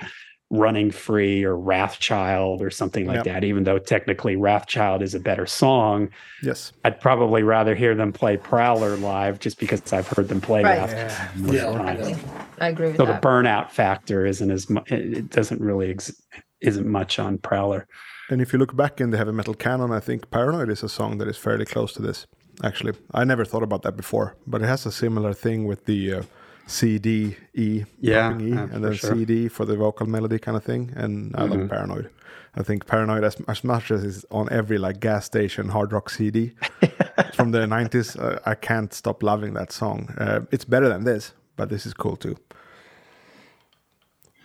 running 0.51 0.89
free 0.89 1.43
or 1.43 1.55
wrathchild 1.55 2.59
or 2.61 2.71
something 2.71 3.05
like 3.05 3.17
Yep. 3.17 3.25
that 3.25 3.43
even 3.43 3.65
though 3.65 3.77
technically 3.77 4.35
wrathchild 4.35 5.03
is 5.03 5.13
a 5.13 5.19
better 5.19 5.45
song 5.45 6.09
Yes. 6.41 6.73
i'd 6.85 6.99
probably 6.99 7.43
rather 7.43 7.75
hear 7.75 7.93
them 7.93 8.11
play 8.11 8.35
prowler 8.35 8.97
live 8.97 9.37
just 9.39 9.59
because 9.59 9.93
i've 9.93 10.07
heard 10.07 10.27
them 10.27 10.41
play 10.41 10.63
Right. 10.63 10.79
wrathchild 10.89 11.35
more 11.35 11.53
Yeah. 11.53 11.65
times. 11.77 12.17
I 12.59 12.69
agree 12.69 12.87
with 12.87 12.97
so 12.97 13.05
the 13.05 13.13
burnout 13.21 13.69
factor 13.69 14.25
isn't 14.25 14.49
as 14.49 14.71
much 14.71 14.91
it 14.91 15.13
it 15.19 15.29
doesn't 15.29 15.61
really 15.61 15.91
ex- 15.91 16.19
isn't 16.61 16.87
much 16.87 17.19
on 17.19 17.37
prowler 17.37 17.87
And 18.29 18.41
if 18.41 18.53
you 18.53 18.59
look 18.59 18.75
back 18.75 19.01
in 19.01 19.09
the 19.11 19.17
heavy 19.17 19.31
metal 19.31 19.55
canon, 19.55 19.91
I 19.91 19.99
think 19.99 20.29
Paranoid 20.29 20.69
is 20.69 20.83
a 20.83 20.89
song 20.89 21.17
that 21.17 21.27
is 21.27 21.37
fairly 21.37 21.65
close 21.65 21.93
to 21.93 22.01
this. 22.01 22.27
Actually, 22.63 22.93
I 23.11 23.23
never 23.23 23.45
thought 23.45 23.63
about 23.63 23.81
that 23.83 23.95
before, 23.97 24.35
but 24.45 24.61
it 24.61 24.65
has 24.65 24.85
a 24.85 24.91
similar 24.91 25.33
thing 25.33 25.65
with 25.65 25.85
the 25.85 26.13
uh, 26.13 26.23
C 26.67 26.99
D 26.99 27.35
E, 27.53 27.85
Yeah, 27.99 28.37
E, 28.39 28.53
uh, 28.53 28.67
and 28.71 28.83
then 28.83 28.93
sure. 28.93 29.11
Mm-hmm. 29.11 29.19
CD 29.19 29.47
for 29.49 29.65
the 29.65 29.75
vocal 29.75 30.05
melody 30.05 30.37
kind 30.39 30.55
of 30.57 30.63
thing. 30.63 30.93
And 30.95 31.35
I 31.35 31.43
love 31.45 31.69
Paranoid. 31.69 32.09
I 32.55 32.63
think 32.63 32.85
Paranoid, 32.85 33.23
as, 33.23 33.37
as 33.47 33.63
much 33.63 33.91
as 33.91 34.03
it's 34.03 34.25
on 34.29 34.49
every 34.51 34.77
like 34.77 34.99
gas 34.99 35.25
station 35.25 35.69
hard 35.69 35.93
rock 35.93 36.09
CD 36.09 36.51
from 37.33 37.51
the 37.51 37.59
'90s, 37.59 38.19
uh, 38.19 38.39
I 38.45 38.55
can't 38.55 38.93
stop 38.93 39.23
loving 39.23 39.53
that 39.53 39.71
song. 39.71 40.13
Uh, 40.17 40.41
it's 40.51 40.65
better 40.65 40.89
than 40.89 41.03
this, 41.05 41.33
but 41.55 41.69
this 41.69 41.85
is 41.85 41.93
cool 41.93 42.17
too. 42.17 42.35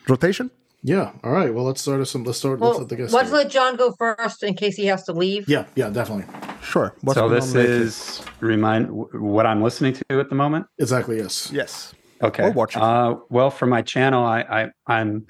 Rotation. 0.08 0.50
Yeah. 0.86 1.12
All 1.24 1.32
right. 1.32 1.52
Well, 1.52 1.64
let's 1.64 1.80
start 1.80 2.00
us 2.02 2.10
some. 2.10 2.24
Let's 2.24 2.38
start. 2.38 2.60
Well, 2.60 2.70
let's 2.70 2.80
let 2.80 2.88
the 2.90 2.96
guests. 2.96 3.14
let's 3.14 3.28
start. 3.28 3.44
let 3.44 3.50
John 3.52 3.76
go 3.76 3.94
first 3.98 4.42
in 4.42 4.54
case 4.54 4.76
he 4.76 4.84
has 4.86 5.02
to 5.04 5.12
leave. 5.14 5.48
Yeah. 5.48 5.64
Yeah. 5.74 5.88
Definitely. 5.88 6.26
Sure. 6.62 6.94
What's 7.00 7.18
so 7.18 7.28
this 7.28 7.50
on 7.54 7.60
lately? 7.60 7.74
is 7.74 8.22
remind 8.40 8.88
what 9.12 9.44
i'm 9.46 9.62
listening 9.62 9.92
to 9.94 10.20
at 10.20 10.28
the 10.28 10.34
moment 10.34 10.66
Exactly. 10.78 11.16
Yes. 11.18 11.50
yes. 11.52 11.94
Okay. 12.22 12.44
Or 12.44 12.52
watching. 12.52 12.80
Uh, 12.82 13.14
well, 13.30 13.50
for 13.50 13.66
my 13.66 13.80
channel, 13.82 14.24
I, 14.24 14.40
I 14.42 14.68
I'm 14.86 15.26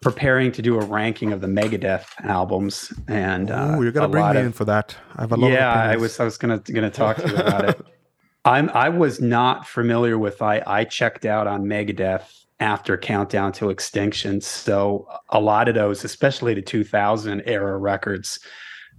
preparing 0.00 0.52
to 0.52 0.62
do 0.62 0.78
a 0.78 0.84
ranking 0.84 1.32
of 1.32 1.40
the 1.40 1.46
Megadeth 1.46 2.04
albums, 2.22 2.92
and 3.08 3.50
uh, 3.50 3.76
Oh, 3.78 3.82
you're 3.82 3.90
gonna 3.92 4.08
bring 4.08 4.22
lot 4.22 4.34
me 4.34 4.40
of- 4.40 4.46
in 4.46 4.52
for 4.52 4.64
that. 4.66 4.96
I 5.16 5.22
have 5.22 5.32
a 5.32 5.36
lot. 5.36 5.50
yeah, 5.50 5.84
of 5.84 5.90
I 5.90 5.96
was 5.96 6.20
I 6.20 6.24
was 6.24 6.36
gonna 6.36 6.58
gonna 6.58 6.90
talk 6.90 7.16
to 7.16 7.28
you 7.28 7.36
about 7.36 7.68
it. 7.70 7.80
I'm 8.44 8.68
I 8.70 8.90
was 8.90 9.20
not 9.20 9.66
familiar 9.66 10.18
with 10.18 10.42
I 10.42 10.62
I 10.66 10.84
checked 10.84 11.24
out 11.24 11.46
on 11.46 11.64
Megadeth 11.64 12.43
after 12.60 12.96
Countdown 12.96 13.52
to 13.52 13.70
Extinction, 13.70 14.40
so 14.40 15.06
a 15.30 15.40
lot 15.40 15.68
of 15.68 15.74
those, 15.74 16.04
especially 16.04 16.54
the 16.54 16.62
2000 16.62 17.42
era 17.46 17.76
records, 17.78 18.38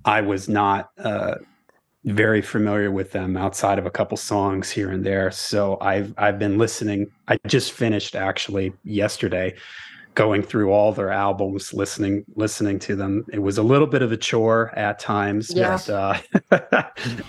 I 0.06 0.22
was 0.22 0.48
not. 0.50 0.90
Uh, 0.98 1.36
very 2.08 2.40
familiar 2.40 2.92
with 2.92 3.12
them 3.14 3.36
outside 3.36 3.80
of 3.80 3.88
a 3.88 3.90
couple 3.90 4.16
songs 4.16 4.70
here 4.70 4.92
and 4.92 5.04
there. 5.04 5.32
So 5.32 5.80
I've 5.82 6.14
I've 6.20 6.38
been 6.38 6.60
listening. 6.60 7.08
I 7.28 7.40
just 7.48 7.72
finished 7.72 8.16
actually 8.16 8.74
yesterday 8.84 9.56
going 10.14 10.44
through 10.44 10.72
all 10.72 10.92
their 10.94 11.10
albums, 11.10 11.74
listening 11.74 12.24
listening 12.36 12.78
to 12.82 12.96
them. 12.96 13.26
It 13.34 13.40
was 13.40 13.58
a 13.58 13.64
little 13.64 13.88
bit 13.88 14.04
of 14.04 14.12
a 14.12 14.18
chore 14.18 14.72
at 14.78 15.00
times, 15.00 15.52
Yeah. 15.56 15.80
but 15.88 15.90
uh 16.52 16.84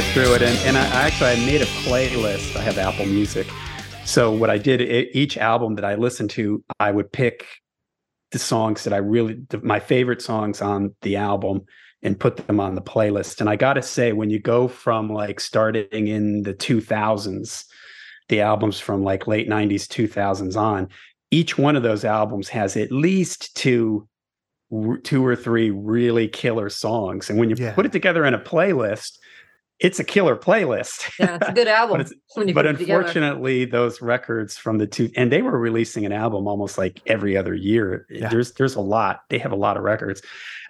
get 0.00 0.12
through 0.14 0.32
it 0.34 0.42
and, 0.42 0.56
and 0.58 0.78
I 0.78 0.84
actually 1.06 1.30
I 1.30 1.36
made 1.44 1.60
a 1.60 1.66
playlist. 1.82 2.54
I 2.54 2.62
have 2.62 2.78
Apple 2.78 3.04
Music. 3.04 3.48
So 4.04 4.30
what 4.30 4.48
I 4.48 4.56
did 4.56 4.80
e- 4.80 5.10
each 5.12 5.36
album 5.36 5.74
that 5.74 5.84
I 5.84 5.96
listened 5.96 6.30
to, 6.30 6.62
I 6.78 6.92
would 6.92 7.10
pick 7.10 7.44
the 8.30 8.38
songs 8.38 8.84
that 8.84 8.92
I 8.92 8.98
really 8.98 9.40
the, 9.48 9.58
my 9.62 9.80
favorite 9.80 10.22
songs 10.22 10.62
on 10.62 10.94
the 11.02 11.16
album 11.16 11.62
and 12.04 12.18
put 12.20 12.36
them 12.36 12.60
on 12.60 12.76
the 12.76 12.80
playlist. 12.80 13.40
And 13.40 13.50
I 13.50 13.56
got 13.56 13.72
to 13.72 13.82
say 13.82 14.12
when 14.12 14.30
you 14.30 14.38
go 14.38 14.68
from 14.68 15.10
like 15.12 15.40
starting 15.40 16.06
in 16.06 16.42
the 16.44 16.54
2000s 16.54 17.64
the 18.28 18.40
albums 18.42 18.78
from 18.78 19.02
like 19.02 19.26
late 19.26 19.48
90s 19.48 19.88
2000s 19.88 20.54
on 20.56 20.86
each 21.32 21.58
one 21.58 21.74
of 21.74 21.82
those 21.82 22.04
albums 22.04 22.48
has 22.50 22.76
at 22.76 22.92
least 22.92 23.56
two 23.56 24.06
two 25.02 25.24
or 25.26 25.34
three 25.34 25.70
really 25.70 26.28
killer 26.28 26.68
songs 26.68 27.30
and 27.30 27.38
when 27.38 27.48
you 27.50 27.56
Yeah. 27.58 27.72
put 27.74 27.86
it 27.86 27.90
together 27.92 28.24
in 28.26 28.34
a 28.34 28.38
playlist 28.38 29.18
it's 29.80 30.00
a 30.00 30.04
killer 30.04 30.34
playlist 30.36 31.08
Yeah, 31.20 31.36
it's 31.36 31.48
a 31.48 31.52
good 31.52 31.68
album. 31.80 32.00
it's- 32.00 32.12
when 32.34 32.48
you 32.48 32.54
but 32.54 32.64
put 32.66 32.74
it 32.74 32.80
unfortunately 32.80 33.64
those 33.64 34.02
records 34.02 34.56
from 34.58 34.78
the 34.78 34.86
two 34.86 35.10
and 35.16 35.30
they 35.32 35.42
were 35.42 35.58
releasing 35.58 36.04
an 36.06 36.12
album 36.12 36.46
almost 36.48 36.78
like 36.78 37.00
every 37.06 37.36
other 37.36 37.54
year 37.54 38.06
Yeah. 38.10 38.28
there's 38.28 38.52
there's 38.54 38.74
a 38.74 38.80
lot 38.80 39.20
they 39.30 39.38
have 39.38 39.52
a 39.52 39.56
lot 39.56 39.76
of 39.76 39.82
records 39.82 40.20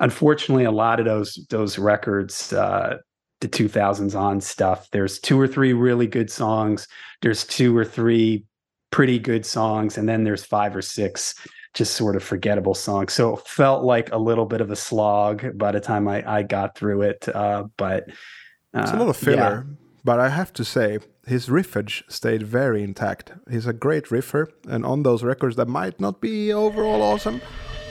unfortunately 0.01 0.65
a 0.65 0.71
lot 0.71 1.01
of 1.01 1.07
those 1.07 1.39
those 1.51 1.79
records 1.79 2.53
uh 2.53 2.99
the 3.41 3.49
2000s 3.49 4.19
on 4.19 4.41
stuff. 4.41 4.89
There's 4.91 5.21
two 5.21 5.41
or 5.41 5.47
three 5.47 5.73
really 5.73 6.09
good 6.09 6.29
songs. 6.29 6.89
There's 7.23 7.45
two 7.47 7.77
or 7.77 7.85
three 7.85 8.45
pretty 8.91 9.21
good 9.21 9.47
songs, 9.47 9.97
and 9.97 10.09
then 10.09 10.25
there's 10.25 10.45
five 10.45 10.75
or 10.75 10.83
six 10.83 11.37
just 11.73 11.95
sort 11.95 12.17
of 12.17 12.25
forgettable 12.25 12.75
songs. 12.75 13.13
So 13.13 13.37
it 13.37 13.47
felt 13.47 13.85
like 13.85 14.11
a 14.11 14.19
little 14.19 14.45
bit 14.47 14.61
of 14.61 14.73
a 14.73 14.75
slog 14.77 15.57
by 15.57 15.71
the 15.71 15.79
time 15.79 16.09
I, 16.09 16.29
I 16.29 16.43
got 16.43 16.77
through 16.77 17.03
it. 17.03 17.29
Uh, 17.33 17.67
but 17.77 18.07
It's 18.81 18.93
a 18.93 18.97
uh, 18.97 19.01
lot 19.01 19.09
of 19.09 19.17
filler, 19.17 19.67
but 20.05 20.21
I 20.21 20.29
have 20.29 20.53
to 20.55 20.65
say 20.65 20.99
his 21.27 21.49
riffage 21.49 22.03
stayed 22.11 22.43
very 22.45 22.83
intact. 22.83 23.33
He's 23.51 23.67
a 23.67 23.73
great 23.73 24.11
riffer, 24.11 24.47
and 24.69 24.85
on 24.87 25.03
those 25.03 25.23
records 25.25 25.57
that 25.57 25.67
might 25.69 25.99
not 26.01 26.21
be 26.21 26.53
overall 26.53 27.03
awesome, 27.03 27.41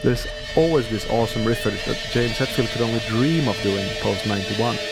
there's 0.04 0.28
always 0.56 0.88
this 0.90 1.10
awesome 1.10 1.44
riffage 1.44 1.84
that 1.86 1.98
James 2.12 2.34
Hetfield 2.34 2.72
could 2.72 2.82
only 2.82 3.00
dream 3.08 3.48
of 3.48 3.60
doing 3.64 3.88
post 4.02 4.26
91. 4.28 4.76
Lately, 4.76 4.84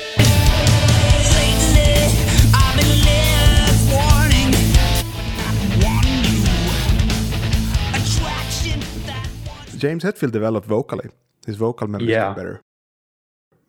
I've 2.54 2.76
been 2.80 3.06
left 3.06 3.94
wanting, 3.94 4.52
wanting 5.86 6.24
you. 6.26 6.42
Attraction 8.00 8.80
that 9.06 9.28
wants 9.48 9.76
James 9.78 10.04
Hetfield 10.04 10.32
developed 10.32 10.68
vocally. 10.68 11.10
His 11.46 11.56
vocal 11.58 11.88
memory 11.88 12.10
Yeah. 12.10 12.30
got 12.30 12.36
better. 12.38 12.62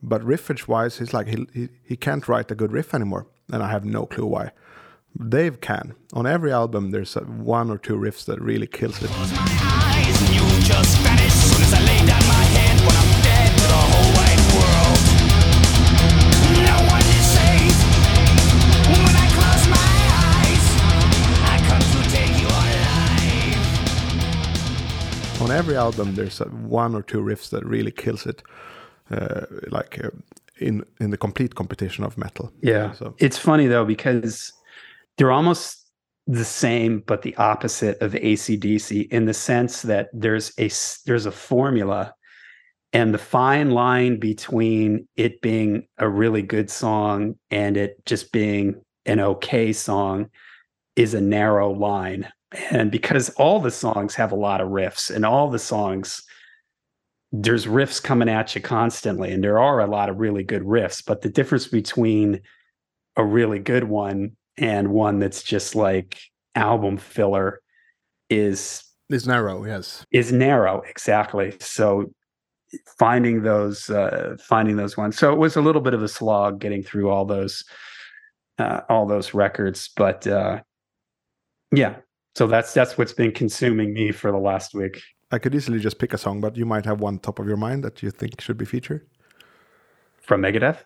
But 0.08 0.22
riffage 0.22 0.68
wise, 0.68 0.98
he's 0.98 1.12
like 1.12 1.26
he, 1.26 1.48
he 1.52 1.68
he 1.82 1.96
can't 1.96 2.28
write 2.28 2.48
a 2.52 2.54
good 2.54 2.70
riff 2.70 2.94
anymore, 2.94 3.26
and 3.52 3.60
I 3.60 3.70
have 3.70 3.84
no 3.84 4.06
clue 4.06 4.26
why. 4.26 4.52
Dave 5.28 5.60
can. 5.60 5.96
On 6.12 6.26
every 6.28 6.52
album, 6.52 6.92
there's 6.92 7.14
one 7.14 7.70
or 7.70 7.78
two 7.78 7.96
riffs 7.96 8.24
that 8.26 8.40
really 8.40 8.68
kills 8.68 9.02
it. 9.02 9.10
on 25.38 25.52
every 25.52 25.76
album 25.76 26.14
there's 26.14 26.38
one 26.38 26.94
or 26.94 27.02
two 27.02 27.20
riffs 27.20 27.50
that 27.50 27.64
really 27.64 27.92
kills 27.92 28.26
it 28.26 28.42
like 29.70 30.04
uh, 30.04 30.10
in 30.58 30.84
in 31.00 31.10
the 31.10 31.16
complete 31.16 31.54
competition 31.54 32.04
of 32.04 32.16
metal 32.16 32.50
Yeah. 32.62 32.92
so 32.92 33.14
It's 33.18 33.38
funny 33.38 33.66
though, 33.66 33.84
because 33.84 34.52
they're 35.16 35.32
almost 35.32 35.82
the 36.26 36.44
same, 36.44 37.02
but 37.06 37.22
the 37.22 37.36
opposite 37.36 38.00
of 38.02 38.12
ACDC 38.12 39.08
in 39.12 39.26
the 39.26 39.34
sense 39.34 39.82
that 39.82 40.08
there's 40.12 40.52
a 40.58 40.68
there's 41.06 41.26
a 41.26 41.30
formula 41.30 42.12
and 42.92 43.14
the 43.14 43.18
fine 43.18 43.70
line 43.70 44.18
between 44.18 45.06
it 45.16 45.40
being 45.40 45.86
a 45.98 46.08
really 46.08 46.42
good 46.42 46.70
song 46.70 47.36
and 47.50 47.76
it 47.76 48.04
just 48.06 48.32
being 48.32 48.82
an 49.04 49.20
okay 49.20 49.72
song 49.72 50.30
is 50.96 51.14
a 51.14 51.20
narrow 51.20 51.70
line. 51.72 52.28
And 52.70 52.90
because 52.90 53.28
all 53.30 53.60
the 53.60 53.70
songs 53.70 54.14
have 54.14 54.32
a 54.32 54.36
lot 54.36 54.60
of 54.60 54.68
riffs 54.70 55.14
and 55.14 55.24
all 55.26 55.50
the 55.50 55.58
songs 55.58 56.22
there's 57.32 57.66
riffs 57.66 58.02
coming 58.02 58.28
at 58.28 58.54
you 58.54 58.60
constantly 58.60 59.32
and 59.32 59.42
there 59.42 59.58
are 59.58 59.80
a 59.80 59.86
lot 59.86 60.08
of 60.08 60.18
really 60.18 60.42
good 60.42 60.62
riffs 60.62 61.04
but 61.04 61.22
the 61.22 61.28
difference 61.28 61.66
between 61.66 62.40
a 63.16 63.24
really 63.24 63.58
good 63.58 63.84
one 63.84 64.30
and 64.58 64.88
one 64.88 65.18
that's 65.18 65.42
just 65.42 65.74
like 65.74 66.18
album 66.54 66.96
filler 66.96 67.60
is 68.30 68.82
is 69.08 69.26
narrow 69.26 69.64
yes. 69.64 70.04
Is 70.10 70.32
narrow 70.32 70.82
exactly. 70.88 71.54
So 71.60 72.12
finding 72.98 73.42
those 73.42 73.88
uh 73.90 74.36
finding 74.40 74.76
those 74.76 74.96
ones. 74.96 75.16
So 75.16 75.32
it 75.32 75.38
was 75.38 75.56
a 75.56 75.60
little 75.60 75.82
bit 75.82 75.94
of 75.94 76.02
a 76.02 76.08
slog 76.08 76.60
getting 76.60 76.82
through 76.82 77.10
all 77.10 77.24
those 77.24 77.64
uh 78.58 78.80
all 78.88 79.06
those 79.06 79.34
records 79.34 79.90
but 79.96 80.26
uh 80.26 80.60
yeah. 81.72 81.96
So 82.34 82.46
that's 82.46 82.74
that's 82.74 82.98
what's 82.98 83.12
been 83.12 83.32
consuming 83.32 83.92
me 83.92 84.12
for 84.12 84.32
the 84.32 84.38
last 84.38 84.74
week 84.74 85.02
i 85.32 85.38
could 85.38 85.54
easily 85.54 85.78
just 85.78 85.98
pick 85.98 86.12
a 86.12 86.18
song 86.18 86.40
but 86.40 86.56
you 86.56 86.66
might 86.66 86.84
have 86.84 87.00
one 87.00 87.18
top 87.18 87.38
of 87.38 87.46
your 87.46 87.56
mind 87.56 87.82
that 87.84 88.02
you 88.02 88.10
think 88.10 88.40
should 88.40 88.56
be 88.58 88.64
featured. 88.64 89.06
From 90.20 90.42
megadeth? 90.42 90.78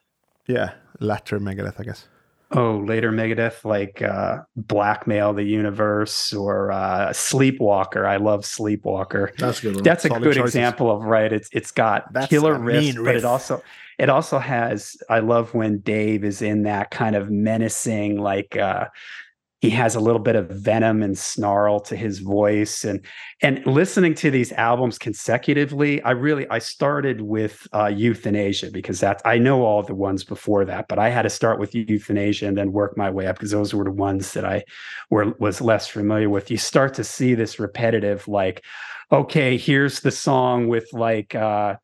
Yeah 0.47 0.72
latter 1.01 1.38
megadeth 1.41 1.78
i 1.80 1.84
guess. 1.84 2.09
Oh 2.53 2.78
later 2.78 3.12
megadeth 3.12 3.64
like 3.64 4.03
uh 4.03 4.38
blackmail 4.57 5.32
the 5.34 5.45
universe 5.45 6.32
or 6.32 6.72
uh 6.72 7.12
sleepwalker. 7.12 8.05
I 8.07 8.16
love 8.16 8.45
sleepwalker. 8.45 9.32
That's 9.38 9.61
a 9.61 9.62
good 9.62 9.74
one. 9.76 9.84
that's 9.84 10.05
a 10.05 10.09
Solid 10.09 10.22
good 10.24 10.34
choices. 10.34 10.55
example 10.57 10.91
of 10.91 11.05
right 11.05 11.32
it's 11.32 11.49
it's 11.53 11.70
got 11.70 12.12
That's 12.12 12.26
killer 12.26 12.57
riffs 12.57 12.95
mean 12.95 13.05
but 13.05 13.14
it 13.16 13.24
also 13.24 13.62
it 13.99 14.09
also 14.09 14.38
has 14.38 14.97
i 15.09 15.20
love 15.20 15.55
when 15.55 15.78
dave 15.78 16.24
is 16.24 16.43
in 16.43 16.62
that 16.64 16.91
kind 16.91 17.14
of 17.14 17.30
menacing 17.30 18.18
like 18.18 18.57
uh 18.57 18.86
he 19.61 19.71
has 19.71 19.95
a 19.95 20.01
little 20.01 20.21
bit 20.21 20.37
of 20.37 20.49
venom 20.49 21.03
and 21.03 21.19
snarl 21.19 21.81
to 21.81 21.97
his 21.97 22.21
voice 22.21 22.85
and 22.85 23.05
and 23.43 23.65
listening 23.67 24.15
to 24.15 24.31
these 24.31 24.53
albums 24.53 24.99
consecutively 24.99 26.03
i 26.03 26.11
really 26.11 26.49
i 26.51 26.59
started 26.59 27.21
with 27.21 27.67
uh, 27.73 27.85
Youthanasia 27.85 28.73
because 28.73 29.01
that's 29.01 29.23
i 29.25 29.39
know 29.39 29.65
all 29.65 29.83
the 29.83 29.95
ones 29.95 30.25
before 30.25 30.65
that 30.65 30.87
but 30.89 30.99
i 30.99 31.09
had 31.09 31.23
to 31.23 31.31
start 31.31 31.59
with 31.59 31.73
Youthanasia 31.73 32.49
and 32.49 32.57
then 32.57 32.73
work 32.73 32.97
my 32.97 33.11
way 33.11 33.27
up 33.27 33.37
because 33.37 33.51
those 33.51 33.75
were 33.75 33.85
the 33.85 33.91
ones 33.91 34.33
that 34.33 34.45
i 34.45 34.65
were 35.11 35.35
was 35.39 35.61
less 35.61 35.87
familiar 35.87 36.31
with. 36.31 36.51
You 36.51 36.59
start 36.59 36.95
to 36.95 37.05
see 37.05 37.35
this 37.35 37.59
repetitive 37.59 38.27
like 38.29 38.65
okay 39.13 39.57
here's 39.57 40.01
the 40.01 40.11
song 40.11 40.69
with 40.69 40.93
like 40.93 41.35
uh 41.35 41.77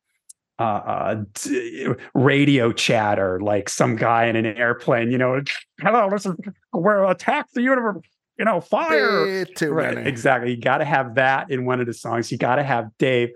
uh, 0.59 0.63
uh, 0.63 1.23
d- 1.33 1.87
radio 2.13 2.71
chatter, 2.71 3.39
like 3.39 3.69
some 3.69 3.95
guy 3.95 4.25
in 4.25 4.35
an 4.35 4.45
airplane, 4.45 5.11
you 5.11 5.17
know, 5.17 5.41
hello, 5.79 6.09
is 6.13 6.27
we're 6.73 7.03
attack 7.05 7.51
the 7.53 7.61
universe, 7.61 8.01
you 8.39 8.45
know, 8.45 8.61
fire. 8.61 9.45
Right, 9.61 9.95
many. 9.95 10.09
exactly. 10.09 10.51
You 10.51 10.61
got 10.61 10.79
to 10.79 10.85
have 10.85 11.15
that 11.15 11.51
in 11.51 11.65
one 11.65 11.79
of 11.79 11.85
the 11.85 11.93
songs. 11.93 12.31
You 12.31 12.37
got 12.37 12.55
to 12.55 12.63
have 12.63 12.89
Dave 12.97 13.29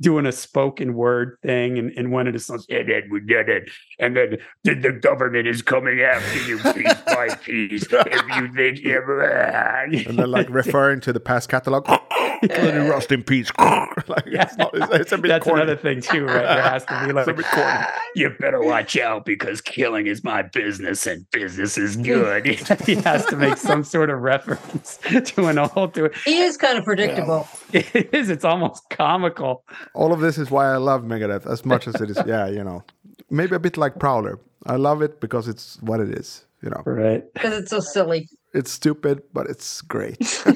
doing 0.00 0.26
a 0.26 0.32
spoken 0.32 0.94
word 0.94 1.38
thing 1.42 1.78
in, 1.78 1.90
in 1.90 2.10
one 2.10 2.26
of 2.26 2.34
the 2.34 2.38
songs. 2.38 2.66
And 2.68 2.88
then 2.88 3.04
we 3.10 3.20
did 3.20 3.48
it. 3.48 3.70
And 3.98 4.16
then 4.16 4.36
the, 4.62 4.74
the 4.74 4.92
government 4.92 5.46
is 5.48 5.62
coming 5.62 6.00
after 6.00 6.42
you 6.44 6.58
piece 6.58 6.94
by 7.06 7.34
piece. 7.36 7.86
If 7.90 8.36
you 8.36 8.52
think 8.54 8.80
you're. 8.80 9.22
and 9.22 10.18
then 10.18 10.30
like 10.30 10.50
referring 10.50 11.00
to 11.00 11.12
the 11.12 11.20
past 11.20 11.48
catalog 11.48 11.88
including 12.42 12.88
rust 12.88 13.10
in 13.12 13.22
peace 13.22 13.50
like 13.58 14.24
it's, 14.26 14.56
not, 14.56 14.70
it's, 14.74 14.92
it's 14.92 15.12
a 15.12 15.18
bit 15.18 15.28
That's 15.28 15.44
corny. 15.44 15.62
another 15.62 15.76
thing 15.80 16.00
too, 16.00 16.24
right? 16.26 16.42
There 16.42 16.62
has 16.62 16.84
to 16.86 17.04
be 17.06 17.12
like, 17.12 17.26
It's 17.28 17.30
a 17.30 17.34
bit 17.34 17.46
corny. 17.46 17.66
"Ah, 17.68 18.00
you 18.16 18.30
better 18.38 18.60
watch 18.62 18.96
out 18.96 19.24
because 19.24 19.60
killing 19.60 20.06
is 20.06 20.22
my 20.24 20.42
business 20.42 21.06
and 21.06 21.28
business 21.30 21.76
is 21.78 21.96
good. 21.96 22.46
he 22.46 22.94
has 22.96 23.24
to 23.26 23.36
make 23.36 23.56
some 23.56 23.82
sort 23.84 24.10
of 24.10 24.20
reference 24.20 24.98
to 25.24 25.46
an 25.46 25.58
old 25.58 25.94
to 25.94 26.06
it. 26.06 26.16
He 26.24 26.38
is 26.40 26.56
kind 26.56 26.78
of 26.78 26.84
predictable. 26.84 27.48
It 27.72 28.14
is. 28.14 28.30
It's 28.30 28.44
almost 28.44 28.88
comical. 28.90 29.64
all 29.94 30.12
of 30.12 30.20
this 30.20 30.38
is 30.38 30.50
why 30.50 30.66
i 30.72 30.76
love 30.76 31.02
megadeth 31.02 31.46
as 31.50 31.64
much 31.64 31.86
as 31.88 31.94
it 32.00 32.10
is 32.10 32.18
yeah 32.26 32.46
you 32.46 32.62
know 32.62 32.82
maybe 33.30 33.54
a 33.54 33.58
bit 33.58 33.76
like 33.76 33.98
prowler 33.98 34.38
i 34.66 34.76
love 34.76 35.02
it 35.02 35.20
because 35.20 35.48
it's 35.48 35.80
what 35.82 36.00
it 36.00 36.10
is 36.10 36.44
you 36.62 36.70
know 36.70 36.82
Right. 36.86 37.22
Because 37.34 37.54
it's 37.58 37.70
so 37.70 37.80
silly. 37.80 38.28
It's 38.56 38.70
stupid 38.72 39.22
but 39.32 39.46
it's 39.52 39.80
great 39.82 40.16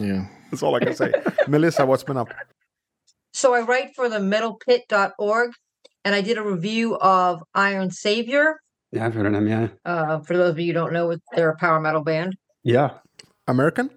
Yeah. 0.00 0.26
that's 0.50 0.62
all 0.62 0.74
i 0.74 0.80
can 0.80 0.94
say 0.94 1.10
melissa 1.48 1.86
what's 1.86 2.04
been 2.04 2.16
up 2.24 2.30
So 3.42 3.52
I 3.54 3.60
write 3.70 3.88
for 3.94 4.08
the 4.08 4.18
metalpit.org 4.32 5.48
and 6.04 6.14
I 6.14 6.22
did 6.28 6.38
a 6.38 6.42
review 6.42 6.96
of 6.96 7.42
Iron 7.54 7.90
Savior. 7.90 8.44
Yeah, 8.94 9.04
I've 9.04 9.12
heard 9.16 9.26
of 9.26 9.34
them. 9.36 9.46
Yeah. 9.54 9.68
Uh, 9.84 10.20
for 10.26 10.34
those 10.40 10.52
of 10.54 10.58
you 10.58 10.68
who 10.68 10.72
don't 10.80 10.92
know, 10.96 11.04
they're 11.34 11.50
a 11.50 11.56
power 11.64 11.78
metal 11.86 12.02
band. 12.02 12.30
Yeah. 12.62 12.90
american 13.46 13.90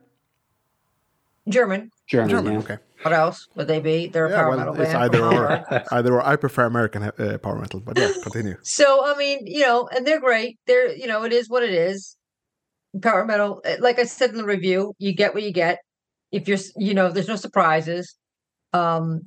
German. 1.47 1.89
German. 2.08 2.30
german 2.30 2.54
yeah. 2.54 2.60
okay 2.60 2.78
What 3.04 3.14
else 3.14 3.47
would 3.56 3.68
they 3.72 3.80
be? 3.80 4.08
They're 4.12 4.26
a 4.28 4.32
yeah 4.32 4.41
power 4.41 4.50
well 4.50 4.58
metal 4.60 4.74
it's 4.82 4.91
band. 4.91 5.04
either 5.04 5.24
or 5.24 5.84
either 5.97 6.12
or 6.18 6.22
i 6.26 6.36
prefer 6.36 6.66
american 6.66 7.02
uh, 7.04 7.38
power 7.45 7.58
metal 7.64 7.80
but 7.80 7.97
yeah 7.97 8.12
continue 8.24 8.58
So 8.64 8.88
I 9.10 9.16
mean, 9.18 9.39
you 9.47 9.62
know, 9.68 9.88
and 9.93 10.06
they're 10.06 10.20
great. 10.30 10.60
They're, 10.68 10.91
you 11.02 11.08
know, 11.08 11.24
it 11.24 11.32
is 11.39 11.47
what 11.54 11.64
it 11.64 11.72
is. 11.74 12.18
Power 13.02 13.26
metal, 13.26 13.62
eh, 13.66 13.78
like 13.80 14.00
I 14.00 14.04
said 14.04 14.32
in 14.32 14.38
the 14.38 14.46
review, 14.46 14.94
you 14.98 15.14
get 15.14 15.34
what 15.34 15.44
you 15.44 15.54
get. 15.54 15.80
If 16.32 16.48
you're, 16.48 16.58
you 16.78 16.94
know, 16.94 17.10
there's 17.12 17.28
no 17.28 17.36
surprises. 17.36 18.16
Um, 18.74 19.22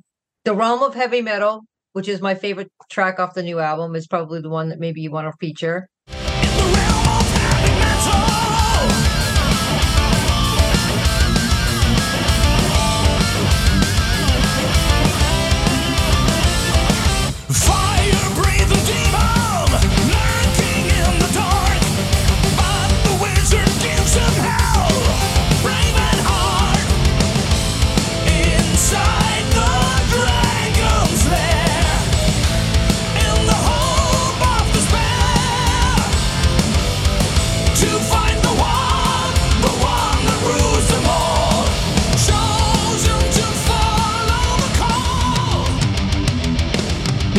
the 0.45 0.53
realm 0.53 0.83
of 0.83 0.93
heavy 0.93 1.21
metal, 1.21 1.61
which 1.93 2.07
is 2.07 2.21
my 2.21 2.35
favorite 2.35 2.69
track 2.91 3.19
off 3.19 3.33
the 3.33 3.43
new 3.43 3.59
album, 3.59 3.95
is 3.95 4.07
probably 4.07 4.41
the 4.41 4.49
one 4.49 4.69
that 4.69 4.79
maybe 4.79 5.01
you 5.01 5.11
want 5.11 5.27
to 5.27 5.33
feature. 5.39 5.87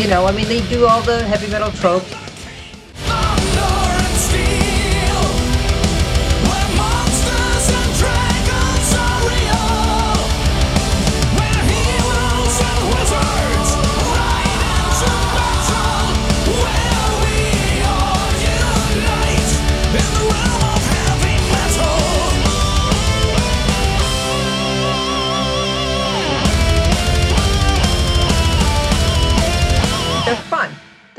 Know, 0.09 0.27
I 0.27 0.33
mean, 0.33 0.49
they 0.49 0.61
do 0.69 0.87
all 0.87 1.01
the 1.03 1.25
heavy 1.25 1.47
metal 1.49 1.71
tropes. 1.71 2.24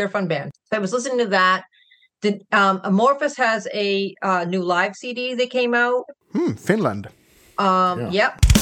Fun 0.09 0.27
band. 0.27 0.51
So 0.71 0.77
I 0.77 0.79
was 0.79 0.93
listening 0.93 1.19
to 1.19 1.27
that. 1.27 1.63
The 2.21 2.39
um, 2.51 2.79
Amorphis 2.81 3.37
has 3.37 3.67
a 3.73 4.15
uh, 4.21 4.45
new 4.45 4.63
live 4.63 4.95
CD 4.95 5.35
that 5.35 5.49
came 5.49 5.73
out. 5.73 6.05
Hmm, 6.33 6.53
Finland. 6.53 7.07
Um, 7.57 7.99
Yeah. 7.99 8.09
Yep. 8.11 8.54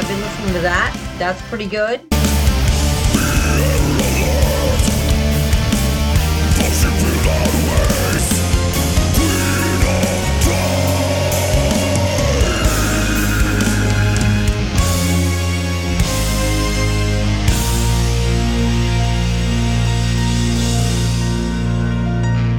I've 0.00 0.08
been 0.08 0.20
listening 0.22 0.54
to 0.54 0.60
that. 0.60 1.16
That's 1.18 1.42
pretty 1.50 1.66
good. 1.66 2.00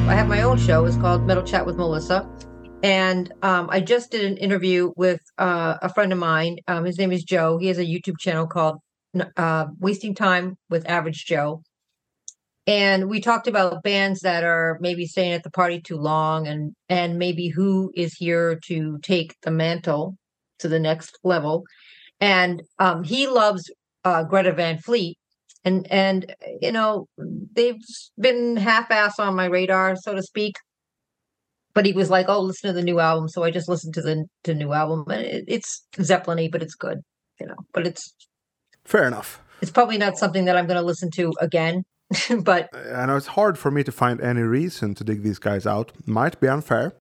I 0.07 0.13
have 0.13 0.27
my 0.27 0.43
own 0.43 0.59
show. 0.59 0.85
It's 0.85 0.95
called 0.97 1.25
Metal 1.25 1.41
Chat 1.41 1.65
with 1.65 1.77
Melissa. 1.77 2.29
And 2.83 3.31
um, 3.43 3.69
I 3.69 3.79
just 3.79 4.11
did 4.11 4.25
an 4.25 4.37
interview 4.37 4.91
with 4.95 5.21
uh, 5.37 5.77
a 5.81 5.93
friend 5.93 6.11
of 6.11 6.19
mine. 6.19 6.57
Um, 6.67 6.85
his 6.85 6.97
name 6.97 7.11
is 7.11 7.23
Joe. 7.23 7.57
He 7.57 7.67
has 7.67 7.77
a 7.77 7.85
YouTube 7.85 8.17
channel 8.19 8.47
called 8.47 8.79
uh, 9.37 9.67
Wasting 9.79 10.15
Time 10.15 10.55
with 10.69 10.89
Average 10.89 11.25
Joe. 11.25 11.61
And 12.67 13.09
we 13.09 13.19
talked 13.21 13.47
about 13.47 13.83
bands 13.83 14.21
that 14.21 14.43
are 14.43 14.77
maybe 14.81 15.05
staying 15.05 15.33
at 15.33 15.43
the 15.43 15.51
party 15.51 15.81
too 15.81 15.97
long 15.97 16.47
and 16.47 16.73
and 16.89 17.17
maybe 17.17 17.49
who 17.49 17.91
is 17.95 18.13
here 18.13 18.59
to 18.67 18.99
take 18.99 19.35
the 19.41 19.51
mantle 19.51 20.15
to 20.59 20.67
the 20.67 20.79
next 20.79 21.17
level. 21.23 21.63
And 22.19 22.61
um, 22.77 23.03
he 23.03 23.27
loves 23.27 23.69
uh, 24.05 24.23
Greta 24.23 24.53
Van 24.53 24.77
Fleet. 24.77 25.17
And 25.63 25.91
and 25.91 26.35
you 26.61 26.71
know, 26.71 27.07
they've 27.17 27.81
been 28.19 28.57
half-ass 28.57 29.19
on 29.19 29.35
my 29.35 29.45
radar, 29.45 29.95
so 29.95 30.15
to 30.15 30.23
speak 30.23 30.55
but 31.73 31.85
he 31.85 31.93
was 31.93 32.09
like, 32.09 32.27
"Oh, 32.29 32.41
listen 32.41 32.69
to 32.69 32.73
the 32.73 32.83
new 32.83 32.99
album." 32.99 33.27
So 33.29 33.43
I 33.43 33.51
just 33.51 33.69
listened 33.69 33.93
to 33.95 34.01
the 34.01 34.25
the 34.43 34.53
new 34.53 34.73
album, 34.73 35.05
and 35.09 35.25
it, 35.25 35.45
it's 35.47 35.85
Zeppelin-y, 36.01 36.49
but 36.51 36.61
it's 36.63 36.75
good, 36.75 36.99
you 37.39 37.47
know. 37.47 37.55
But 37.73 37.87
it's 37.87 38.13
Fair 38.85 39.05
enough. 39.07 39.41
it's 39.61 39.71
probably 39.71 39.97
not 39.97 40.17
something 40.17 40.45
that 40.45 40.57
I'm 40.57 40.67
going 40.67 40.79
to 40.79 40.85
listen 40.85 41.09
to 41.11 41.31
again. 41.39 41.83
but 42.43 42.69
I 42.93 43.05
know 43.05 43.15
it's 43.15 43.27
hard 43.27 43.57
for 43.57 43.71
me 43.71 43.83
to 43.83 43.91
find 43.91 44.19
any 44.19 44.41
reason 44.41 44.95
to 44.95 45.03
dig 45.03 45.23
these 45.23 45.39
guys 45.39 45.65
out. 45.65 45.91
Might 46.05 46.39
be 46.41 46.47
unfair. 46.47 46.93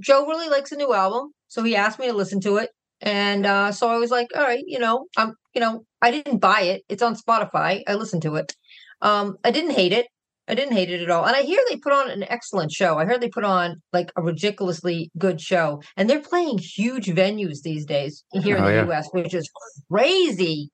Joe 0.00 0.26
really 0.26 0.48
likes 0.48 0.70
the 0.70 0.76
new 0.76 0.92
album, 0.92 1.32
so 1.48 1.62
he 1.62 1.76
asked 1.76 1.98
me 1.98 2.06
to 2.06 2.12
listen 2.12 2.40
to 2.40 2.56
it, 2.56 2.70
and 3.00 3.46
uh, 3.46 3.72
so 3.72 3.88
I 3.88 3.96
was 3.96 4.10
like, 4.10 4.28
"All 4.36 4.42
right, 4.42 4.62
you 4.66 4.78
know, 4.78 5.06
I'm, 5.16 5.34
you 5.54 5.60
know, 5.60 5.84
I 6.02 6.10
didn't 6.10 6.38
buy 6.38 6.62
it. 6.62 6.82
It's 6.88 7.02
on 7.02 7.16
Spotify. 7.16 7.82
I 7.86 7.94
listened 7.94 8.22
to 8.22 8.36
it. 8.36 8.54
Um, 9.02 9.36
I 9.44 9.50
didn't 9.50 9.72
hate 9.72 9.92
it. 9.92 10.06
I 10.50 10.54
didn't 10.54 10.72
hate 10.72 10.90
it 10.90 11.00
at 11.00 11.10
all. 11.10 11.24
And 11.24 11.36
I 11.36 11.42
hear 11.42 11.60
they 11.68 11.76
put 11.76 11.92
on 11.92 12.10
an 12.10 12.24
excellent 12.24 12.72
show. 12.72 12.98
I 12.98 13.04
heard 13.04 13.20
they 13.20 13.28
put 13.28 13.44
on 13.44 13.80
like 13.92 14.10
a 14.16 14.22
ridiculously 14.22 15.10
good 15.16 15.40
show. 15.40 15.80
And 15.96 16.10
they're 16.10 16.20
playing 16.20 16.58
huge 16.58 17.06
venues 17.06 17.62
these 17.62 17.86
days 17.86 18.24
here 18.32 18.56
in 18.56 18.64
Oh, 18.64 18.66
the 18.66 18.72
yeah. 18.74 18.88
US, 18.90 19.08
which 19.12 19.32
is 19.32 19.48
crazy. 19.90 20.70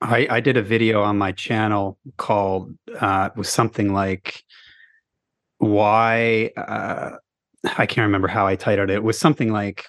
I, 0.00 0.26
I 0.28 0.40
did 0.40 0.56
a 0.56 0.62
video 0.62 1.02
on 1.02 1.16
my 1.18 1.32
channel 1.32 1.98
called 2.16 2.74
uh, 3.00 3.30
it 3.32 3.38
was 3.38 3.48
something 3.48 3.92
like 3.94 4.42
why 5.58 6.50
uh, 6.56 7.12
I 7.78 7.86
can't 7.86 8.04
remember 8.06 8.28
how 8.28 8.46
I 8.46 8.56
titled 8.56 8.90
it. 8.90 8.94
It 8.94 9.04
was 9.04 9.18
something 9.18 9.52
like 9.52 9.84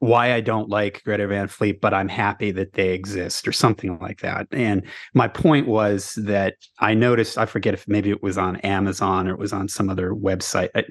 why 0.00 0.32
I 0.32 0.40
don't 0.40 0.68
like 0.68 1.02
Greta 1.04 1.26
Van 1.26 1.48
Fleet, 1.48 1.80
but 1.80 1.92
I'm 1.92 2.08
happy 2.08 2.50
that 2.52 2.74
they 2.74 2.90
exist, 2.90 3.48
or 3.48 3.52
something 3.52 3.98
like 3.98 4.20
that. 4.20 4.46
And 4.52 4.82
my 5.12 5.26
point 5.26 5.66
was 5.66 6.14
that 6.14 6.54
I 6.78 6.94
noticed, 6.94 7.36
I 7.36 7.46
forget 7.46 7.74
if 7.74 7.86
maybe 7.88 8.10
it 8.10 8.22
was 8.22 8.38
on 8.38 8.56
Amazon 8.58 9.26
or 9.28 9.32
it 9.32 9.40
was 9.40 9.52
on 9.52 9.66
some 9.68 9.90
other 9.90 10.12
website. 10.12 10.68
I, 10.76 10.84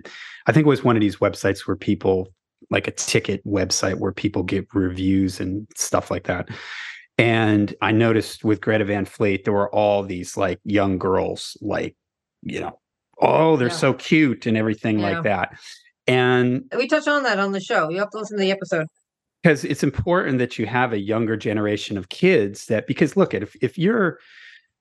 I 0.48 0.52
think 0.52 0.66
it 0.66 0.70
was 0.70 0.84
one 0.84 0.98
of 0.98 1.02
these 1.02 1.18
websites 1.18 1.66
where 1.68 1.78
people, 1.78 2.28
like 2.70 2.88
a 2.88 2.92
ticket 2.92 3.46
website 3.46 4.00
where 4.00 4.12
people 4.12 4.44
give 4.44 4.66
reviews 4.74 5.40
and 5.40 5.66
stuff 5.78 6.12
like 6.12 6.26
that. 6.26 6.50
And 7.18 7.74
I 7.82 7.92
noticed 7.94 8.44
with 8.44 8.60
Greta 8.62 8.84
Van 8.86 9.06
Fleet, 9.06 9.46
there 9.46 9.54
were 9.54 9.74
all 9.74 10.04
these 10.04 10.36
like 10.36 10.60
young 10.66 10.98
girls, 10.98 11.56
like, 11.62 11.96
you 12.42 12.60
know, 12.60 12.78
oh, 13.22 13.56
they're 13.56 13.70
Yeah. 13.70 13.74
so 13.74 13.94
cute 13.94 14.46
and 14.46 14.58
everything 14.58 15.00
Yeah. 15.00 15.12
like 15.12 15.24
that. 15.24 15.58
And 16.08 16.64
We 16.76 16.88
touch 16.88 17.08
on 17.08 17.24
that 17.24 17.40
on 17.40 17.52
the 17.54 17.60
show. 17.60 17.90
You 17.90 18.00
have 18.00 18.10
to 18.12 18.20
listen 18.20 18.38
to 18.38 18.42
the 18.42 18.52
episode. 18.52 18.88
Because 19.44 19.64
it's 19.64 19.84
important 19.84 20.40
that 20.40 20.58
you 20.58 20.66
have 20.66 20.94
a 20.94 21.00
younger 21.00 21.38
generation 21.38 21.98
of 21.98 22.10
kids 22.10 22.66
that 22.68 22.88
because 22.88 23.16
look 23.16 23.34
at 23.34 23.44
if, 23.44 23.56
if 23.62 23.78
you're 23.78 24.20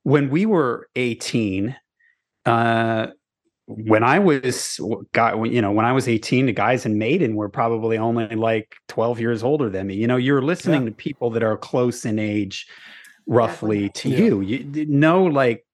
when 0.04 0.30
we 0.30 0.46
were 0.46 0.88
18 0.96 1.76
uh 2.46 3.08
when 3.66 4.04
i 4.04 4.18
was 4.20 4.78
guy 5.12 5.34
when 5.34 5.52
you 5.52 5.60
know 5.60 5.72
when 5.72 5.84
i 5.84 5.90
was 5.90 6.06
18 6.08 6.46
the 6.46 6.52
guys 6.52 6.86
in 6.86 6.96
maiden 6.98 7.34
were 7.34 7.48
probably 7.48 7.98
only 7.98 8.28
like 8.36 8.76
12 8.88 9.18
years 9.20 9.42
older 9.42 9.68
than 9.68 9.88
me. 9.88 9.94
You 9.94 10.06
know 10.06 10.16
you're 10.16 10.42
listening 10.42 10.86
to 10.86 10.92
people 10.92 11.30
that 11.30 11.42
are 11.42 11.56
close 11.56 12.04
in 12.04 12.20
age 12.20 12.66
roughly 13.26 13.88
to 13.90 14.08
Yeah. 14.08 14.18
you. 14.18 14.40
You 14.40 14.86
know 14.86 15.24
like 15.24 15.65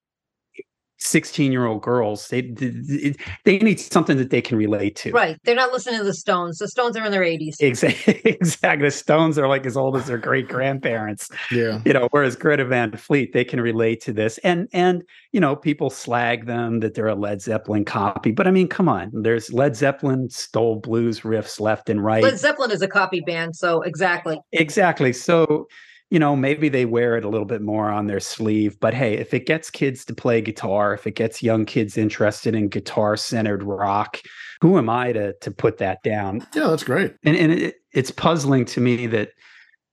16 1.03 1.51
year 1.51 1.65
old 1.65 1.81
girls 1.81 2.27
they 2.29 2.41
they 2.41 3.15
they 3.43 3.57
need 3.59 3.79
something 3.79 4.17
that 4.17 4.29
they 4.29 4.41
can 4.41 4.57
relate 4.57 4.95
to 4.95 5.11
Right. 5.13 5.39
They're 5.43 5.55
not 5.55 5.71
listening 5.71 5.99
to 5.99 6.03
the 6.03 6.13
Stones. 6.13 6.57
The 6.57 6.67
Stones 6.67 6.97
are 6.97 7.05
in 7.05 7.11
their 7.11 7.21
80s. 7.21 7.55
Exactly. 7.59 8.21
Exactly. 8.43 8.87
The 8.87 8.91
Stones 8.91 9.37
are 9.37 9.47
like 9.47 9.65
as 9.65 9.77
old 9.77 9.95
as 9.95 10.07
their 10.07 10.17
great 10.17 10.47
grandparents. 10.47 11.29
Yeah. 11.51 11.81
You 11.85 11.93
know, 11.93 12.07
whereas 12.11 12.35
Greta 12.35 12.65
Van 12.65 12.91
Fleet, 12.93 13.33
they 13.33 13.45
can 13.45 13.61
relate 13.61 14.01
to 14.01 14.13
this. 14.13 14.37
And 14.39 14.67
and 14.73 15.03
you 15.31 15.39
know, 15.39 15.55
people 15.55 15.89
slag 15.89 16.45
them 16.45 16.79
that 16.79 16.93
they're 16.93 17.07
a 17.07 17.15
Led 17.15 17.41
Zeppelin 17.41 17.85
copy. 17.85 18.31
But 18.31 18.47
I 18.47 18.51
mean, 18.51 18.67
come 18.67 18.89
on. 18.89 19.11
There's 19.13 19.53
Led 19.53 19.75
Zeppelin 19.75 20.29
stole 20.29 20.77
blues 20.77 21.21
riffs 21.21 21.59
left 21.59 21.89
and 21.89 22.03
right. 22.03 22.23
Led 22.23 22.39
Zeppelin 22.39 22.71
is 22.71 22.81
a 22.81 22.87
copy 22.87 23.21
band, 23.21 23.55
so 23.55 23.81
exactly. 23.81 24.39
Exactly. 24.51 25.13
So, 25.13 25.67
you 26.09 26.19
know, 26.19 26.35
maybe 26.35 26.69
they 26.69 26.85
wear 26.85 27.17
it 27.17 27.25
a 27.25 27.29
little 27.29 27.45
bit 27.45 27.61
more 27.61 27.89
on 27.89 28.07
their 28.07 28.19
sleeve. 28.19 28.79
But 28.79 28.93
hey, 28.93 29.15
if 29.15 29.33
it 29.33 29.45
gets 29.45 29.69
kids 29.69 30.05
to 30.05 30.13
play 30.13 30.41
guitar, 30.41 30.93
if 30.93 31.07
it 31.07 31.15
gets 31.15 31.41
young 31.41 31.65
kids 31.65 31.97
interested 31.97 32.53
in 32.53 32.69
guitar 32.69 33.17
centered 33.17 33.63
rock, 33.63 34.19
who 34.61 34.77
am 34.77 34.89
I 34.89 35.11
to 35.13 35.33
to 35.41 35.51
put 35.51 35.79
that 35.79 36.03
down? 36.03 36.45
Yeah, 36.53 36.67
that's 36.67 36.83
great. 36.83 37.15
and 37.23 37.35
and 37.35 37.51
it, 37.51 37.75
it's 37.91 38.11
puzzling 38.11 38.65
to 38.65 38.81
me 38.81 39.07
that 39.07 39.29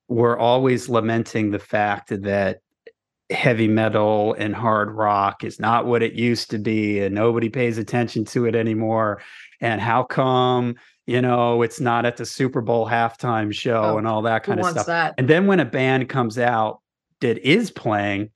we're 0.09 0.39
always 0.39 0.89
lamenting 0.89 1.51
the 1.51 1.59
fact 1.59 2.09
that 2.11 2.59
heavy 3.31 3.69
metal 3.69 4.35
and 4.39 4.55
hard 4.55 4.91
rock 4.91 5.45
is 5.45 5.61
not 5.61 5.87
what 5.87 6.03
it 6.03 6.15
used 6.15 6.51
to 6.51 6.59
be 6.59 7.01
and 7.01 7.15
nobody 7.15 7.49
pays 7.49 7.79
attention 7.79 8.25
to 8.25 8.45
it 8.45 8.57
anymore 8.57 9.23
and 9.61 9.81
how 9.81 10.03
come 10.03 10.75
you 11.11 11.21
know 11.21 11.63
it's 11.63 11.81
not 11.81 12.07
at 12.07 12.17
the 12.17 12.25
super 12.25 12.61
bowl 12.61 12.87
halftime 12.87 13.53
show 13.53 13.83
Oh, 13.83 13.99
and 13.99 14.07
all 14.07 14.23
that 14.23 14.45
kind 14.45 14.61
of 14.61 14.67
stuff 14.67 14.87
that? 14.87 15.15
and 15.19 15.29
then 15.29 15.47
when 15.47 15.59
a 15.59 15.65
band 15.65 16.09
comes 16.09 16.39
out 16.39 16.81
that 17.21 17.39
is 17.39 17.71
playing 17.71 18.31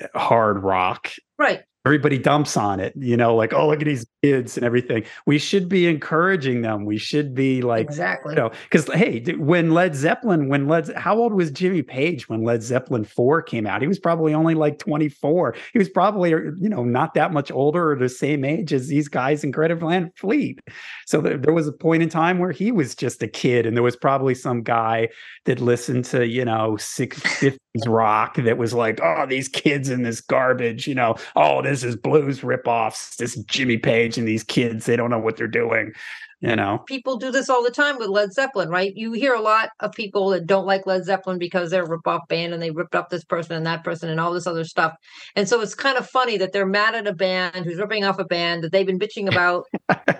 uh, 0.00 0.18
hard 0.18 0.62
rock 0.62 1.10
Right. 1.38 1.64
Everybody 1.86 2.18
dumps 2.18 2.56
on 2.56 2.80
it, 2.80 2.92
you 2.96 3.16
know, 3.16 3.36
like, 3.36 3.52
oh, 3.52 3.68
look 3.68 3.80
at 3.80 3.84
these 3.84 4.04
kids 4.24 4.56
and 4.56 4.66
everything. 4.66 5.04
We 5.24 5.38
should 5.38 5.68
be 5.68 5.86
encouraging 5.86 6.62
them. 6.62 6.84
We 6.84 6.98
should 6.98 7.32
be 7.32 7.62
like, 7.62 7.86
exactly. 7.86 8.34
you 8.34 8.36
know, 8.36 8.50
because 8.64 8.92
hey, 8.92 9.22
when 9.36 9.70
Led 9.70 9.94
Zeppelin, 9.94 10.48
when 10.48 10.66
Led, 10.66 10.92
how 10.96 11.16
old 11.16 11.32
was 11.32 11.52
Jimmy 11.52 11.82
Page 11.82 12.28
when 12.28 12.42
Led 12.42 12.64
Zeppelin 12.64 13.04
four 13.04 13.40
came 13.40 13.68
out? 13.68 13.82
He 13.82 13.88
was 13.88 14.00
probably 14.00 14.34
only 14.34 14.54
like 14.54 14.80
twenty 14.80 15.08
four. 15.08 15.54
He 15.72 15.78
was 15.78 15.88
probably 15.88 16.32
er, 16.32 16.54
you 16.58 16.68
know 16.68 16.82
not 16.82 17.14
that 17.14 17.32
much 17.32 17.52
older 17.52 17.92
or 17.92 17.96
the 17.96 18.08
same 18.08 18.44
age 18.44 18.72
as 18.72 18.88
these 18.88 19.06
guys 19.06 19.44
in 19.44 19.52
Greta 19.52 19.76
Van 19.76 20.10
Fleet. 20.16 20.58
So 21.06 21.20
there, 21.20 21.38
there 21.38 21.54
was 21.54 21.68
a 21.68 21.72
point 21.72 22.02
in 22.02 22.08
time 22.08 22.38
where 22.38 22.50
he 22.50 22.72
was 22.72 22.96
just 22.96 23.22
a 23.22 23.28
kid, 23.28 23.64
and 23.64 23.76
there 23.76 23.84
was 23.84 23.96
probably 23.96 24.34
some 24.34 24.62
guy 24.64 25.08
that 25.44 25.60
listened 25.60 26.04
to 26.06 26.26
you 26.26 26.44
know 26.44 26.76
six 26.78 27.20
fifties 27.20 27.60
rock 27.86 28.36
that 28.36 28.58
was 28.58 28.74
like, 28.74 28.98
oh, 29.02 29.26
these 29.26 29.48
kids 29.48 29.88
in 29.88 30.02
this 30.02 30.20
garbage, 30.20 30.88
you 30.88 30.94
know, 30.94 31.14
oh, 31.36 31.62
this 31.62 31.75
is 31.84 31.96
blues 31.96 32.40
ripoffs, 32.40 33.16
this 33.16 33.36
Jimmy 33.44 33.78
Page 33.78 34.18
and 34.18 34.26
these 34.28 34.44
kids, 34.44 34.86
they 34.86 34.96
don't 34.96 35.10
know 35.10 35.18
what 35.18 35.36
they're 35.36 35.46
doing, 35.48 35.92
you 36.40 36.54
know. 36.56 36.84
people 36.86 37.16
do 37.16 37.30
this 37.30 37.48
all 37.50 37.62
the 37.64 37.70
time 37.70 37.98
with 37.98 38.08
Led 38.08 38.32
Zeppelin, 38.32 38.68
right? 38.68 38.92
You 38.96 39.12
hear 39.12 39.34
a 39.34 39.40
lot 39.40 39.70
of 39.80 39.92
people 39.92 40.30
that 40.30 40.46
don't 40.46 40.66
like 40.66 40.86
Led 40.86 41.04
Zeppelin 41.04 41.38
because 41.38 41.70
they're 41.70 41.84
a 41.84 41.88
rip-off 41.88 42.28
band 42.28 42.52
and 42.54 42.62
they 42.62 42.70
ripped 42.70 42.94
up 42.94 43.08
this 43.10 43.24
person 43.24 43.56
and 43.56 43.66
that 43.66 43.84
person 43.84 44.08
and 44.10 44.20
all 44.20 44.32
this 44.32 44.46
other 44.46 44.64
stuff. 44.64 44.94
And 45.36 45.48
so 45.48 45.60
it's 45.60 45.74
kind 45.74 45.98
of 45.98 46.08
funny 46.08 46.36
that 46.38 46.52
they're 46.52 46.66
mad 46.66 46.94
at 46.94 47.06
a 47.06 47.14
band 47.14 47.64
who's 47.66 47.78
ripping 47.78 48.04
off 48.04 48.18
a 48.18 48.24
band 48.24 48.62
that 48.64 48.72
they've 48.72 48.86
been 48.86 48.98
bitching 48.98 49.28
about 49.28 49.64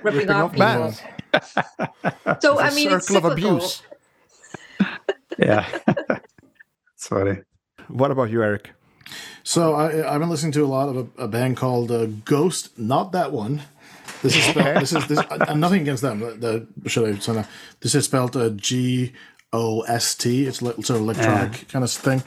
ripping, 0.03 0.31
Ripping 0.31 0.31
off 0.31 0.45
off 0.45 0.53
people. 0.53 0.57
bands. 0.57 1.03
So 2.41 2.61
I 2.61 2.69
It's 2.69 2.83
a 2.83 2.85
mean, 2.85 2.91
it's 2.93 3.09
circle 3.09 3.17
of 3.17 3.25
abuse. 3.25 3.83
Yeah. 5.39 5.67
it's 6.95 7.09
funny. 7.09 7.39
What 7.89 8.11
about 8.11 8.31
you, 8.31 8.43
Eric? 8.43 8.73
So 9.43 9.75
I, 9.75 10.13
I've 10.13 10.21
been 10.21 10.31
listening 10.31 10.53
to 10.53 10.65
a 10.65 10.67
lot 10.67 10.89
of 10.89 10.97
a, 10.97 11.25
a 11.25 11.29
band 11.29 11.57
called 11.57 11.91
uh, 11.91 12.07
Ghost. 12.25 12.79
Not 12.79 13.13
that 13.13 13.33
one. 13.33 13.63
This 14.23 14.37
is 14.37 14.45
spelled. 14.45 14.81
This 14.81 14.93
is 14.93 15.07
this. 15.07 15.19
uh, 15.19 15.55
nothing 15.55 15.83
against 15.83 16.03
them. 16.03 16.21
The, 16.21 16.67
the 16.81 16.89
should 16.89 17.09
I? 17.09 17.19
So 17.19 17.33
now, 17.35 17.47
this 17.81 17.95
is 17.95 18.05
spelled 18.05 18.37
uh, 18.37 18.51
G 18.51 19.13
O 19.53 19.83
S 19.83 20.15
T. 20.15 20.47
It's 20.47 20.59
sort 20.59 20.79
of 20.79 20.97
electronic 20.97 21.69
kind 21.69 21.85
of 21.85 21.91
thing, 21.91 22.23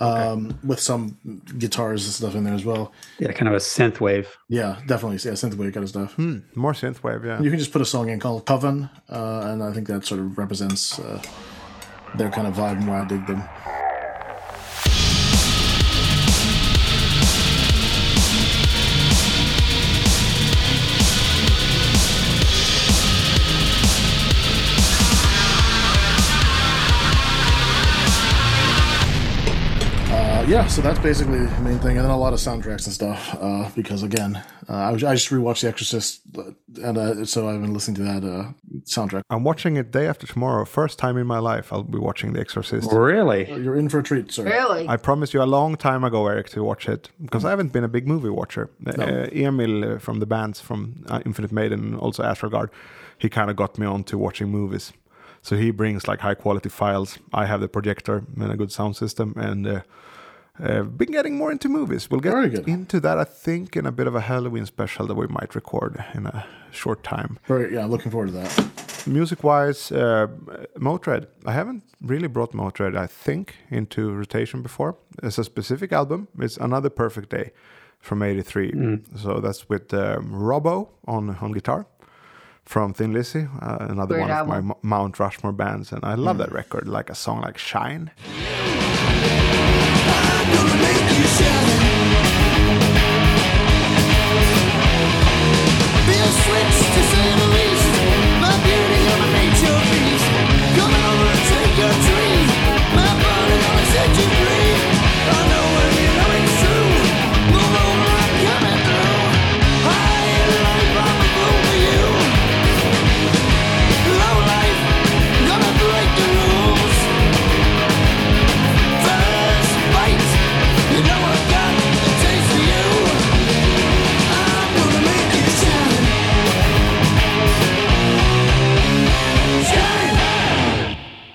um, 0.00 0.58
with 0.64 0.80
some 0.80 1.18
guitars 1.58 2.04
and 2.06 2.14
stuff 2.14 2.34
in 2.34 2.44
there 2.44 2.54
as 2.54 2.64
well. 2.64 2.92
Yeah, 3.18 3.32
kind 3.32 3.48
of 3.48 3.54
a 3.54 3.58
synth 3.58 4.00
wave. 4.00 4.36
Yeah, 4.48 4.80
definitely. 4.86 5.16
Yeah, 5.28 5.36
synthwave 5.36 5.74
kind 5.74 5.84
of 5.84 5.90
stuff. 5.90 6.18
More 6.18 6.72
synthwave, 6.72 7.24
yeah. 7.24 7.40
You 7.40 7.50
can 7.50 7.58
just 7.58 7.72
put 7.72 7.82
a 7.82 7.86
song 7.86 8.08
in 8.08 8.20
called 8.20 8.46
Coven, 8.46 8.88
uh, 9.08 9.42
and 9.44 9.62
I 9.62 9.72
think 9.72 9.86
that 9.88 10.04
sort 10.06 10.20
of 10.20 10.38
represents 10.38 10.98
uh, 10.98 11.22
their 12.16 12.30
kind 12.30 12.46
of 12.46 12.54
vibe 12.54 12.78
and 12.78 12.88
why 12.88 13.02
I 13.02 13.04
dig 13.04 13.26
them. 13.26 13.42
Uh, 30.44 30.46
yeah, 30.46 30.66
so 30.66 30.82
that's 30.82 30.98
basically 30.98 31.38
the 31.38 31.60
main 31.60 31.78
thing, 31.78 31.96
and 31.96 32.04
then 32.04 32.10
a 32.10 32.18
lot 32.18 32.34
of 32.34 32.38
soundtracks 32.38 32.84
and 32.84 32.92
stuff. 32.92 33.34
Uh, 33.40 33.70
because 33.74 34.02
again, 34.02 34.36
uh, 34.68 34.72
I, 34.72 34.90
was, 34.90 35.02
I 35.02 35.14
just 35.14 35.30
rewatched 35.30 35.62
The 35.62 35.68
Exorcist, 35.68 36.20
uh, 36.36 36.50
and 36.82 36.98
uh, 36.98 37.24
so 37.24 37.48
I've 37.48 37.62
been 37.62 37.72
listening 37.72 37.94
to 37.96 38.02
that 38.02 38.24
uh, 38.24 38.52
soundtrack. 38.82 39.22
I'm 39.30 39.42
watching 39.42 39.76
it 39.76 39.90
day 39.90 40.06
after 40.06 40.26
tomorrow. 40.26 40.66
First 40.66 40.98
time 40.98 41.16
in 41.16 41.26
my 41.26 41.38
life 41.38 41.72
I'll 41.72 41.82
be 41.82 41.98
watching 41.98 42.34
The 42.34 42.40
Exorcist. 42.40 42.92
Really? 42.92 43.50
You're 43.50 43.76
in 43.76 43.88
for 43.88 44.00
a 44.00 44.02
treat, 44.02 44.32
sir. 44.32 44.44
Really? 44.44 44.86
I 44.86 44.98
promised 44.98 45.32
you 45.32 45.42
a 45.42 45.44
long 45.44 45.76
time 45.76 46.04
ago, 46.04 46.26
Eric, 46.26 46.50
to 46.50 46.62
watch 46.62 46.88
it 46.88 47.08
because 47.22 47.46
I 47.46 47.50
haven't 47.50 47.72
been 47.72 47.84
a 47.84 47.88
big 47.88 48.06
movie 48.06 48.28
watcher. 48.28 48.68
Uh, 48.86 49.28
Emil 49.32 49.94
uh, 49.94 49.98
from 49.98 50.20
the 50.20 50.26
bands 50.26 50.60
from 50.60 51.06
uh, 51.08 51.22
Infinite 51.24 51.52
Maiden 51.52 51.94
also 51.94 52.22
Astrogard, 52.22 52.68
he 53.16 53.30
kind 53.30 53.48
of 53.48 53.56
got 53.56 53.78
me 53.78 53.86
on 53.86 54.04
to 54.04 54.18
watching 54.18 54.50
movies. 54.50 54.92
So 55.40 55.56
he 55.56 55.70
brings 55.70 56.06
like 56.06 56.20
high 56.20 56.34
quality 56.34 56.68
files. 56.68 57.18
I 57.32 57.46
have 57.46 57.62
the 57.62 57.68
projector 57.68 58.24
and 58.38 58.52
a 58.52 58.56
good 58.56 58.72
sound 58.72 58.96
system, 58.96 59.32
and 59.36 59.66
uh, 59.66 59.80
uh, 60.62 60.82
been 60.82 61.10
getting 61.10 61.36
more 61.36 61.50
into 61.50 61.68
movies. 61.68 62.10
We'll 62.10 62.20
get 62.20 62.34
into 62.68 63.00
that, 63.00 63.18
I 63.18 63.24
think, 63.24 63.76
in 63.76 63.86
a 63.86 63.92
bit 63.92 64.06
of 64.06 64.14
a 64.14 64.20
Halloween 64.20 64.66
special 64.66 65.06
that 65.06 65.14
we 65.14 65.26
might 65.26 65.54
record 65.54 66.04
in 66.14 66.26
a 66.26 66.46
short 66.70 67.02
time. 67.02 67.38
Very, 67.46 67.74
yeah, 67.74 67.86
looking 67.86 68.10
forward 68.10 68.28
to 68.28 68.32
that. 68.34 69.06
Music 69.06 69.42
wise, 69.44 69.92
uh, 69.92 70.28
Motörhead. 70.78 71.26
I 71.44 71.52
haven't 71.52 71.82
really 72.00 72.28
brought 72.28 72.52
Motörhead, 72.52 72.96
I 72.96 73.06
think, 73.06 73.56
into 73.70 74.10
rotation 74.12 74.62
before. 74.62 74.96
It's 75.22 75.38
a 75.38 75.44
specific 75.44 75.92
album. 75.92 76.28
It's 76.38 76.56
Another 76.56 76.88
Perfect 76.88 77.30
Day 77.30 77.50
from 77.98 78.22
83. 78.22 79.00
So 79.16 79.40
that's 79.40 79.68
with 79.68 79.92
um, 79.92 80.30
Robbo 80.30 80.88
on, 81.06 81.36
on 81.36 81.52
guitar 81.52 81.86
from 82.64 82.94
Thin 82.94 83.12
Lizzy, 83.12 83.46
uh, 83.60 83.76
another 83.80 84.14
Great 84.14 84.28
one 84.28 84.30
of 84.30 84.46
my 84.48 84.54
album. 84.56 84.74
Mount 84.82 85.18
Rushmore 85.18 85.52
bands. 85.52 85.92
And 85.92 86.04
I 86.04 86.14
love 86.14 86.38
that 86.38 86.52
record, 86.52 86.88
like 86.88 87.10
a 87.10 87.14
song 87.14 87.42
like 87.42 87.58
Shine. 87.58 88.10
You 104.16 104.43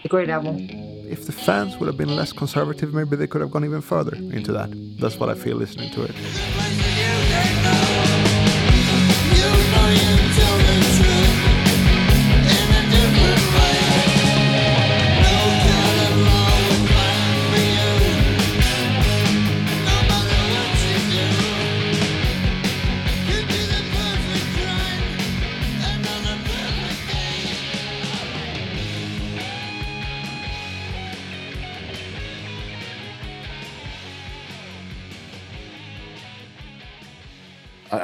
great 0.09 0.29
album. 0.29 0.67
If 1.07 1.27
the 1.27 1.31
fans 1.31 1.77
would 1.77 1.87
have 1.87 1.97
been 1.97 2.15
less 2.15 2.33
conservative, 2.33 2.93
maybe 2.93 3.15
they 3.15 3.27
could 3.27 3.41
have 3.41 3.51
gone 3.51 3.63
even 3.63 3.81
further 3.81 4.15
into 4.15 4.51
that. 4.53 4.69
That's 4.99 5.17
what 5.19 5.29
I 5.29 5.35
feel 5.35 5.55
listening 5.55 5.91
to 5.91 6.03
it. 6.03 6.15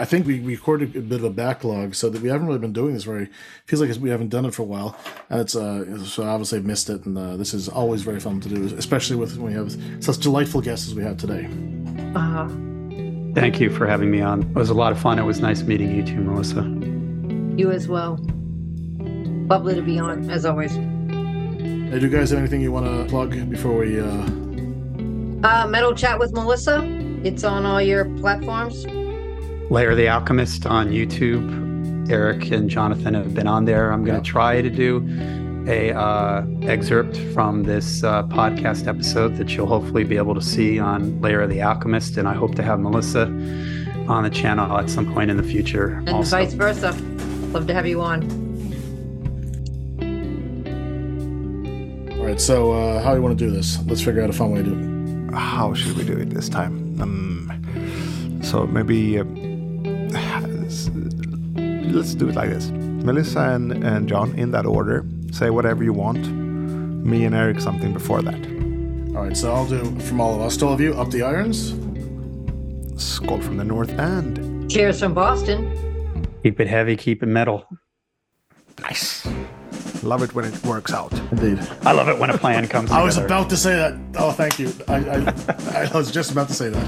I 0.05 0.07
I 0.07 0.07
think 0.07 0.27
we 0.27 0.39
we 0.39 0.53
recorded 0.53 0.95
a 0.95 1.01
bit 1.01 1.17
of 1.17 1.23
a 1.23 1.31
backlog, 1.31 1.95
so 1.95 2.11
that 2.11 2.21
we 2.21 2.29
haven't 2.29 2.45
really 2.45 2.59
been 2.59 2.73
doing 2.73 2.93
this 2.93 3.05
very. 3.05 3.27
Feels 3.65 3.81
like 3.81 3.99
we 3.99 4.11
haven't 4.11 4.29
done 4.29 4.45
it 4.45 4.53
for 4.53 4.61
a 4.61 4.65
while, 4.65 4.95
and 5.31 5.41
it's 5.41 5.55
uh. 5.55 6.05
So 6.05 6.21
obviously 6.21 6.59
I've 6.59 6.65
missed 6.65 6.91
it, 6.91 7.07
and 7.07 7.17
uh, 7.17 7.37
this 7.37 7.55
is 7.55 7.67
always 7.67 8.03
very 8.03 8.19
fun 8.19 8.39
to 8.41 8.49
do, 8.49 8.65
especially 8.77 9.15
with 9.15 9.35
when 9.39 9.51
we 9.51 9.53
have 9.53 9.75
such 10.03 10.19
delightful 10.19 10.61
guests 10.61 10.87
as 10.87 10.93
we 10.93 11.01
have 11.01 11.17
today. 11.17 11.49
Uh, 12.15 12.47
Thank 13.33 13.59
you 13.59 13.71
for 13.71 13.87
having 13.87 14.11
me 14.11 14.21
on. 14.21 14.43
It 14.43 14.53
was 14.53 14.69
a 14.69 14.75
lot 14.75 14.91
of 14.91 14.99
fun. 14.99 15.17
It 15.17 15.23
was 15.23 15.39
nice 15.39 15.63
meeting 15.63 15.95
you 15.95 16.03
too, 16.03 16.21
Melissa. 16.21 16.61
you 17.57 17.71
as 17.71 17.87
well. 17.87 18.19
Lovely 19.49 19.73
to 19.73 19.81
be 19.81 19.97
on, 19.97 20.29
as 20.29 20.45
always. 20.45 20.75
Hey, 20.75 21.97
do 21.97 22.01
you 22.01 22.09
guys 22.09 22.29
have 22.29 22.37
anything 22.37 22.61
you 22.61 22.71
want 22.71 22.85
to 22.85 23.05
plug 23.09 23.49
before 23.49 23.77
we? 23.79 23.99
uh 23.99 24.05
Uh, 25.43 25.65
Metal 25.67 25.95
Chat 25.95 26.19
with 26.19 26.31
Melissa. 26.31 26.83
It's 27.23 27.43
on 27.43 27.65
all 27.65 27.81
your 27.81 28.05
platforms. 28.19 28.85
Layer 29.69 29.95
the 29.95 30.07
Alchemist 30.07 30.65
on 30.65 30.89
YouTube. 30.89 31.63
Eric 32.09 32.51
and 32.51 32.69
Jonathan 32.69 33.15
have 33.15 33.33
been 33.33 33.47
on 33.47 33.65
there. 33.65 33.91
I'm 33.91 34.03
going 34.03 34.17
Yeah. 34.17 34.21
to 34.21 34.29
try 34.29 34.61
to 34.61 34.69
do 34.69 35.03
a 35.67 35.91
uh, 35.91 36.45
excerpt 36.61 37.17
from 37.33 37.63
this 37.63 38.03
uh, 38.03 38.23
podcast 38.23 38.87
episode 38.87 39.35
that 39.37 39.55
you'll 39.55 39.65
hopefully 39.65 40.03
be 40.03 40.17
able 40.17 40.35
to 40.35 40.41
see 40.41 40.77
on 40.79 41.19
Layer 41.21 41.41
of 41.41 41.49
the 41.49 41.63
Alchemist, 41.63 42.17
and 42.17 42.27
I 42.27 42.33
hope 42.35 42.53
to 42.55 42.63
have 42.63 42.79
Melissa 42.79 43.23
on 44.07 44.23
the 44.23 44.29
channel 44.29 44.77
at 44.77 44.87
some 44.87 45.11
point 45.11 45.31
in 45.31 45.37
the 45.37 45.43
future. 45.43 45.93
And 46.05 46.09
also. 46.09 46.37
vice 46.37 46.53
versa. 46.53 46.91
Love 47.51 47.65
to 47.65 47.73
have 47.73 47.87
you 47.87 48.01
on. 48.01 48.21
All 52.19 52.25
right, 52.25 52.39
so 52.39 52.71
uh 52.71 53.01
how 53.01 53.11
do 53.11 53.17
you 53.17 53.23
want 53.23 53.37
to 53.37 53.45
do 53.45 53.49
this? 53.51 53.79
Let's 53.87 54.01
figure 54.01 54.21
out 54.21 54.29
a 54.29 54.33
fun 54.33 54.51
way 54.51 54.61
to 54.61 54.69
do 54.69 54.75
it. 55.29 55.33
How 55.33 55.73
should 55.73 55.97
we 55.97 56.03
do 56.03 56.13
it 56.17 56.29
this 56.29 56.49
time? 56.49 57.01
Um, 57.01 58.39
so 58.43 58.67
maybe 58.67 59.17
uh, 59.19 59.23
let's 61.91 62.15
do 62.15 62.29
it 62.29 62.35
like 62.35 62.49
this. 62.49 62.69
Melissa 62.69 63.39
and, 63.51 63.71
and 63.83 64.07
John, 64.09 64.33
in 64.37 64.51
that 64.51 64.65
order, 64.65 65.05
say 65.31 65.49
whatever 65.49 65.83
you 65.83 65.93
want. 65.93 66.25
Me 67.05 67.23
and 67.25 67.35
Eric 67.35 67.59
something 67.59 67.93
before 67.93 68.21
that. 68.21 68.35
All 69.15 69.23
right, 69.23 69.37
so 69.37 69.53
I'll 69.53 69.67
do 69.67 69.83
from 70.01 70.19
all 70.19 70.33
of 70.35 70.41
us, 70.41 70.57
to 70.57 70.65
all 70.67 70.73
of 70.73 70.81
you, 70.81 70.93
up 70.95 71.09
the 71.11 71.21
irons. 71.21 71.73
Skull 73.01 73.41
from 73.41 73.57
the 73.57 73.63
North 73.63 73.91
and 73.99 74.69
Cheers 74.71 74.99
from 74.99 75.13
Boston. 75.13 76.25
Keep 76.43 76.59
it 76.59 76.67
heavy, 76.67 76.95
keep 76.95 77.21
it 77.23 77.27
metal. 77.27 77.65
nice. 78.81 79.25
Love 80.03 80.21
it 80.21 80.35
when 80.35 80.45
it 80.45 80.63
works 80.65 80.93
out. 80.93 81.11
Indeed. 81.31 81.59
I 81.81 81.91
love 81.91 82.07
it 82.09 82.19
when 82.19 82.29
a 82.29 82.37
plan 82.37 82.67
comes 82.67 82.91
out. 82.91 82.99
I 83.01 83.03
was 83.03 83.15
together. 83.15 83.33
about 83.33 83.49
to 83.49 83.57
say 83.57 83.75
that. 83.75 83.97
Oh, 84.17 84.31
thank 84.31 84.59
you. 84.59 84.71
I, 84.87 84.97
I, 84.97 85.89
I 85.89 85.97
was 85.97 86.11
just 86.11 86.31
about 86.31 86.47
to 86.49 86.53
say 86.53 86.69
that. 86.69 86.87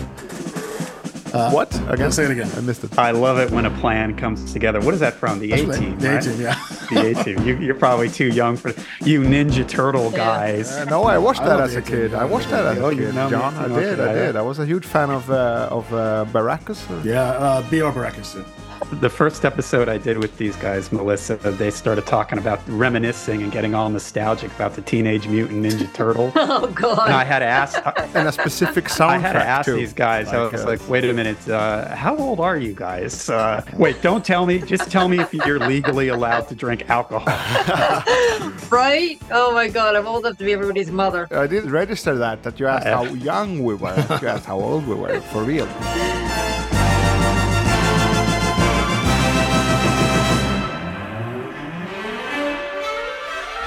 What? 1.31 1.73
Again? 1.89 2.11
say 2.11 2.25
it 2.25 2.31
again. 2.31 2.49
I 2.55 2.61
missed 2.61 2.83
it. 2.83 2.97
I 2.97 3.11
love 3.11 3.37
it 3.37 3.51
when 3.51 3.65
a 3.65 3.71
plan 3.79 4.15
comes 4.17 4.51
together. 4.53 4.79
What 4.81 4.93
is 4.93 4.99
that 5.01 5.13
from? 5.13 5.39
The 5.39 5.51
A 5.53 5.57
Team. 5.57 5.97
The 5.99 6.09
right? 6.09 6.25
A-Team, 6.25 6.41
yeah. 6.41 6.59
The 6.89 7.11
A 7.19 7.23
Team. 7.23 7.43
You, 7.47 7.57
you're 7.57 7.75
probably 7.75 8.09
too 8.09 8.27
young 8.27 8.55
for 8.57 8.73
you 9.01 9.21
Ninja 9.21 9.67
Turtle 9.67 10.09
guys. 10.11 10.71
Uh, 10.71 10.85
no, 10.85 11.03
I 11.03 11.17
watched 11.17 11.41
that 11.41 11.57
love 11.59 11.61
as 11.69 11.75
a 11.75 11.81
kid. 11.81 12.13
I 12.13 12.25
watched 12.25 12.49
that 12.49 12.65
as 12.65 12.77
Oh, 12.79 12.89
a 12.89 12.93
you 12.93 13.05
kid, 13.07 13.15
know 13.15 13.25
me 13.25 13.31
John. 13.31 13.55
I 13.55 13.67
too. 13.67 13.75
did. 13.79 13.99
I 13.99 14.13
did. 14.13 14.35
I 14.35 14.41
was 14.41 14.59
a 14.59 14.65
huge 14.65 14.85
fan 14.85 15.09
of 15.09 15.29
uh, 15.29 15.69
of 15.71 15.91
uh, 15.93 16.25
Baracus. 16.31 16.79
Yeah, 17.03 17.21
uh, 17.23 17.69
B.R. 17.69 17.91
Baracus. 17.91 18.43
Yeah. 18.81 18.99
The 18.99 19.09
first 19.09 19.45
episode 19.45 19.89
I 19.89 19.97
did 19.97 20.17
with 20.17 20.37
these 20.37 20.55
guys, 20.55 20.91
Melissa, 20.91 21.35
they 21.37 21.71
started 21.71 22.05
talking 22.05 22.37
about 22.39 22.59
reminiscing 22.67 23.41
and 23.43 23.51
getting 23.51 23.75
all 23.75 23.89
nostalgic 23.89 24.51
about 24.55 24.73
the 24.75 24.81
Teenage 24.81 25.27
Mutant 25.27 25.65
Ninja 25.65 25.91
Turtle. 25.93 26.31
Oh 26.49 26.67
God. 26.67 27.07
and 27.07 27.13
I 27.15 27.23
had 27.23 27.39
to 27.39 27.45
ask. 27.45 27.79
and 28.15 28.27
a 28.27 28.31
specific 28.31 28.85
soundtrack 28.85 29.07
I 29.09 29.17
had 29.19 29.33
to 29.33 29.43
ask 29.45 29.65
too. 29.65 29.75
these 29.75 29.93
guys. 29.93 30.29
I 30.29 30.47
was 30.47 30.63
uh, 30.63 30.67
like, 30.67 30.87
"Wait 30.89 31.03
a 31.03 31.13
minute, 31.13 31.47
uh, 31.49 31.93
how 31.95 32.15
old 32.17 32.39
are 32.39 32.57
you 32.57 32.73
guys? 32.73 33.29
Uh, 33.29 33.61
wait, 33.77 34.01
don't 34.01 34.23
tell 34.25 34.45
me. 34.45 34.59
Just 34.59 34.89
tell 34.89 35.07
me 35.07 35.19
if 35.19 35.33
you're 35.33 35.59
legally 35.59 36.07
allowed 36.07 36.47
to 36.49 36.55
drink 36.55 36.89
alcohol." 36.89 37.25
right? 38.71 39.19
Oh 39.31 39.51
my 39.53 39.67
God. 39.67 39.95
I'm 39.95 40.07
old 40.07 40.25
enough 40.25 40.37
to 40.39 40.45
be 40.45 40.53
everybody's 40.53 40.89
mother. 40.91 41.27
I 41.31 41.47
didn't 41.47 41.71
register 41.71 42.15
that 42.15 42.43
that 42.43 42.59
you 42.59 42.67
asked 42.67 42.87
Uh, 42.87 42.97
how 42.97 43.13
young 43.13 43.63
we 43.63 43.73
were. 43.75 43.95
you 44.21 44.27
asked 44.27 44.45
how 44.45 44.59
old 44.59 44.87
we 44.87 44.95
were 44.95 45.19
for 45.21 45.43
real. 45.43 45.67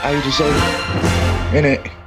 I 0.02 0.18
just 0.22 0.38
say, 0.38 1.58
in 1.58 1.64
it. 1.66 1.99